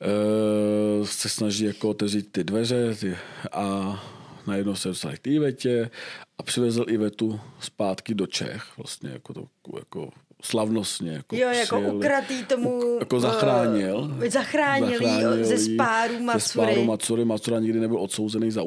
eh, 0.00 1.06
se 1.06 1.28
snaží 1.28 1.64
jako 1.64 1.88
otevřít 1.88 2.32
ty 2.32 2.44
dveře 2.44 2.94
ty, 2.94 3.16
a 3.52 3.98
najednou 4.46 4.74
se 4.74 4.88
dostali 4.88 5.16
k 5.16 5.18
té 5.18 5.30
Ivetě 5.30 5.90
a 6.38 6.42
přivezl 6.42 6.84
Ivetu 6.88 7.40
zpátky 7.60 8.14
do 8.14 8.26
Čech, 8.26 8.64
vlastně 8.76 9.10
jako, 9.10 9.34
to, 9.34 9.44
jako 9.76 10.10
slavnostně. 10.42 11.10
Jako 11.12 11.36
Jo, 11.36 11.48
jako 11.48 11.76
přijeli. 11.76 11.96
ukratý 11.96 12.44
tomu... 12.44 12.96
Jako 13.00 13.20
zachránil. 13.20 14.16
eh, 14.26 14.30
Zachránil, 14.30 14.90
zachránil 14.92 15.38
jí 15.38 15.44
ze 15.44 15.58
spáru 15.58 16.14
Ze 16.14 16.20
Macury. 16.20 16.40
spáru 16.40 16.84
Macury. 16.84 17.24
Macura 17.24 17.60
nikdy 17.60 17.80
nebyl 17.80 17.98
odsouzený 17.98 18.50
za 18.50 18.62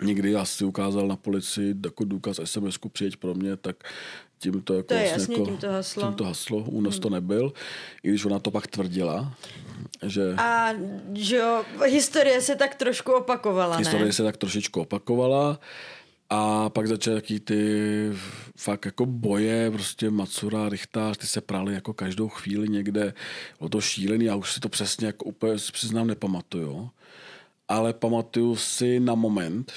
únos. 0.00 0.08
Nikdy 0.08 0.36
asi 0.36 0.64
ukázal 0.64 1.08
na 1.08 1.16
policii 1.16 1.74
jako 1.84 2.04
důkaz 2.04 2.38
SMS-ku 2.38 2.88
přijeď 2.88 3.16
pro 3.16 3.34
mě, 3.34 3.56
tak 3.56 3.76
tím 4.38 4.62
to 4.62 4.74
jako 4.74 4.86
To 4.86 4.94
je 4.94 5.00
vlastně 5.00 5.22
jasně, 5.22 5.34
jako, 5.34 5.46
tím 5.46 5.56
to 5.56 5.68
haslo. 5.68 6.02
Tím 6.02 6.14
to 6.14 6.24
haslo, 6.24 6.58
únos 6.58 6.98
to 6.98 7.10
nebyl. 7.10 7.52
I 8.02 8.08
když 8.08 8.24
ona 8.24 8.38
to 8.38 8.50
pak 8.50 8.66
tvrdila, 8.66 9.34
že 10.06 10.34
A 10.36 10.70
že 11.14 11.36
jo, 11.36 11.64
historie 11.86 12.40
se 12.40 12.56
tak 12.56 12.74
trošku 12.74 13.12
opakovala, 13.12 13.76
historie 13.76 14.06
ne? 14.06 14.12
se 14.12 14.22
tak 14.22 14.36
trošičku 14.36 14.80
opakovala. 14.80 15.60
A 16.32 16.68
pak 16.68 16.88
začaly 16.88 17.16
taky 17.16 17.40
ty 17.40 17.62
fakt 18.56 18.84
jako 18.84 19.06
boje, 19.06 19.70
prostě 19.70 20.10
Macura, 20.10 20.68
Richtář, 20.68 21.16
ty 21.16 21.26
se 21.26 21.40
prali 21.40 21.74
jako 21.74 21.92
každou 21.92 22.28
chvíli 22.28 22.68
někde. 22.68 23.14
Bylo 23.58 23.68
to 23.68 23.80
šílený, 23.80 24.24
já 24.24 24.36
už 24.36 24.52
si 24.52 24.60
to 24.60 24.68
přesně 24.68 25.06
jako 25.06 25.24
úplně 25.24 25.58
si 25.58 25.72
přiznám 25.72 26.06
nepamatuju. 26.06 26.90
Ale 27.68 27.92
pamatuju 27.92 28.56
si 28.56 29.00
na 29.00 29.14
moment, 29.14 29.72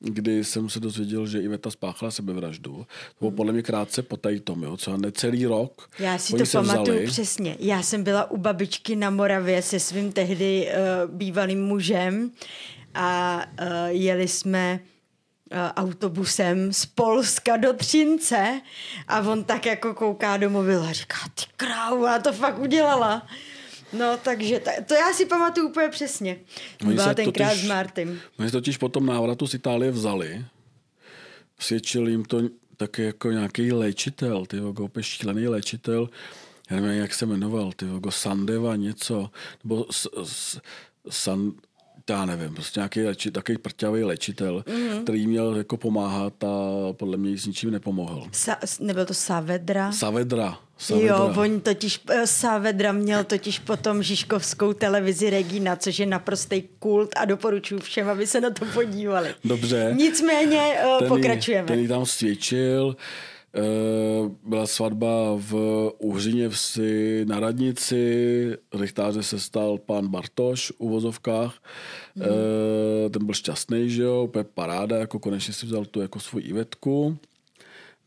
kdy 0.00 0.44
jsem 0.44 0.68
se 0.68 0.80
dozvěděl, 0.80 1.26
že 1.26 1.40
Iveta 1.40 1.70
spáchala 1.70 2.10
sebevraždu. 2.10 2.86
To 3.08 3.16
bylo 3.18 3.30
podle 3.30 3.52
mě 3.52 3.62
krátce 3.62 4.02
po 4.02 4.16
tady 4.16 4.40
tom, 4.40 4.62
jo, 4.62 4.76
co 4.76 4.96
ne 4.96 5.12
celý 5.12 5.46
rok. 5.46 5.90
Já 5.98 6.18
si 6.18 6.32
to 6.32 6.44
pamatuju 6.52 6.82
vzali. 6.82 7.06
přesně. 7.06 7.56
Já 7.58 7.82
jsem 7.82 8.04
byla 8.04 8.30
u 8.30 8.36
babičky 8.36 8.96
na 8.96 9.10
Moravě 9.10 9.62
se 9.62 9.80
svým 9.80 10.12
tehdy 10.12 10.68
uh, 10.68 11.14
bývalým 11.14 11.64
mužem 11.64 12.30
a 12.94 13.40
uh, 13.60 13.66
jeli 13.88 14.28
jsme 14.28 14.80
uh, 15.52 15.58
autobusem 15.58 16.72
z 16.72 16.86
Polska 16.86 17.56
do 17.56 17.72
Třince 17.72 18.60
a 19.08 19.20
on 19.20 19.44
tak 19.44 19.66
jako 19.66 19.94
kouká 19.94 20.36
do 20.36 20.50
mobilu 20.50 20.82
a 20.82 20.92
říká, 20.92 21.16
ty 21.34 21.44
krávu, 21.56 22.06
a 22.06 22.18
to 22.18 22.32
fakt 22.32 22.58
udělala. 22.58 23.26
No, 23.98 24.16
takže 24.24 24.60
ta, 24.60 24.70
to 24.86 24.94
já 24.94 25.12
si 25.12 25.26
pamatuju 25.26 25.68
úplně 25.68 25.88
přesně. 25.88 26.38
Oni 26.86 26.94
Byla 26.94 27.14
tenkrát 27.14 27.52
totiž- 27.52 27.64
s 27.64 27.68
Martym. 27.68 28.20
Oni 28.38 28.48
se 28.48 28.52
totiž 28.52 28.76
po 28.76 28.88
tom 28.88 29.06
návratu 29.06 29.46
z 29.46 29.54
Itálie 29.54 29.90
vzali. 29.92 30.44
Svědčil 31.58 32.08
jim 32.08 32.24
to 32.24 32.40
taky 32.76 33.02
jako 33.02 33.30
nějaký 33.30 33.72
léčitel, 33.72 34.46
ty 34.46 34.56
jako 34.56 34.84
úplně 34.84 35.02
šílený 35.02 35.48
léčitel. 35.48 36.10
Já 36.70 36.80
nevím, 36.80 37.00
jak 37.00 37.14
se 37.14 37.26
jmenoval, 37.26 37.72
ty 37.76 37.86
jako 37.94 38.10
Sandeva 38.10 38.76
něco, 38.76 39.30
nebo 39.64 39.86
s, 39.90 40.08
s, 40.24 40.60
San, 41.10 41.52
já 42.10 42.24
nevím, 42.24 42.54
prostě 42.54 42.80
nějaký 42.80 43.02
leči, 43.02 43.30
takový 43.30 43.58
prťavý 43.58 44.04
léčitel, 44.04 44.64
mm-hmm. 44.66 45.02
který 45.02 45.26
měl 45.26 45.56
jako 45.56 45.76
pomáhat 45.76 46.44
a 46.44 46.48
podle 46.92 47.16
mě 47.16 47.38
s 47.38 47.46
ničím 47.46 47.70
nepomohl. 47.70 48.26
Sa, 48.32 48.56
nebyl 48.80 49.04
to 49.06 49.14
Savedra? 49.14 49.92
Savedra. 49.92 50.58
Savedra. 50.78 51.16
Jo, 51.16 51.34
on 51.36 51.60
totiž, 51.60 52.00
eh, 52.10 52.26
Savedra 52.26 52.92
měl 52.92 53.24
totiž 53.24 53.58
potom 53.58 54.02
Žižkovskou 54.02 54.72
televizi 54.72 55.30
Regina, 55.30 55.76
což 55.76 55.98
je 55.98 56.06
naprostý 56.06 56.62
kult 56.78 57.10
a 57.16 57.24
doporučuji 57.24 57.80
všem, 57.80 58.08
aby 58.08 58.26
se 58.26 58.40
na 58.40 58.50
to 58.50 58.64
podívali. 58.64 59.34
Dobře. 59.44 59.94
Nicméně 59.96 60.74
uh, 60.84 60.98
ten 60.98 61.08
pokračujeme. 61.08 61.64
Jí, 61.64 61.68
ten 61.68 61.78
jí 61.78 61.88
tam 61.88 62.06
svědčil. 62.06 62.96
Uh, 63.58 64.32
byla 64.44 64.66
svatba 64.66 65.34
v 65.36 65.54
Uhřině 65.98 66.48
vsi 66.48 67.24
na 67.28 67.40
radnici, 67.40 68.56
rychtáře 68.74 69.22
se 69.22 69.40
stal 69.40 69.78
pan 69.78 70.08
Bartoš 70.08 70.70
v 70.70 70.74
uvozovkách. 70.78 71.54
Hmm. 72.16 72.26
Uh, 72.26 73.10
ten 73.10 73.26
byl 73.26 73.34
šťastný, 73.34 73.90
že 73.90 74.02
jo, 74.02 74.24
úplně 74.24 74.44
paráda, 74.44 74.96
jako 74.96 75.18
konečně 75.18 75.54
si 75.54 75.66
vzal 75.66 75.84
tu 75.84 76.00
jako 76.00 76.20
svou 76.20 76.38
Ivetku. 76.42 77.18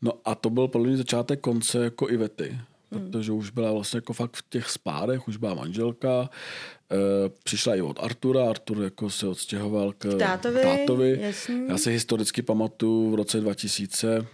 No 0.02 0.12
a 0.24 0.34
to 0.34 0.50
byl 0.50 0.68
podle 0.68 0.88
mě 0.88 0.96
začátek 0.96 1.40
konce 1.40 1.84
jako 1.84 2.10
Ivety, 2.10 2.58
hmm. 2.92 3.10
protože 3.10 3.32
už 3.32 3.50
byla 3.50 3.72
vlastně 3.72 3.96
jako 3.96 4.12
fakt 4.12 4.36
v 4.36 4.44
těch 4.48 4.70
spárech, 4.70 5.28
už 5.28 5.36
byla 5.36 5.54
manželka, 5.54 6.30
e, 6.92 6.96
přišla 7.44 7.74
i 7.74 7.82
od 7.82 7.98
Artura, 8.00 8.50
Artur 8.50 8.82
jako 8.82 9.10
se 9.10 9.28
odstěhoval 9.28 9.92
k, 9.92 9.96
k 9.96 10.18
tátovi, 10.18 10.62
tátovi. 10.62 11.18
Jasný. 11.20 11.66
Já 11.68 11.78
si 11.78 11.92
historicky 11.92 12.42
pamatuju 12.42 13.10
v 13.10 13.14
roce 13.14 13.40
2000 13.40 14.26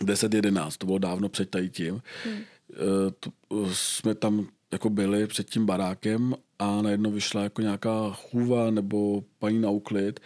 10-11, 0.00 0.70
to 0.78 0.86
bylo 0.86 0.98
dávno 0.98 1.28
před 1.28 1.50
tady 1.50 1.70
tím. 1.70 2.02
Hmm. 2.24 2.34
E, 2.36 2.44
to, 3.20 3.30
jsme 3.72 4.14
tam 4.14 4.46
jako 4.72 4.90
byli 4.90 5.26
před 5.26 5.50
tím 5.50 5.66
barákem 5.66 6.34
a 6.58 6.82
najednou 6.82 7.10
vyšla 7.10 7.42
jako 7.42 7.62
nějaká 7.62 8.10
chůva 8.12 8.70
nebo 8.70 9.24
paní 9.38 9.58
na 9.58 9.70
úklid 9.70 10.20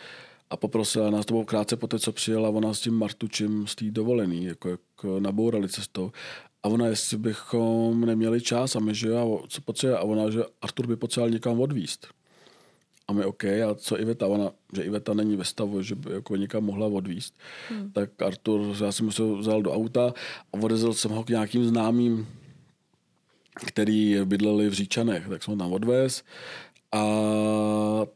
a 0.51 0.57
poprosila 0.57 1.11
nás, 1.11 1.27
to 1.27 1.35
bylo 1.35 1.45
krátce 1.45 1.77
po 1.77 1.87
té, 1.87 1.99
co 1.99 2.13
přijela 2.13 2.49
ona 2.49 2.75
s 2.75 2.81
tím 2.81 2.95
Martučem 2.95 3.67
z 3.67 3.75
té 3.75 3.85
dovolený, 3.91 4.45
jako, 4.45 4.69
jako 4.69 5.21
nabourali 5.21 5.69
cestou. 5.69 6.13
A 6.63 6.69
ona, 6.69 6.87
jestli 6.87 7.17
bychom 7.19 8.01
neměli 8.01 8.41
čas 8.41 8.77
a 8.77 8.81
my, 8.81 8.95
že 8.95 9.09
jo, 9.09 9.45
co 9.49 9.61
potřebuje, 9.61 9.99
a 9.99 10.03
ona, 10.03 10.31
že 10.31 10.43
Artur 10.63 10.87
by 10.87 10.97
potřeboval 10.97 11.31
někam 11.31 11.61
odvíst. 11.61 12.07
A 13.09 13.13
my 13.13 13.25
OK, 13.25 13.45
a 13.45 13.75
co 13.75 14.01
Iveta? 14.01 14.27
Ona, 14.27 14.51
že 14.73 14.83
Iveta 14.83 15.15
není 15.15 15.37
ve 15.37 15.45
stavu, 15.45 15.83
že 15.83 15.95
by 15.95 16.13
jako 16.13 16.37
někam 16.37 16.65
mohla 16.65 16.87
odvíst. 16.87 17.35
Hmm. 17.69 17.93
Tak 17.93 18.23
Artur, 18.23 18.61
já 18.85 18.93
jsem 18.93 19.07
musel 19.07 19.37
vzal 19.37 19.63
do 19.63 19.73
auta 19.73 20.15
a 20.53 20.63
odezl 20.63 20.95
jsem 20.95 21.11
ho 21.11 21.25
k 21.25 21.29
nějakým 21.29 21.65
známým, 21.65 22.29
který 23.67 24.17
bydleli 24.25 24.69
v 24.69 24.73
Říčanech, 24.73 25.29
tak 25.29 25.43
jsem 25.43 25.55
ho 25.55 25.59
tam 25.59 25.73
odvez 25.73 26.25
a 26.93 27.03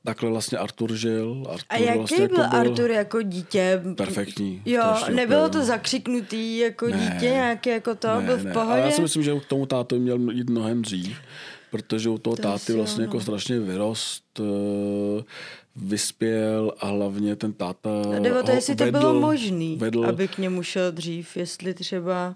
takhle 0.05 0.30
vlastně 0.30 0.59
Artur 0.59 0.95
žil. 0.95 1.47
Artur 1.49 1.66
a 1.68 1.76
jaký 1.76 1.99
vlastně 1.99 2.16
byl, 2.16 2.38
jako 2.38 2.51
byl 2.51 2.61
Artur 2.61 2.91
jako 2.91 3.22
dítě? 3.22 3.82
Perfektní. 3.97 4.62
Jo, 4.66 4.82
nebylo 5.14 5.49
to 5.49 5.64
zakřiknutý 5.64 6.59
jako 6.59 6.86
ne, 6.86 6.97
dítě 6.97 7.30
nějaké 7.30 7.70
jako 7.70 7.95
to? 7.95 8.09
Ne, 8.20 8.26
byl 8.26 8.36
v 8.38 8.45
ne. 8.45 8.53
pohodě? 8.53 8.72
Ale 8.72 8.80
já 8.80 8.91
si 8.91 9.03
myslím, 9.03 9.22
že 9.22 9.41
k 9.41 9.45
tomu 9.45 9.66
tátu 9.66 9.99
měl 9.99 10.30
jít 10.30 10.51
mnohem 10.51 10.82
dřív, 10.82 11.18
protože 11.71 12.09
u 12.09 12.18
toho 12.18 12.37
to 12.37 12.43
táty 12.43 12.73
vlastně 12.73 13.05
jako 13.05 13.21
strašně 13.21 13.61
vyrost, 13.61 14.41
eh, 14.41 15.23
vyspěl 15.77 16.73
a 16.81 16.87
hlavně 16.87 17.37
ten 17.37 17.53
táta 17.53 17.91
A 18.16 18.18
nebo 18.18 18.43
to, 18.43 18.51
jestli 18.51 18.75
vedl, 18.75 18.93
to 18.93 18.99
bylo 18.99 19.21
možný, 19.21 19.77
vedl, 19.77 20.07
aby 20.07 20.29
k 20.29 20.39
němu 20.39 20.62
šel 20.62 20.93
dřív, 20.93 21.37
jestli 21.37 21.75
třeba... 21.75 22.35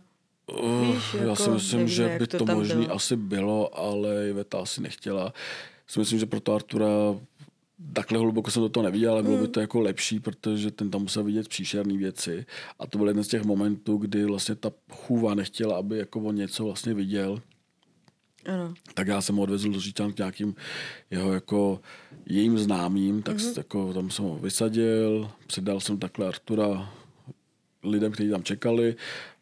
Víš, 0.80 1.14
uh, 1.14 1.20
já 1.20 1.26
jako, 1.26 1.36
si 1.36 1.50
myslím, 1.50 1.78
nevím, 1.78 1.94
že 1.94 2.16
by 2.18 2.26
to, 2.26 2.38
to, 2.38 2.54
možný 2.54 2.84
bylo. 2.84 2.94
asi 2.94 3.16
bylo, 3.16 3.78
ale 3.78 4.28
Iveta 4.28 4.58
asi 4.58 4.80
nechtěla. 4.80 5.32
Si 5.86 5.98
myslím, 5.98 6.18
že 6.18 6.26
pro 6.26 6.40
to 6.40 6.54
Artura 6.54 6.86
takhle 7.92 8.18
hluboko 8.18 8.50
jsem 8.50 8.62
do 8.62 8.68
toho 8.68 8.84
neviděl, 8.84 9.12
ale 9.12 9.22
bylo 9.22 9.36
by 9.36 9.42
Hmm. 9.42 9.52
to 9.52 9.60
jako 9.60 9.80
lepší, 9.80 10.20
protože 10.20 10.70
ten 10.70 10.90
tam 10.90 11.02
musel 11.02 11.24
vidět 11.24 11.48
příšerné 11.48 11.96
věci. 11.96 12.46
A 12.78 12.86
to 12.86 12.98
byl 12.98 13.08
jeden 13.08 13.24
z 13.24 13.28
těch 13.28 13.44
momentů, 13.44 13.96
kdy 13.96 14.24
vlastně 14.24 14.54
ta 14.54 14.70
chůva 14.90 15.34
nechtěla, 15.34 15.76
aby 15.76 15.98
jako 15.98 16.20
on 16.20 16.34
něco 16.34 16.64
vlastně 16.64 16.94
viděl. 16.94 17.40
Ano. 18.46 18.74
Tak 18.94 19.06
já 19.08 19.20
jsem 19.20 19.36
ho 19.36 19.42
odvezl 19.42 19.70
do 19.72 19.80
Říčan 19.80 20.12
k 20.12 20.18
nějakým 20.18 20.54
jeho 21.10 21.32
jako 21.32 21.80
jejím 22.26 22.58
známým, 22.58 23.22
tak 23.22 23.34
Mhm. 23.36 23.44
mm-hmm. 23.46 23.58
jako 23.58 23.92
tam 23.94 24.10
jsem 24.10 24.24
ho 24.24 24.36
vysadil, 24.36 25.30
předal 25.46 25.80
jsem 25.80 25.98
takhle 25.98 26.28
Artura 26.28 26.92
lidem, 27.82 28.12
kteří 28.12 28.30
tam 28.30 28.42
čekali 28.42 28.96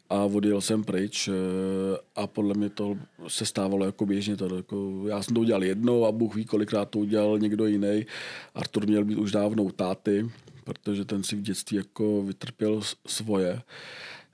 a 0.09 0.23
odjel 0.23 0.61
jsem 0.61 0.83
pryč 0.83 1.27
eh, 1.27 1.31
a 2.15 2.27
podle 2.27 2.53
mě 2.53 2.69
to 2.69 2.97
se 3.27 3.45
stávalo 3.45 3.85
jako 3.85 4.05
běžně. 4.05 4.35
To, 4.37 4.55
jako, 4.55 5.03
já 5.07 5.23
jsem 5.23 5.33
to 5.33 5.39
udělal 5.41 5.63
jednou 5.63 6.05
a 6.05 6.11
Bůh 6.11 6.35
ví, 6.35 6.45
kolikrát 6.45 6.89
to 6.89 6.99
udělal 6.99 7.39
někdo 7.39 7.65
jiný. 7.65 8.05
Artur 8.55 8.87
měl 8.87 9.05
být 9.05 9.15
už 9.17 9.31
dávno 9.31 9.71
táty, 9.71 10.29
protože 10.63 11.05
ten 11.05 11.23
si 11.23 11.35
v 11.35 11.41
dětství 11.41 11.77
jako 11.77 12.21
vytrpěl 12.23 12.81
svoje. 13.07 13.61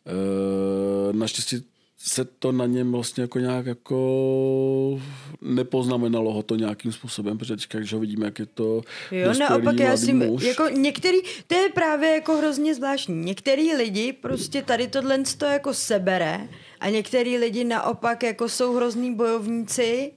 Eh, 0.05 1.13
Naštěstí 1.13 1.63
se 2.01 2.25
to 2.25 2.51
na 2.51 2.65
něm 2.65 2.91
vlastně 2.91 3.21
jako 3.21 3.39
nějak 3.39 3.65
jako 3.65 5.01
nepoznamenalo 5.41 6.33
ho 6.33 6.43
to 6.43 6.55
nějakým 6.55 6.91
způsobem, 6.91 7.37
protože 7.37 7.55
teďka, 7.55 7.77
když 7.79 7.93
ho 7.93 7.99
vidíme, 7.99 8.25
jak 8.25 8.39
je 8.39 8.45
to 8.45 8.81
Jo, 9.11 9.33
naopak 9.39 9.79
já 9.79 9.87
mladý 9.87 10.05
si, 10.05 10.13
muž. 10.13 10.43
jako 10.43 10.69
některý, 10.69 11.17
to 11.47 11.55
je 11.55 11.69
právě 11.69 12.09
jako 12.09 12.37
hrozně 12.37 12.75
zvláštní. 12.75 13.15
Některý 13.25 13.73
lidi 13.75 14.13
prostě 14.13 14.61
tady 14.61 14.87
tohle 14.87 15.19
to 15.37 15.45
jako 15.45 15.73
sebere 15.73 16.47
a 16.79 16.89
některý 16.89 17.37
lidi 17.37 17.63
naopak 17.63 18.23
jako 18.23 18.49
jsou 18.49 18.75
hrozný 18.75 19.15
bojovníci 19.15 20.11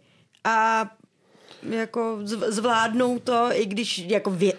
a 0.45 0.87
jako 1.71 2.19
zv- 2.23 2.51
zvládnou 2.51 3.19
to, 3.19 3.49
i 3.53 3.67
když 3.67 3.99
jako 3.99 4.31
vě... 4.31 4.53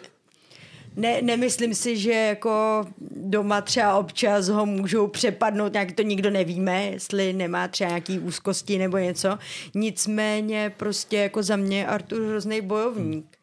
Ne, 0.95 1.21
nemyslím 1.21 1.75
si, 1.75 1.97
že 1.97 2.11
jako 2.11 2.85
doma 3.11 3.61
třeba 3.61 3.97
občas 3.97 4.47
ho 4.47 4.65
můžou 4.65 5.07
přepadnout, 5.07 5.73
nějak 5.73 5.91
to 5.91 6.01
nikdo 6.01 6.29
nevíme, 6.29 6.83
jestli 6.85 7.33
nemá 7.33 7.67
třeba 7.67 7.87
nějaký 7.87 8.19
úzkosti 8.19 8.77
nebo 8.77 8.97
něco. 8.97 9.37
Nicméně 9.75 10.73
prostě 10.77 11.17
jako 11.17 11.43
za 11.43 11.55
mě 11.55 11.77
je 11.77 11.87
Artur 11.87 12.21
hrozný 12.21 12.61
bojovník. 12.61 13.37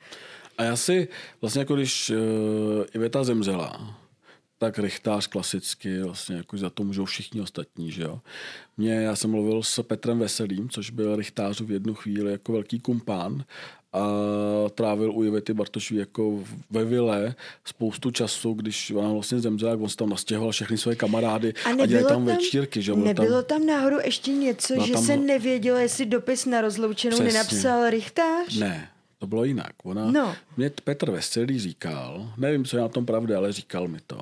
A 0.58 0.62
já 0.62 0.76
si 0.76 1.08
vlastně 1.40 1.58
jako 1.58 1.74
když 1.74 2.10
uh, 2.10 2.16
Iveta 2.94 3.24
zemřela, 3.24 3.96
tak 4.58 4.78
rychtář 4.78 5.26
klasicky, 5.26 6.02
vlastně 6.02 6.36
jako 6.36 6.58
za 6.58 6.70
to 6.70 6.84
můžou 6.84 7.04
všichni 7.04 7.40
ostatní, 7.40 7.92
že 7.92 8.02
jo. 8.02 8.20
Mě, 8.76 8.92
já 8.92 9.16
jsem 9.16 9.30
mluvil 9.30 9.62
s 9.62 9.82
Petrem 9.82 10.18
Veselým, 10.18 10.68
což 10.68 10.90
byl 10.90 11.16
rychtářů 11.16 11.64
v 11.64 11.70
jednu 11.70 11.94
chvíli 11.94 12.32
jako 12.32 12.52
velký 12.52 12.80
kumpán 12.80 13.44
a 13.92 14.00
trávil 14.74 15.10
u 15.12 15.24
Ivety 15.24 15.54
Bartošů 15.54 15.96
jako 15.96 16.44
ve 16.70 16.84
vile 16.84 17.34
spoustu 17.64 18.10
času, 18.10 18.52
když 18.52 18.90
ona 18.90 19.12
vlastně 19.12 19.40
zemřela, 19.40 19.70
jak 19.70 19.80
on 19.80 19.88
se 19.88 19.96
tam 19.96 20.08
nastěhoval 20.08 20.52
všechny 20.52 20.78
své 20.78 20.96
kamarády 20.96 21.54
a, 21.64 21.82
a 21.82 21.86
dělali 21.86 22.08
tam, 22.08 22.24
večírky. 22.24 22.82
Že? 22.82 22.92
Bylo 22.92 23.04
Nebylo 23.06 23.42
tam 23.42 23.66
náhodou 23.66 23.96
ještě 24.04 24.30
něco, 24.32 24.74
že 24.86 24.92
tam- 24.92 25.04
se 25.04 25.16
nevědělo, 25.16 25.78
jestli 25.78 26.06
dopis 26.06 26.46
na 26.46 26.60
rozloučenou 26.60 27.16
Přesně. 27.16 27.32
nenapsal 27.32 27.90
Richtář? 27.90 28.56
Ne, 28.58 28.88
to 29.18 29.26
bylo 29.26 29.44
jinak. 29.44 29.72
Ona, 29.84 30.10
No. 30.10 30.34
Mě 30.56 30.70
Petr 30.84 31.10
Veselý 31.10 31.58
říkal, 31.58 32.32
nevím, 32.36 32.64
co 32.64 32.76
je 32.76 32.82
na 32.82 32.88
tom 32.88 33.06
pravda, 33.06 33.36
ale 33.38 33.52
říkal 33.52 33.88
mi 33.88 33.98
to, 34.06 34.20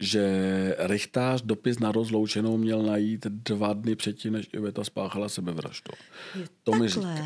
že 0.00 0.76
Richtář 0.78 1.42
dopis 1.42 1.78
na 1.78 1.92
rozloučenou 1.92 2.56
měl 2.56 2.82
najít 2.82 3.26
dva 3.26 3.72
dny 3.72 3.96
předtím, 3.96 4.32
než 4.32 4.48
Iveta 4.52 4.84
spáchala 4.84 5.28
sebevraždu. 5.28 5.90
To 6.64 6.72
mi 6.72 6.88
říkal. 6.88 7.16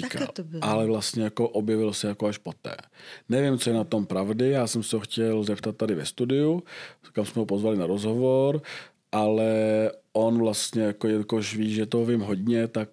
Takhle 0.00 0.26
to 0.26 0.44
bylo. 0.44 0.64
Ale 0.64 0.86
vlastně 0.86 1.22
jako 1.22 1.48
objevil 1.48 1.92
se 1.92 2.08
jako 2.08 2.26
až 2.26 2.38
poté. 2.38 2.76
Nevím, 3.28 3.58
co 3.58 3.70
je 3.70 3.76
na 3.76 3.84
tom 3.84 4.06
pravdy, 4.06 4.50
já 4.50 4.66
jsem 4.66 4.82
se 4.82 4.96
ho 4.96 5.00
chtěl 5.00 5.44
zeptat 5.44 5.76
tady 5.76 5.94
ve 5.94 6.06
studiu, 6.06 6.62
kam 7.12 7.26
jsme 7.26 7.40
ho 7.40 7.46
pozvali 7.46 7.76
na 7.76 7.86
rozhovor, 7.86 8.62
ale 9.12 9.52
on 10.12 10.38
vlastně, 10.38 10.82
jako 10.82 11.08
jelikož 11.08 11.56
ví, 11.56 11.74
že 11.74 11.86
toho 11.86 12.04
vím 12.04 12.20
hodně, 12.20 12.68
tak 12.68 12.88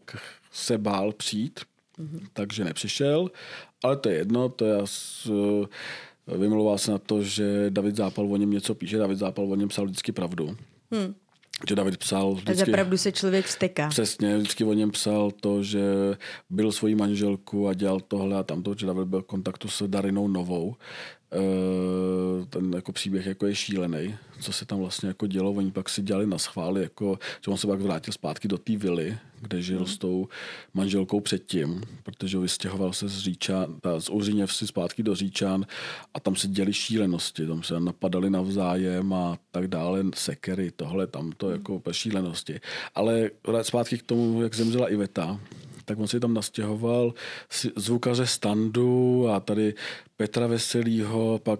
se 0.51 0.77
bál 0.77 1.13
přijít, 1.13 1.59
mm-hmm. 1.99 2.27
takže 2.33 2.63
nepřišel, 2.63 3.31
ale 3.83 3.97
to 3.97 4.09
je 4.09 4.15
jedno, 4.15 4.49
to 4.49 4.65
je 4.65 4.81
s, 4.85 5.31
vymlouval 6.27 6.77
se 6.77 6.91
na 6.91 6.97
to, 6.97 7.23
že 7.23 7.65
David 7.69 7.95
Zápal 7.95 8.33
o 8.33 8.37
něm 8.37 8.51
něco 8.51 8.75
píše, 8.75 8.97
David 8.97 9.17
Zápal 9.17 9.51
o 9.51 9.55
něm 9.55 9.69
psal 9.69 9.85
vždycky 9.85 10.11
pravdu. 10.11 10.57
Hmm. 10.91 11.15
Že 11.69 11.75
David 11.75 11.97
psal 11.97 12.27
A 12.31 12.33
vždycky... 12.33 12.55
za 12.55 12.65
pravdu 12.65 12.97
se 12.97 13.11
člověk 13.11 13.45
vsteká. 13.45 13.89
Přesně, 13.89 14.37
vždycky 14.37 14.63
o 14.63 14.73
něm 14.73 14.91
psal 14.91 15.31
to, 15.31 15.63
že 15.63 15.81
byl 16.49 16.71
svojí 16.71 16.95
manželku 16.95 17.67
a 17.67 17.73
dělal 17.73 17.99
tohle 17.99 18.37
a 18.37 18.43
tamto, 18.43 18.75
že 18.77 18.85
David 18.85 19.07
byl 19.07 19.21
v 19.21 19.25
kontaktu 19.25 19.67
s 19.67 19.87
Darinou 19.87 20.27
Novou. 20.27 20.75
E, 21.33 22.45
ten 22.45 22.73
jako 22.73 22.91
příběh 22.91 23.25
jako 23.25 23.45
je 23.47 23.55
šílený, 23.55 24.15
co 24.41 24.53
se 24.53 24.65
tam 24.65 24.79
vlastně 24.79 25.07
jako 25.07 25.27
dělo. 25.27 25.51
Oni 25.51 25.71
pak 25.71 25.89
si 25.89 26.01
dělali 26.01 26.27
na 26.27 26.37
schvály, 26.37 26.81
jako, 26.81 27.19
že 27.45 27.51
on 27.51 27.57
se 27.57 27.67
pak 27.67 27.81
vrátil 27.81 28.13
zpátky 28.13 28.47
do 28.47 28.57
té 28.57 28.77
vily, 28.77 29.17
kde 29.41 29.61
žil 29.61 29.77
hmm. 29.77 29.87
s 29.87 29.97
tou 29.97 30.27
manželkou 30.73 31.19
předtím, 31.19 31.83
protože 32.03 32.37
vystěhoval 32.37 32.93
se 32.93 33.07
z 33.07 33.19
Říčan, 33.19 33.79
ta, 33.81 33.99
z 33.99 34.09
Uřiněvsi 34.09 34.67
zpátky 34.67 35.03
do 35.03 35.15
Říčan 35.15 35.65
a 36.13 36.19
tam 36.19 36.35
se 36.35 36.47
děli 36.47 36.73
šílenosti, 36.73 37.47
tam 37.47 37.63
se 37.63 37.79
napadali 37.79 38.29
navzájem 38.29 39.13
a 39.13 39.37
tak 39.51 39.67
dále, 39.67 40.03
sekery, 40.15 40.71
tohle, 40.71 41.07
tam 41.07 41.31
to 41.37 41.51
jako 41.51 41.75
úplně 41.75 41.93
šílenosti. 41.93 42.59
Ale 42.95 43.29
zpátky 43.61 43.97
k 43.97 44.03
tomu, 44.03 44.41
jak 44.41 44.55
zemřela 44.55 44.89
Iveta, 44.89 45.39
tak 45.87 45.99
on 45.99 46.07
si 46.07 46.19
tam 46.19 46.33
nastěhoval 46.33 47.13
zvukaře 47.75 48.27
Standu 48.27 49.29
a 49.29 49.39
tady 49.39 49.73
Petra 50.17 50.47
Veselýho, 50.47 51.39
pak 51.43 51.59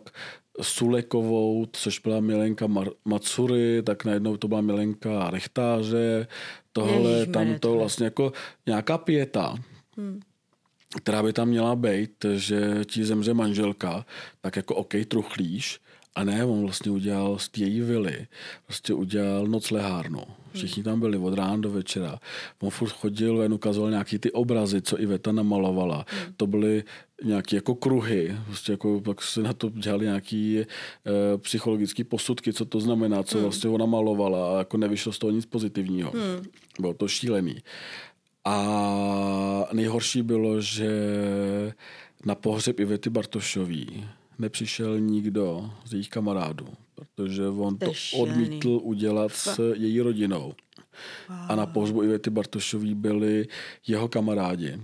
Sulekovou, 0.62 1.66
což 1.72 2.00
byla 2.00 2.20
milenka 2.20 2.68
Mar- 2.68 2.94
Matsury, 3.06 3.84
tak 3.84 4.06
najednou 4.06 4.38
to 4.38 4.48
byla 4.48 4.62
milenka 4.62 5.30
Rechtáře, 5.30 6.28
tohle, 6.74 7.12
Ježiš, 7.12 7.34
tam 7.34 7.60
to 7.60 7.74
vlastně 7.74 8.06
jako 8.06 8.34
nějaká 8.66 8.98
pěta. 8.98 9.56
Hmm 9.98 10.20
která 10.96 11.24
by 11.24 11.34
tam 11.34 11.48
měla 11.48 11.76
být, 11.76 12.26
že 12.36 12.82
ti 12.86 13.06
zemře 13.06 13.34
manželka, 13.34 14.06
tak 14.42 14.56
jako 14.56 14.76
OK, 14.76 14.94
truchlíš, 15.08 15.80
a 16.16 16.24
ne, 16.24 16.46
on 16.46 16.62
vlastně 16.62 16.92
udělal 16.92 17.40
z 17.40 17.50
její 17.58 17.82
vily, 17.82 18.28
prostě 18.66 18.94
udělal 18.94 19.48
noc 19.48 19.72
lehárnu. 19.72 20.22
Všichni 20.58 20.84
tam 20.84 21.00
byli 21.00 21.18
od 21.18 21.34
rána 21.34 21.58
do 21.58 21.72
večera. 21.72 22.20
On 22.62 22.70
furt 22.70 22.90
chodil 22.90 23.38
ven, 23.38 23.54
ukazoval 23.54 23.92
nějaký 23.92 24.20
ty 24.20 24.32
obrazy, 24.32 24.82
co 24.82 25.02
Iveta 25.02 25.32
namalovala. 25.32 26.06
Hmm. 26.08 26.34
To 26.38 26.48
byly 26.48 26.84
nějaké 27.24 27.56
jako 27.56 27.76
kruhy, 27.76 28.36
prostě 28.46 28.72
jako 28.72 29.02
pak 29.02 29.22
se 29.22 29.42
na 29.42 29.54
to 29.54 29.70
dělali 29.70 30.06
nějaký 30.06 30.60
e, 30.60 30.66
psychologické 31.38 32.04
posudky, 32.04 32.54
co 32.54 32.66
to 32.66 32.80
znamená, 32.80 33.24
co 33.24 33.38
hmm. 33.38 33.44
vlastně 33.44 33.70
ona 33.70 33.86
malovala 33.86 34.56
a 34.56 34.58
jako 34.58 34.78
nevyšlo 34.78 35.12
z 35.12 35.20
toho 35.20 35.32
nic 35.32 35.46
pozitivního. 35.46 36.12
Hmm. 36.12 36.46
Bylo 36.80 36.94
to 36.94 37.08
šílený. 37.08 37.58
A 38.46 39.68
nejhorší 39.74 40.22
bylo, 40.22 40.62
že 40.62 40.90
na 42.26 42.36
pohřeb 42.36 42.80
Ivety 42.80 43.10
Bartošový 43.10 44.06
nepřišel 44.40 45.00
nikdo 45.00 45.72
z 45.86 45.94
jejich 45.94 46.10
kamarádů, 46.10 46.68
protože 46.96 47.48
on 47.48 47.78
to, 47.78 47.86
to 47.86 48.18
odmítl 48.18 48.80
udělat 48.84 49.32
s 49.32 49.74
její 49.74 50.02
rodinou. 50.02 50.54
Wow. 51.30 51.38
A 51.50 51.56
na 51.56 51.66
pohřbu 51.66 52.04
Ivety 52.04 52.30
Bartošový 52.30 52.96
byli 52.96 53.48
jeho 53.88 54.08
kamarádi. 54.08 54.82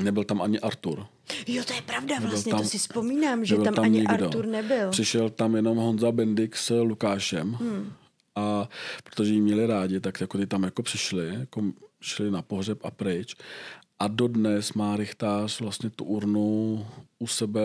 Nebyl 0.00 0.24
tam 0.24 0.42
ani 0.42 0.60
Artur. 0.60 1.06
Jo, 1.46 1.64
to 1.66 1.72
je 1.72 1.82
pravda 1.82 2.14
vlastně, 2.20 2.50
tam, 2.50 2.62
to 2.62 2.68
si 2.68 2.78
vzpomínám, 2.78 3.44
že 3.44 3.56
tam, 3.56 3.74
tam 3.74 3.84
ani 3.84 3.98
nikdo. 3.98 4.24
Artur 4.24 4.46
nebyl. 4.46 4.90
Přišel 4.90 5.30
tam 5.30 5.56
jenom 5.56 5.76
Honza 5.76 6.12
Bendik 6.12 6.56
s 6.56 6.82
Lukášem. 6.82 7.52
Hmm. 7.52 7.92
A 8.34 8.68
protože 9.04 9.32
jí 9.32 9.40
měli 9.40 9.66
rádi, 9.66 10.00
tak 10.00 10.20
jako 10.20 10.38
ty 10.38 10.46
tam 10.46 10.62
jako 10.62 10.82
přišli, 10.82 11.28
jako 11.28 11.62
šli 12.00 12.30
na 12.30 12.42
pohřeb 12.42 12.84
a 12.84 12.90
pryč. 12.90 13.36
A 13.98 14.08
dodnes 14.08 14.72
má 14.72 14.96
Richtář 14.96 15.60
vlastně 15.60 15.90
tu 15.90 16.04
urnu 16.04 16.86
u 17.18 17.26
sebe 17.26 17.62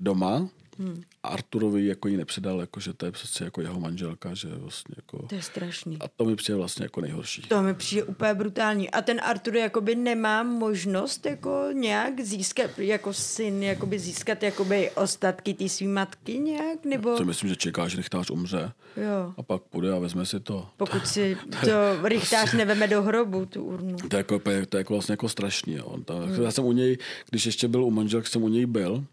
doma. 0.00 0.48
Hmm. 0.78 1.02
A 1.22 1.28
Arturovi 1.28 1.86
jako 1.86 2.08
ji 2.08 2.16
nepředal, 2.16 2.60
jako, 2.60 2.80
že 2.80 2.92
to 2.92 3.06
je 3.06 3.12
přece 3.12 3.44
jako 3.44 3.60
jeho 3.60 3.80
manželka, 3.80 4.34
že 4.34 4.48
vlastně 4.48 4.94
jako... 4.96 5.26
To 5.26 5.34
je 5.34 5.42
strašný. 5.42 5.98
A 6.00 6.08
to 6.08 6.24
mi 6.24 6.36
přijde 6.36 6.56
vlastně 6.56 6.84
jako 6.84 7.00
nejhorší. 7.00 7.42
To 7.42 7.62
mi 7.62 7.74
přijde 7.74 8.02
úplně 8.04 8.34
brutální. 8.34 8.90
A 8.90 9.02
ten 9.02 9.20
Artur 9.24 9.56
jakoby 9.56 9.94
nemá 9.94 10.42
možnost 10.42 11.26
jako 11.26 11.64
nějak 11.72 12.20
získat, 12.20 12.78
jako 12.78 13.12
syn, 13.12 13.62
jakoby 13.62 13.98
získat 13.98 14.42
jakoby 14.42 14.90
ostatky 14.90 15.54
té 15.54 15.68
svý 15.68 15.86
matky 15.86 16.38
nějak, 16.38 16.84
nebo... 16.84 17.16
To 17.16 17.24
myslím, 17.24 17.48
že 17.48 17.56
čeká, 17.56 17.88
že 17.88 17.96
Richtář 17.96 18.30
umře. 18.30 18.72
Jo. 18.96 19.34
A 19.36 19.42
pak 19.42 19.62
půjde 19.62 19.92
a 19.92 19.98
vezme 19.98 20.26
si 20.26 20.40
to. 20.40 20.68
Pokud 20.76 21.06
si 21.06 21.36
to 21.64 22.08
Richtář 22.08 22.52
neveme 22.52 22.88
do 22.88 23.02
hrobu, 23.02 23.46
tu 23.46 23.64
urnu. 23.64 23.96
To 24.08 24.16
je, 24.16 24.18
jako, 24.18 24.38
to 24.38 24.50
je 24.50 24.66
jako 24.78 24.94
vlastně 24.94 25.12
jako 25.12 25.28
strašný. 25.28 25.74
Jo. 25.74 25.96
hmm. 26.10 26.42
Já 26.42 26.50
jsem 26.50 26.64
u 26.64 26.72
něj, 26.72 26.98
když 27.30 27.46
ještě 27.46 27.68
byl 27.68 27.84
u 27.84 27.90
manželky, 27.90 28.28
jsem 28.28 28.42
u 28.42 28.48
něj 28.48 28.66
byl 28.66 29.04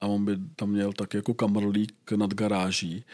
a 0.00 0.06
on 0.06 0.24
by 0.24 0.36
tam 0.56 0.70
měl 0.70 0.92
tak 0.92 1.14
jako 1.14 1.34
kamrlík 1.34 2.12
nad 2.16 2.34
garáží 2.34 3.04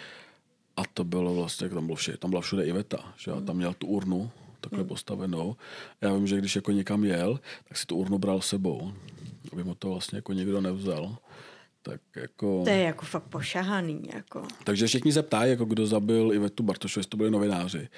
a 0.76 0.82
to 0.94 1.04
bylo 1.04 1.34
vlastně, 1.34 1.68
tam, 1.68 1.86
bylo 1.86 1.96
vše, 1.96 2.16
tam 2.16 2.30
byla 2.30 2.42
všude 2.42 2.64
Iveta, 2.64 3.14
že 3.16 3.30
a 3.30 3.40
tam 3.40 3.56
měl 3.56 3.74
tu 3.74 3.86
urnu 3.86 4.30
takhle 4.60 4.78
hmm. 4.78 4.88
postavenou. 4.88 5.56
Já 6.00 6.14
vím, 6.14 6.26
že 6.26 6.38
když 6.38 6.56
jako 6.56 6.72
někam 6.72 7.04
jel, 7.04 7.40
tak 7.68 7.78
si 7.78 7.86
tu 7.86 7.96
urnu 7.96 8.18
bral 8.18 8.40
sebou, 8.40 8.92
aby 9.52 9.64
mu 9.64 9.74
to 9.74 9.88
vlastně 9.88 10.18
jako 10.18 10.32
nikdo 10.32 10.60
nevzal. 10.60 11.16
Tak 11.82 12.00
jako... 12.16 12.64
To 12.64 12.70
je 12.70 12.82
jako 12.82 13.04
fakt 13.04 13.22
pošahaný. 13.22 14.02
Jako. 14.14 14.42
Takže 14.64 14.86
všichni 14.86 15.12
se 15.12 15.22
ptají, 15.22 15.50
jako 15.50 15.64
kdo 15.64 15.86
zabil 15.86 16.32
Ivetu 16.32 16.62
Bartošovu, 16.62 17.00
jestli 17.00 17.10
to 17.10 17.16
byli 17.16 17.30
novináři. 17.30 17.88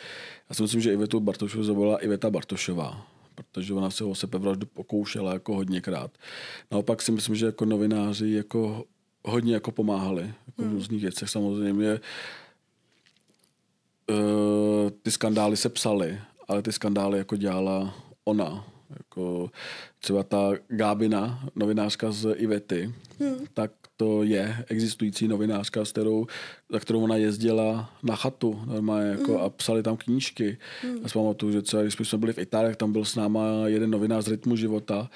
Já 0.48 0.54
si 0.54 0.62
myslím, 0.62 0.80
že 0.80 0.92
Ivetu 0.92 1.20
Bartošovu 1.20 1.64
zabila 1.64 1.98
Iveta 1.98 2.30
Bartošová 2.30 3.06
protože 3.36 3.74
ona 3.74 3.90
se 3.90 4.04
o 4.04 4.14
sebevraždu 4.14 4.66
pokoušela 4.66 5.32
jako 5.32 5.54
hodněkrát. 5.54 6.10
Naopak 6.70 7.02
si 7.02 7.12
myslím, 7.12 7.34
že 7.34 7.46
jako 7.46 7.64
novináři 7.64 8.30
jako 8.30 8.84
hodně 9.24 9.54
jako 9.54 9.72
pomáhali 9.72 10.22
jako 10.46 10.62
hmm. 10.62 10.70
v 10.70 10.74
různých 10.74 11.02
věcech. 11.02 11.30
Samozřejmě 11.30 12.00
uh, 14.10 14.90
ty 15.02 15.10
skandály 15.10 15.56
se 15.56 15.68
psaly, 15.68 16.20
ale 16.48 16.62
ty 16.62 16.72
skandály 16.72 17.18
jako 17.18 17.36
dělala 17.36 17.94
ona. 18.24 18.75
Jako 19.16 19.50
třeba 19.98 20.22
ta 20.22 20.52
Gábina, 20.68 21.48
novinářka 21.54 22.12
z 22.12 22.34
Ivety, 22.36 22.94
hmm. 23.20 23.46
tak 23.54 23.70
to 23.96 24.22
je 24.22 24.64
existující 24.68 25.28
novinářka, 25.28 25.84
s 25.84 25.92
kterou, 25.92 26.26
za 26.70 26.80
kterou 26.80 27.04
ona 27.04 27.16
jezdila 27.16 27.92
na 28.02 28.16
chatu 28.16 28.62
normálně 28.66 29.08
jako, 29.08 29.32
mm. 29.32 29.40
a 29.40 29.48
psali 29.48 29.82
tam 29.82 29.96
knížky. 29.96 30.58
Mm. 30.84 30.96
Já 31.02 31.08
si 31.08 31.14
pamatuju, 31.14 31.52
že 31.52 31.62
třeba, 31.62 31.82
když 31.82 31.94
jsme 32.02 32.18
byli 32.18 32.32
v 32.32 32.38
Itálii, 32.38 32.76
tam 32.76 32.92
byl 32.92 33.04
s 33.04 33.16
náma 33.16 33.46
jeden 33.66 33.90
novinář 33.90 34.24
z 34.24 34.28
Rytmu 34.28 34.56
života 34.56 35.10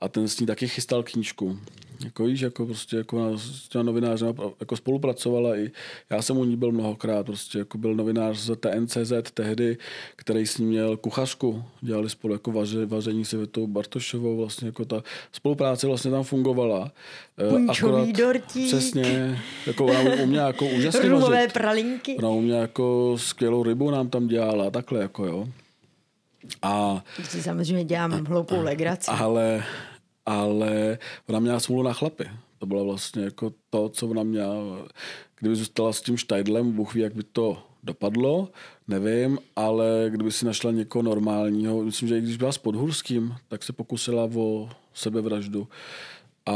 a 0.00 0.08
ten 0.08 0.28
s 0.28 0.40
ní 0.40 0.46
taky 0.46 0.68
chystal 0.68 1.02
knížku. 1.02 1.58
Jako 2.04 2.24
víš, 2.24 2.40
jako 2.40 2.66
prostě 2.66 2.96
jako 2.96 3.38
s 3.38 3.68
těma 3.68 3.84
novinářem 3.84 4.34
jako 4.60 4.76
spolupracovala 4.76 5.56
i 5.56 5.70
já 6.10 6.22
jsem 6.22 6.36
u 6.38 6.44
ní 6.44 6.56
byl 6.56 6.72
mnohokrát, 6.72 7.26
prostě 7.26 7.58
jako 7.58 7.78
byl 7.78 7.94
novinář 7.94 8.36
z 8.38 8.56
TNCZ 8.56 9.12
tehdy, 9.34 9.76
který 10.16 10.46
s 10.46 10.58
ním 10.58 10.68
měl 10.68 10.96
kuchařku, 10.96 11.64
dělali 11.80 12.10
spolu 12.10 12.32
jako 12.32 12.52
vaře, 12.52 12.86
vaření 12.86 13.24
se 13.24 13.36
Vitou 13.36 13.66
Bartošovou, 13.66 14.36
vlastně 14.36 14.68
jako 14.68 14.84
ta 14.84 15.02
spolupráce 15.32 15.86
vlastně 15.86 16.10
tam 16.10 16.24
fungovala. 16.24 16.92
Eh, 17.38 17.50
Punčový 17.50 18.12
dortík. 18.12 18.66
Přesně, 18.66 19.38
jako 19.66 19.84
ona 19.84 20.00
uměla 20.22 20.46
jako 20.46 20.66
úžasně 20.66 21.10
vařit. 21.10 21.52
pralinky. 21.52 22.16
Ona 22.16 22.28
uměla 22.28 22.60
jako 22.60 23.14
skvělou 23.18 23.62
rybu 23.62 23.90
nám 23.90 24.08
tam 24.08 24.26
dělala, 24.26 24.70
takhle 24.70 25.00
jako 25.00 25.26
jo. 25.26 25.48
A, 26.62 27.04
si 27.22 27.42
samozřejmě 27.42 27.84
dělám 27.84 28.24
hloupou 28.24 28.62
legraci. 28.62 29.10
Ale 29.10 29.64
ale 30.26 30.98
ona 31.28 31.40
měla 31.40 31.60
smůlu 31.60 31.82
na 31.82 31.92
chlapy. 31.92 32.30
To 32.58 32.66
bylo 32.66 32.84
vlastně 32.84 33.24
jako 33.24 33.52
to, 33.70 33.88
co 33.88 34.08
ona 34.08 34.22
měla. 34.22 34.54
Kdyby 35.40 35.56
zůstala 35.56 35.92
s 35.92 36.02
tím 36.02 36.16
Štajdlem, 36.16 36.72
Bůh 36.72 36.94
ví, 36.94 37.00
jak 37.00 37.14
by 37.14 37.22
to 37.22 37.62
dopadlo, 37.82 38.48
nevím, 38.88 39.38
ale 39.56 40.06
kdyby 40.08 40.32
si 40.32 40.44
našla 40.44 40.70
někoho 40.70 41.02
normálního, 41.02 41.82
myslím, 41.82 42.08
že 42.08 42.18
i 42.18 42.20
když 42.20 42.36
byla 42.36 42.52
s 42.52 42.58
Podhurským, 42.58 43.34
tak 43.48 43.62
se 43.62 43.72
pokusila 43.72 44.30
o 44.34 44.70
sebevraždu. 44.94 45.68
A... 46.46 46.52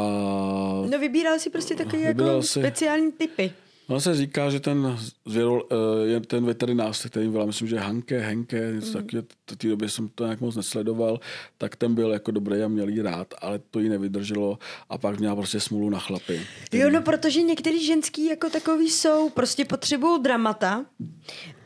No 0.91 0.99
vybíral 1.01 1.39
si 1.39 1.51
prostě 1.51 1.75
takový 1.75 2.03
jako 2.03 2.43
si... 2.43 2.61
speciální 2.61 3.12
typy. 3.12 3.53
No 3.89 4.01
se 4.01 4.14
říká, 4.14 4.51
že 4.51 4.61
ten, 4.61 4.99
zvěrol, 5.26 5.68
eh, 5.70 6.07
je 6.07 6.20
ten 6.20 6.45
veterinář, 6.45 7.07
který 7.07 7.28
byl, 7.28 7.47
myslím, 7.47 7.68
že 7.68 7.78
Hanke, 7.78 8.18
Henke, 8.18 8.72
něco 8.74 8.86
mm. 8.86 8.93
taky, 8.93 9.16
v 9.51 9.57
té 9.57 9.68
době 9.68 9.89
jsem 9.89 10.09
to 10.09 10.24
nějak 10.24 10.41
moc 10.41 10.57
nesledoval, 10.57 11.20
tak 11.59 11.76
ten 11.76 11.95
byl 11.95 12.11
jako 12.11 12.30
dobrý 12.30 12.62
a 12.62 12.68
měl 12.68 12.89
jí 12.89 13.03
rád, 13.03 13.34
ale 13.39 13.59
to 13.59 13.80
jí 13.80 13.89
nevydrželo 13.89 14.59
a 14.89 14.99
pak 14.99 15.18
měla 15.18 15.36
prostě 15.36 15.61
smůlu 15.61 15.91
na 15.91 15.99
chlapy. 15.99 16.47
Který... 16.64 16.82
Jo, 16.82 16.91
no 16.91 17.03
protože 17.03 17.43
některý 17.43 17.86
ženský 17.86 18.26
jako 18.26 18.51
takový 18.51 18.91
jsou, 18.91 19.30
prostě 19.30 19.64
potřebují 19.64 20.22
dramata 20.22 20.84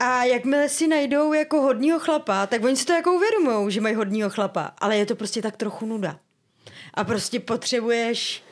a 0.00 0.24
jakmile 0.24 0.68
si 0.68 0.88
najdou 0.88 1.32
jako 1.32 1.60
hodního 1.60 1.98
chlapa, 1.98 2.46
tak 2.46 2.64
oni 2.64 2.76
si 2.76 2.84
to 2.84 2.92
jako 2.92 3.12
uvědomují, 3.12 3.72
že 3.72 3.80
mají 3.80 3.94
hodního 3.94 4.30
chlapa, 4.30 4.72
ale 4.78 4.96
je 4.96 5.06
to 5.06 5.16
prostě 5.16 5.42
tak 5.42 5.56
trochu 5.56 5.86
nuda. 5.86 6.18
A 6.94 7.04
prostě 7.04 7.40
potřebuješ 7.40 8.42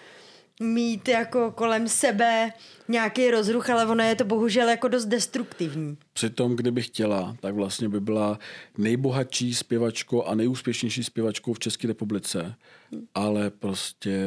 mít 0.61 1.09
jako 1.09 1.51
kolem 1.51 1.89
sebe 1.89 2.53
nějaký 2.89 3.31
rozruch, 3.31 3.71
ale 3.71 3.87
ono 3.87 4.05
je 4.05 4.15
to 4.15 4.25
bohužel 4.25 4.69
jako 4.69 4.89
dost 4.89 5.05
destruktivní. 5.07 5.97
Přitom, 6.13 6.57
kdyby 6.57 6.83
chtěla, 6.83 7.37
tak 7.41 7.55
vlastně 7.55 7.89
by 7.89 8.01
byla 8.01 8.39
nejbohatší 8.79 9.55
zpěvačkou 9.55 10.23
a 10.23 10.35
nejúspěšnější 10.35 11.05
zpěvačkou 11.05 11.53
v 11.53 11.59
České 11.59 11.89
republice. 11.89 12.55
Ale 13.15 13.51
prostě 13.51 14.19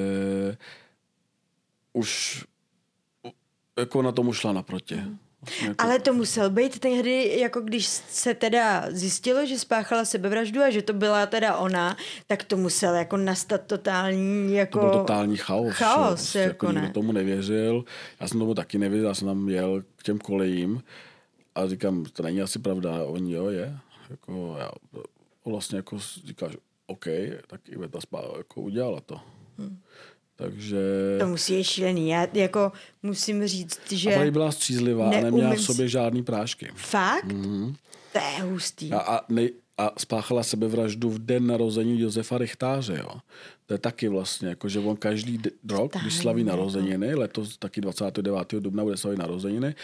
už 1.94 2.44
jako 3.80 4.02
na 4.02 4.12
tom 4.12 4.28
ušla 4.28 4.54
naproti. 4.54 5.02
Jako... 5.62 5.76
Ale 5.78 6.00
to 6.00 6.14
musel 6.14 6.50
být 6.50 6.80
tehdy, 6.80 7.40
jako 7.40 7.62
když 7.62 7.88
se 7.88 8.34
teda 8.34 8.86
zjistilo, 8.90 9.46
že 9.46 9.60
spáchala 9.60 10.06
sebevraždu 10.06 10.62
a 10.62 10.70
že 10.70 10.82
to 10.82 10.94
byla 10.94 11.26
teda 11.26 11.58
ona, 11.58 11.98
tak 12.28 12.44
to 12.44 12.58
musel 12.58 12.96
jako 12.96 13.18
nastat 13.18 13.62
totální 13.68 14.54
jako... 14.54 14.80
To 14.80 14.86
byl 14.86 15.00
totální 15.00 15.38
chaos. 15.38 15.74
Chaos, 15.74 16.08
prostě, 16.08 16.40
jako, 16.40 16.66
jako 16.66 16.80
ne. 16.80 16.92
tomu 16.94 17.12
nevěřil. 17.12 17.86
Já 18.20 18.28
jsem 18.28 18.40
tomu 18.40 18.54
taky 18.54 18.78
nevěřil, 18.78 19.08
já 19.08 19.14
jsem 19.14 19.28
tam 19.28 19.50
jel 19.50 19.84
k 19.96 20.04
těm 20.04 20.20
kolejím 20.20 20.84
a 21.56 21.68
říkám, 21.68 22.06
to 22.06 22.24
není 22.24 22.42
asi 22.42 22.60
pravda, 22.60 23.04
oni 23.04 23.34
jo, 23.34 23.48
je. 23.48 23.78
Jako, 24.10 24.56
já, 24.60 24.72
vlastně 25.46 25.78
jako 25.78 25.98
říkáš, 26.26 26.58
OK, 26.88 27.06
tak 27.48 27.70
Iveta 27.70 28.02
spá, 28.02 28.24
jako 28.38 28.62
udělala 28.62 29.02
to. 29.02 29.20
Hmm. 29.58 29.80
Takže... 30.36 30.78
To 31.20 31.28
musí 31.28 31.54
je 31.54 31.64
šílený. 31.64 32.10
Já 32.10 32.28
jako 32.34 32.72
musím 33.04 33.48
říct, 33.48 33.92
že... 33.92 34.16
A 34.16 34.32
byla 34.32 34.52
střízlivá 34.52 35.08
a 35.08 35.22
neměla 35.22 35.54
v 35.56 35.62
sobě 35.62 35.88
žádný 35.88 36.24
prášky. 36.24 36.72
Fakt? 36.76 37.26
Mm-hmm. 37.26 37.76
To 38.14 38.20
je 38.20 38.44
hustý. 38.44 38.92
A, 38.92 39.00
a 39.00 39.26
nej, 39.30 39.54
a 39.78 39.92
spáchala 39.98 40.44
sebevraždu 40.44 41.10
v 41.10 41.20
den 41.20 41.48
narození 41.48 42.00
Josefa 42.00 42.38
Richtáře, 42.38 42.98
jo. 43.00 43.20
To 43.66 43.74
je 43.74 43.78
taky 43.78 44.08
vlastně, 44.08 44.48
jako, 44.48 44.70
že 44.70 44.80
on 44.80 44.96
každý 44.96 45.38
d- 45.38 45.52
rok, 45.70 45.92
když 46.02 46.14
slaví 46.14 46.44
narozeniny, 46.44 47.16
letos 47.16 47.58
taky 47.58 47.82
29. 47.82 48.54
dubna 48.60 48.84
bude 48.84 48.98
slavit 48.98 49.20
narozeniny, 49.20 49.76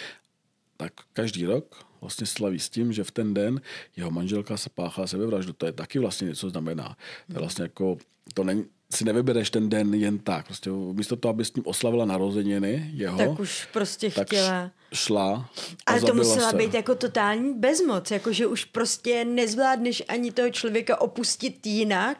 tak 0.77 0.93
každý 1.13 1.45
rok 1.45 1.85
vlastně 2.01 2.27
slaví 2.27 2.59
s 2.59 2.69
tím, 2.69 2.93
že 2.93 3.03
v 3.03 3.11
ten 3.11 3.33
den 3.33 3.61
jeho 3.95 4.11
manželka 4.11 4.57
se 4.57 4.69
páchala 4.69 5.07
sebevraždu. 5.07 5.53
To 5.53 5.65
je 5.65 5.71
taky 5.71 5.99
vlastně 5.99 6.27
něco 6.27 6.49
znamená. 6.49 6.97
To 7.27 7.33
je 7.33 7.39
vlastně 7.39 7.63
jako, 7.63 7.97
to 8.33 8.43
není, 8.43 8.65
si 8.93 9.05
nevybereš 9.05 9.49
ten 9.49 9.69
den 9.69 9.93
jen 9.93 10.19
tak. 10.19 10.45
Prostě 10.45 10.69
místo 10.71 11.15
toho, 11.15 11.29
aby 11.29 11.45
s 11.45 11.53
ním 11.55 11.63
oslavila 11.67 12.05
narozeniny 12.05 12.91
jeho, 12.93 13.17
Tak 13.17 13.39
už 13.39 13.67
prostě 13.73 14.09
tak 14.11 14.27
chtěla. 14.27 14.71
šla 14.93 15.49
a 15.85 15.91
Ale 15.91 16.01
to 16.01 16.13
musela 16.13 16.51
se. 16.51 16.57
být 16.57 16.73
jako 16.73 16.95
totální 16.95 17.53
bezmoc, 17.53 18.11
jako 18.11 18.31
že 18.33 18.47
už 18.47 18.65
prostě 18.65 19.25
nezvládneš 19.25 20.03
ani 20.07 20.31
toho 20.31 20.49
člověka 20.49 21.01
opustit 21.01 21.65
jinak, 21.67 22.17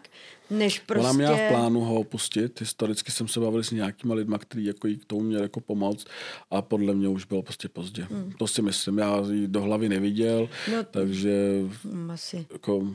než 0.50 0.80
prostě... 0.80 1.04
Ona 1.04 1.14
měla 1.14 1.38
v 1.38 1.48
plánu 1.50 1.80
ho 1.82 1.96
opustit. 1.96 2.60
Historicky 2.60 3.12
jsem 3.12 3.28
se 3.28 3.40
bavil 3.40 3.64
s 3.64 3.72
nějakýma 3.72 4.16
lidma, 4.16 4.38
kteří 4.38 4.66
jako 4.66 4.88
jí 4.88 4.98
k 4.98 5.06
tomu 5.06 5.22
měli 5.22 5.44
jako 5.44 5.60
pomoct 5.62 6.08
a 6.52 6.62
podle 6.62 6.94
mě 6.94 7.08
už 7.08 7.26
bylo 7.26 7.42
prostě 7.42 7.70
pozdě. 7.70 8.08
Hmm. 8.12 8.32
To 8.38 8.48
si 8.48 8.62
myslím. 8.62 8.98
Já 8.98 9.22
ji 9.32 9.48
do 9.48 9.62
hlavy 9.62 9.90
neviděl, 9.90 10.50
No, 10.76 10.84
takže 10.84 11.62
Mm, 11.84 12.12
Asi. 12.12 12.46
jako, 12.54 12.88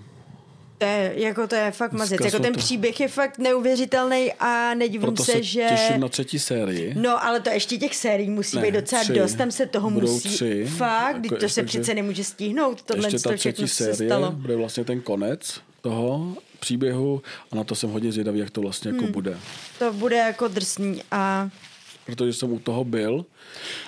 To 0.85 0.91
je, 0.91 1.13
jako 1.17 1.47
to 1.47 1.55
je 1.55 1.71
fakt 1.71 1.93
mazec. 1.93 2.21
Jako 2.25 2.39
ten 2.39 2.53
to- 2.53 2.59
příběh 2.59 3.01
je 3.01 3.09
fakt 3.09 3.39
neuvěřitelný 3.39 4.33
a 4.41 4.75
nedivím 4.75 5.01
proto 5.01 5.25
se, 5.25 5.33
se 5.33 5.43
že... 5.43 5.67
těším 5.71 6.01
na 6.01 6.09
třetí 6.09 6.39
sérii. 6.39 6.95
No, 6.97 7.25
ale 7.25 7.41
to 7.41 7.51
ještě 7.51 7.79
těch 7.79 7.97
sérií 7.97 8.31
musí 8.31 8.57
Ne, 8.57 8.63
být 8.63 8.71
docela 8.75 9.03
tři. 9.03 9.13
dost, 9.13 9.35
tam 9.35 9.51
se 9.51 9.67
toho 9.67 9.91
Budou 9.91 10.13
musí... 10.13 10.29
tři. 10.29 10.67
Fakt, 10.77 11.15
Jako 11.15 11.27
jako, 11.27 11.37
to 11.37 11.41
se 11.41 11.45
ještě, 11.61 11.63
přece 11.63 11.85
že- 11.91 11.95
nemůže 11.95 12.25
stihnout, 12.25 12.83
tohle 12.83 13.07
Ještě 13.07 13.19
ta 13.29 13.35
třetí 13.37 13.63
co 13.63 13.69
se 13.69 13.95
série 13.95 14.09
stalo. 14.11 14.33
bude 14.33 14.57
vlastně 14.57 14.85
ten 14.85 15.01
konec 15.01 15.61
toho 15.81 16.37
příběhu 16.61 17.23
a 17.53 17.57
na 17.57 17.65
to 17.65 17.75
jsem 17.75 17.91
hodně 17.91 18.13
zvědavý, 18.13 18.39
jak 18.39 18.51
to 18.51 18.61
vlastně 18.61 18.89
jako 18.91 19.03
Hmm. 19.05 19.13
bude. 19.13 19.39
To 19.79 19.93
bude 19.93 20.17
jako 20.17 20.49
drsný 20.49 21.03
a 21.11 21.49
Protože 22.07 22.33
jsem 22.33 22.53
u 22.53 22.59
toho 22.59 22.85
byl 22.85 23.27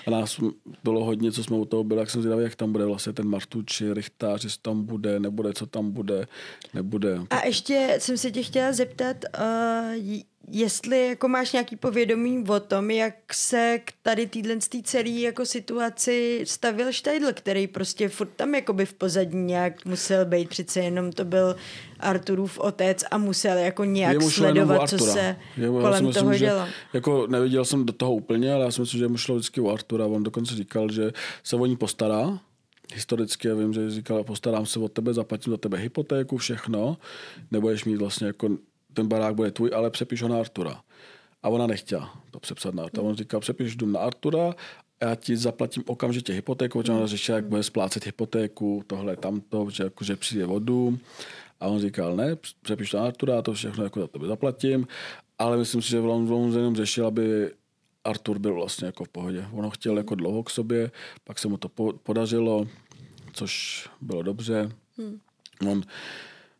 a 0.07 0.11
nás 0.11 0.41
bylo 0.85 1.05
hodně, 1.05 1.33
co 1.33 1.45
jsme 1.45 1.57
u 1.57 1.65
toho 1.65 1.85
byli, 1.85 2.01
jak 2.01 2.11
jsem 2.11 2.23
zvědavý, 2.23 2.43
jak 2.43 2.55
tam 2.55 2.73
bude 2.73 2.85
vlastně 2.85 3.13
ten 3.13 3.29
Martuči, 3.29 3.95
Richtář, 3.95 4.45
jestli 4.45 4.61
tam 4.63 4.85
bude, 4.85 5.21
nebude, 5.21 5.53
co 5.53 5.67
tam 5.67 5.91
bude, 5.91 6.27
nebude. 6.75 7.21
A 7.31 7.47
ještě 7.47 7.97
jsem 7.99 8.19
se 8.19 8.31
tě 8.31 8.43
chtěla 8.43 8.73
zeptat, 8.73 9.17
uh, 9.39 10.21
jestli 10.51 11.09
jako 11.09 11.29
máš 11.29 11.53
nějaký 11.53 11.77
povědomí 11.77 12.45
o 12.49 12.61
tom, 12.61 12.91
jak 12.91 13.15
se 13.33 13.79
k 13.85 13.93
tady 14.03 14.27
týhle 14.27 14.57
tý 14.57 14.83
celé 14.83 15.09
jako 15.09 15.47
situaci 15.47 16.43
stavil 16.45 16.93
Štajdl, 16.93 17.27
který 17.33 17.67
prostě 17.67 18.09
furt 18.09 18.31
tam 18.37 18.55
jakoby 18.55 18.87
v 18.87 18.95
pozadí 18.95 19.37
nějak 19.37 19.85
musel 19.85 20.25
být, 20.25 20.49
přece 20.49 20.81
jenom 20.81 21.13
to 21.13 21.25
byl 21.25 21.57
Arturův 22.01 22.59
otec 22.59 23.05
a 23.11 23.19
musel 23.19 23.59
jako 23.59 23.85
nějak 23.85 24.23
sledovat, 24.23 24.91
co 24.91 24.99
se 24.99 25.37
Jemu- 25.59 25.81
kolem 25.81 26.07
myslím, 26.07 26.23
toho 26.23 26.39
dělo. 26.39 26.67
Jako 26.93 27.27
neviděl 27.27 27.65
jsem 27.65 27.87
do 27.87 27.93
toho 27.93 28.15
úplně, 28.15 28.53
ale 28.53 28.65
já 28.65 28.71
si 28.71 28.81
myslím, 28.81 29.01
že 29.01 29.09
mu 29.09 29.17
šlo 29.17 29.35
vždycky 29.35 29.61
o 29.61 29.71
Artura. 29.71 30.07
On 30.07 30.23
dokonce 30.23 30.55
říkal, 30.55 30.93
že 30.93 31.13
se 31.45 31.57
o 31.57 31.67
ní 31.67 31.77
postará. 31.77 32.39
Historicky 32.95 33.49
já 33.49 33.55
vím, 33.55 33.73
že 33.73 33.91
říkal, 33.91 34.25
postarám 34.25 34.67
se 34.67 34.79
o 34.79 34.89
tebe, 34.89 35.15
zaplatím 35.15 35.51
za 35.51 35.57
tebe 35.57 35.79
hypotéku, 35.79 36.37
všechno. 36.37 36.97
Nebudeš 37.51 37.85
mít 37.85 37.97
vlastně 37.97 38.27
jako, 38.27 38.49
ten 38.97 39.09
barák 39.09 39.35
bude 39.35 39.51
tvůj, 39.51 39.71
ale 39.75 39.91
přepiš 39.91 40.23
ho 40.23 40.29
na 40.29 40.41
Artura. 40.41 40.81
A 41.43 41.49
ona 41.49 41.67
nechtěla 41.67 42.23
to 42.31 42.41
přepsat 42.41 42.75
na 42.75 42.83
Artura. 42.83 43.07
On 43.07 43.17
říkal, 43.17 43.41
přepiš 43.41 43.77
dům 43.77 43.93
na 43.93 44.01
Artura 44.01 44.55
a 45.01 45.05
já 45.05 45.15
ti 45.15 45.37
zaplatím 45.37 45.83
okamžitě 45.87 46.33
hypotéku, 46.33 46.79
protože 46.79 46.93
ona 46.93 47.07
řešila, 47.07 47.37
jak 47.37 47.45
bude 47.45 47.63
splácet 47.63 48.07
hypotéku, 48.07 48.83
tohle, 48.87 49.17
tamto, 49.17 49.71
že, 49.71 49.85
jako, 49.85 50.05
že 50.05 50.17
přijde 50.17 50.47
dům. 50.59 51.01
A 51.61 51.67
on 51.67 51.81
říkal, 51.81 52.17
ne, 52.17 52.37
přepiš 52.63 52.91
to 52.91 52.97
na 52.97 53.05
Artura, 53.05 53.43
to 53.43 53.53
všechno 53.53 53.85
jako 53.85 54.01
za 54.01 54.07
tebe 54.07 54.27
zaplatím, 54.27 54.87
ale 55.39 55.57
myslím 55.57 55.83
si, 55.83 55.91
že 55.91 56.01
on, 56.01 56.33
on 56.33 56.53
jenom 56.57 56.77
řešil, 56.77 57.07
aby 57.07 57.51
Artur 58.05 58.39
byl 58.39 58.55
vlastně 58.55 58.87
jako 58.87 59.05
v 59.05 59.09
pohodě. 59.09 59.47
On 59.53 59.65
ho 59.65 59.71
chtěl 59.71 59.97
jako 59.97 60.15
dlouho 60.15 60.43
k 60.43 60.51
sobě, 60.51 60.91
pak 61.25 61.39
se 61.39 61.49
mu 61.49 61.57
to 61.57 61.69
po, 61.69 61.93
podařilo, 61.93 62.67
což 63.33 63.85
bylo 64.01 64.23
dobře. 64.23 64.73
Hmm. 64.99 65.21
On 65.71 65.83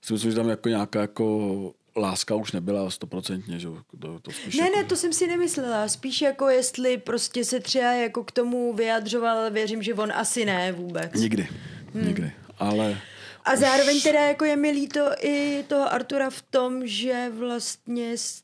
si 0.03 0.13
myslím, 0.13 0.31
že 0.31 0.37
tam 0.37 0.49
jako 0.49 0.69
nějaká 0.69 1.01
jako 1.01 1.75
láska 1.97 2.35
už 2.35 2.53
nebyla 2.53 2.91
stoprocentně, 2.91 3.59
že 3.59 3.69
to, 4.01 4.21
to 4.21 4.31
spíš 4.31 4.57
Ne, 4.57 4.65
jako, 4.65 4.77
ne, 4.77 4.85
to 4.85 4.97
jsem 4.97 5.13
si 5.13 5.27
nemyslela. 5.27 5.89
Spíš 5.89 6.23
jako 6.23 6.49
jestli 6.49 6.99
prostě 6.99 7.45
se 7.45 7.61
třeba 7.61 7.93
jako 7.93 8.25
k 8.25 8.31
tomu 8.31 8.73
vyjadřoval, 8.73 9.39
ale 9.39 9.51
věřím, 9.51 9.83
že 9.83 9.95
on 9.95 10.13
asi 10.13 10.45
ne 10.45 10.73
vůbec. 10.73 11.13
Nikdy, 11.15 11.49
hmm. 11.95 12.07
nikdy. 12.07 12.33
Ale 12.59 12.99
A 13.45 13.57
zároveň 13.57 14.03
teda 14.03 14.21
jako 14.21 14.45
je 14.45 14.57
mi 14.57 14.71
líto 14.71 15.11
i 15.21 15.65
toho 15.69 15.93
Artura 15.93 16.31
v 16.31 16.43
tom, 16.43 16.87
že 16.87 17.33
vlastně 17.39 18.19
s 18.19 18.43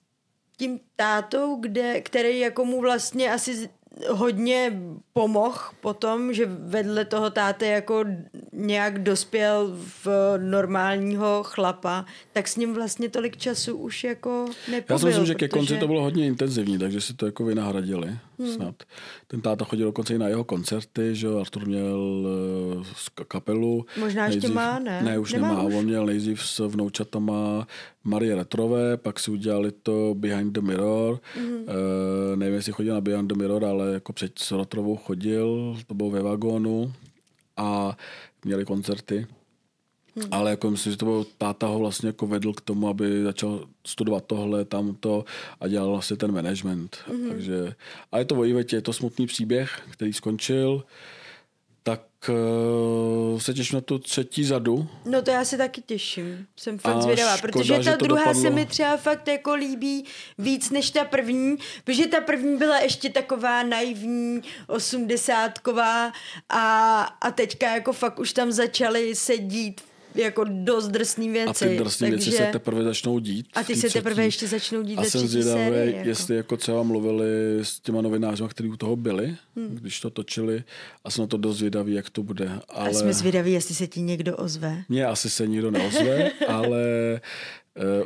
tím 0.57 0.81
tátou, 0.97 1.57
kde, 1.57 2.01
který 2.01 2.41
jako 2.41 2.65
mu 2.65 2.81
vlastně 2.81 3.33
asi 3.33 3.71
hodně 4.09 4.81
pomohl 5.13 5.59
potom, 5.81 6.33
že 6.35 6.47
vedle 6.47 7.05
toho 7.05 7.31
táty 7.31 7.67
jako 7.67 8.05
nějak 8.53 8.99
dospěl 9.03 9.77
v 10.05 10.09
normálního 10.39 11.43
chlapa, 11.43 12.05
tak 12.33 12.49
s 12.49 12.57
ním 12.57 12.75
vlastně 12.75 13.09
tolik 13.09 13.37
času 13.37 13.77
už 13.77 14.05
jako 14.05 14.47
nepobyl. 14.71 14.95
Já 14.95 14.99
si 14.99 15.07
myslím, 15.07 15.27
že 15.27 15.35
ke 15.35 15.49
konci 15.49 15.67
protože- 15.67 15.81
to 15.81 15.87
bylo 15.87 16.03
hodně 16.03 16.27
intenzivní, 16.27 16.79
takže 16.79 17.01
si 17.01 17.15
to 17.15 17.27
jako 17.27 17.45
vynahradili. 17.45 18.19
Snad. 18.47 18.75
Ten 19.27 19.41
táta 19.41 19.65
chodil 19.65 19.87
dokonce 19.87 20.15
i 20.15 20.19
na 20.19 20.29
jeho 20.29 20.45
koncerty, 20.45 21.15
že 21.15 21.27
jo, 21.27 21.39
Artur 21.39 21.67
měl 21.67 22.27
uh, 22.79 22.87
kapelu. 23.29 23.87
Možná 24.01 24.27
ještě 24.27 24.49
má, 24.49 24.79
ne? 24.79 25.03
Ne, 25.03 25.19
už 25.19 25.33
Nemá 25.33 25.49
nemá. 25.49 25.63
už? 25.63 25.75
On 25.75 25.85
měl 25.85 26.07
nejdřív 26.07 26.43
s 26.43 26.69
vnoučatama 26.69 27.67
Marie 28.05 28.35
Retrové, 28.35 28.97
pak 28.97 29.21
si 29.21 29.31
udělali 29.31 29.73
to 29.83 30.15
Behind 30.19 30.53
the 30.53 30.61
Mirror. 30.61 31.21
Hmm. 31.35 31.55
Uh, 31.55 32.37
nevím, 32.37 32.55
jestli 32.55 32.73
chodil 32.73 32.95
na 32.95 33.01
Behind 33.01 33.29
the 33.29 33.39
Mirror, 33.39 33.65
ale 33.65 33.93
jako 33.93 34.13
před 34.13 34.39
s 34.39 34.53
Retrovou 34.53 34.97
chodil, 34.97 35.77
to 35.87 35.95
bylo 35.95 36.11
ve 36.11 36.23
vagónu 36.23 36.93
a 37.57 37.97
měli 38.45 38.65
koncerty. 38.65 39.27
Hmm. 40.17 40.29
Ale 40.31 40.51
jako 40.51 40.71
myslím, 40.71 40.93
že 40.93 40.99
to 40.99 41.05
byl, 41.05 41.27
táta 41.39 41.67
ho 41.67 41.79
vlastně 41.79 42.07
jako 42.07 42.27
vedl 42.27 42.53
k 42.53 42.61
tomu, 42.61 42.89
aby 42.89 43.23
začal 43.23 43.67
studovat 43.87 44.25
tohle, 44.27 44.65
tamto 44.65 45.25
a 45.61 45.69
dělal 45.69 45.91
vlastně 45.91 46.17
ten 46.17 46.33
management. 46.33 46.97
Hmm. 47.09 47.29
Takže, 47.29 47.75
a 48.13 48.19
je 48.19 48.25
to 48.25 48.35
o 48.35 48.45
Ivetě, 48.45 48.77
je 48.77 48.83
to 48.83 48.93
smutný 48.93 49.27
příběh, 49.27 49.83
který 49.91 50.13
skončil. 50.13 50.85
Tak 51.85 52.03
uh, 53.33 53.39
se 53.41 53.55
těším 53.55 53.77
na 53.77 53.81
tu 53.81 53.99
třetí 53.99 54.47
řadu. 54.47 54.89
No 55.05 55.23
to 55.23 55.31
já 55.31 55.45
se 55.45 55.57
taky 55.59 55.83
těším. 55.83 56.47
Jsem 56.57 56.79
fakt 56.79 56.97
A 56.97 57.01
zvědavá, 57.01 57.37
škoda, 57.37 57.53
protože 57.53 57.83
že 57.83 57.91
ta 57.91 57.97
druhá 57.97 58.21
dopadlo. 58.21 58.43
se 58.43 58.51
mi 58.51 58.67
třeba 58.67 58.97
fakt 58.97 59.29
jako 59.29 59.55
líbí 59.55 60.05
víc 60.39 60.71
než 60.71 60.91
ta 60.91 61.05
první, 61.05 61.57
protože 61.85 62.07
ta 62.07 62.21
první 62.21 62.57
byla 62.57 62.79
ještě 62.79 63.11
taková 63.11 63.63
naivní, 63.63 64.43
osmdesátková 64.67 66.13
a, 66.49 67.01
a 67.21 67.31
teďka 67.31 67.75
jako 67.75 67.93
fakt 67.93 68.19
už 68.19 68.33
tam 68.33 68.53
začaly 68.53 69.15
se 69.15 69.39
dít 69.39 69.81
jako 70.15 70.45
dost 70.49 70.89
drsný 70.89 71.29
A 71.29 71.33
věci. 71.33 71.69
ty 71.69 71.79
drsné 71.79 72.11
věci 72.11 72.31
se 72.31 72.47
teprve 72.53 72.85
začnou 72.85 73.19
dít. 73.19 73.47
A 73.55 73.63
ty 73.63 73.75
se 73.75 73.79
třetí. 73.79 73.93
teprve 73.93 74.25
ještě 74.25 74.49
začnou 74.49 74.83
dít 74.83 74.99
A 74.99 75.05
jsem 75.05 75.29
zvědavý. 75.29 75.93
Jako. 75.93 76.09
jestli 76.09 76.37
jako 76.37 76.57
třeba 76.57 76.83
mluvili 76.83 77.25
s 77.63 77.81
těma 77.81 78.03
novináři, 78.03 78.45
kteří 78.49 78.69
u 78.69 78.77
toho 78.77 78.97
byli, 78.97 79.37
hmm. 79.57 79.69
když 79.81 80.01
to 80.01 80.11
točili. 80.11 80.65
A 81.05 81.11
jsem 81.11 81.23
na 81.23 81.27
to 81.27 81.37
dost 81.37 81.59
zvědavý, 81.59 81.95
jak 81.95 82.11
to 82.11 82.23
bude. 82.23 82.51
Ale... 82.69 82.91
A 82.91 82.93
jsme 82.93 83.13
zvědaví, 83.13 83.53
jestli 83.53 83.75
se 83.75 83.87
ti 83.87 84.01
někdo 84.01 84.37
ozve. 84.37 84.83
Mně 84.89 85.07
asi 85.07 85.31
se 85.31 85.47
nikdo 85.47 85.71
neozve, 85.71 86.31
ale 86.49 86.81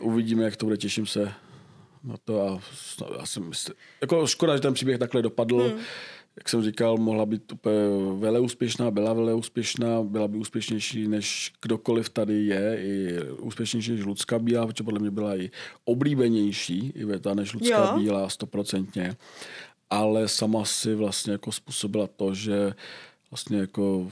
uh, 0.01 0.13
uvidíme, 0.13 0.45
jak 0.45 0.57
to 0.57 0.67
bude. 0.67 0.77
Těším 0.77 1.07
se 1.07 1.33
na 2.05 2.17
to 2.25 2.49
a 2.49 2.61
já 3.19 3.27
jsem 3.27 3.49
myslím, 3.49 3.75
jako 4.01 4.27
škoda, 4.27 4.57
že 4.57 4.63
ten 4.63 4.75
příběh 4.75 4.99
takhle 4.99 5.23
dopadl. 5.23 5.69
Hmm. 5.69 5.79
Jak 6.37 6.49
jsem 6.49 6.63
říkal, 6.63 6.97
mohla 6.97 7.27
být 7.27 7.53
úplně 7.53 7.77
vele 8.19 8.41
úspěšná, 8.41 8.91
byla 8.91 9.13
vele 9.13 9.35
úspěšná, 9.35 10.03
byla 10.03 10.29
by 10.29 10.39
úspěšnější 10.39 11.09
než 11.09 11.53
kdokoliv 11.63 12.09
tady 12.09 12.47
je, 12.47 12.79
i 12.83 13.21
úspěšnější 13.31 13.93
než 13.93 14.05
Lucka 14.05 14.39
Bílá, 14.39 14.67
protože 14.67 14.85
podle 14.85 15.01
mě 15.01 15.11
byla 15.11 15.37
i 15.37 15.51
oblíbenější 15.85 16.93
Iveta 16.95 17.35
než 17.35 17.55
Lucka 17.55 17.91
Jo. 17.91 17.99
Bílá, 17.99 18.29
stoprocentně. 18.29 19.17
Ale 19.91 20.29
sama 20.29 20.65
si 20.65 20.95
vlastně 20.95 21.33
jako 21.33 21.53
způsobila 21.53 22.07
to, 22.07 22.35
že 22.35 22.75
vlastně 23.31 23.59
jako 23.59 24.11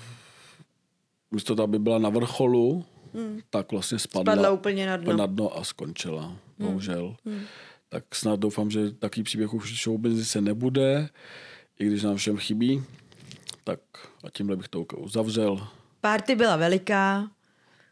místo 1.31 1.63
aby 1.63 1.79
byla 1.79 1.99
na 1.99 2.09
vrcholu, 2.09 2.85
hmm. 3.15 3.41
tak 3.51 3.73
vlastně 3.73 3.99
spadla, 3.99 4.33
Spadla 4.33 4.51
úplně 4.51 4.87
na 4.87 4.97
dno. 4.97 5.17
na 5.17 5.27
dno 5.27 5.59
a 5.59 5.65
skončila, 5.65 6.37
bohužel. 6.59 7.17
Hmm. 7.25 7.41
Tak 7.89 8.15
snad 8.15 8.41
doufám, 8.41 8.71
že 8.71 8.91
takový 8.91 9.23
příběh 9.23 9.55
už 9.55 9.73
v 9.73 9.83
show 9.83 9.99
business 10.01 10.29
se 10.29 10.41
nebude, 10.41 11.09
i 11.79 11.87
když 11.87 12.03
nám 12.03 12.17
všem 12.17 12.37
chybí. 12.37 12.83
Tak 13.65 13.81
a 14.25 14.31
tímhle 14.33 14.57
bych 14.57 14.69
to 14.69 14.81
uzavřel 14.97 15.67
Party 16.01 16.35
byla 16.35 16.57
veliká, 16.57 17.31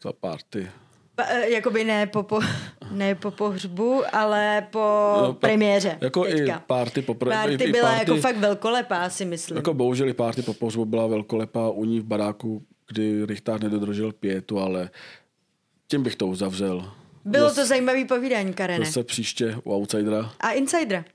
za 0.03 0.13
party. 0.13 0.69
Pa, 1.15 1.23
eh, 1.23 1.49
jakoby 1.49 1.83
ne 1.83 2.07
po, 2.07 2.23
po, 2.23 2.39
ne 2.91 3.15
po 3.15 3.31
pohřbu, 3.31 4.03
ale 4.15 4.67
po 4.71 4.79
No, 5.21 5.33
pa- 5.33 5.47
premiéře. 5.47 5.97
Jako 6.01 6.23
teďka. 6.23 6.55
i 6.57 6.59
party 6.67 7.01
poprvé. 7.01 7.35
Party 7.35 7.63
i, 7.63 7.67
i 7.69 7.71
byla 7.71 7.89
party, 7.89 8.11
jako 8.11 8.21
fakt 8.21 8.37
velkolepá, 8.37 9.09
si 9.09 9.25
myslím. 9.25 9.57
Jako 9.57 9.73
bohužel 9.73 10.09
i 10.09 10.13
party 10.13 10.41
po 10.41 10.53
pohřbu 10.53 10.85
byla 10.85 11.07
velkolepá 11.07 11.69
u 11.69 11.85
ní 11.85 11.99
v 11.99 12.03
baráku, 12.05 12.63
kdy 12.87 13.25
Richtář 13.25 13.61
nedodržel 13.61 14.11
pětu, 14.11 14.59
ale 14.59 14.89
tím 15.87 16.03
bych 16.03 16.15
to 16.15 16.27
uzavřel. 16.27 16.91
Bylo 17.25 17.47
Zas- 17.49 17.55
to 17.55 17.65
zajímavý 17.65 18.05
povídání, 18.05 18.53
Karene. 18.53 18.85
Zase 18.85 19.03
příště 19.03 19.55
u 19.63 19.71
Outsidera. 19.73 20.33
A 20.39 20.51
Insidera. 20.51 21.05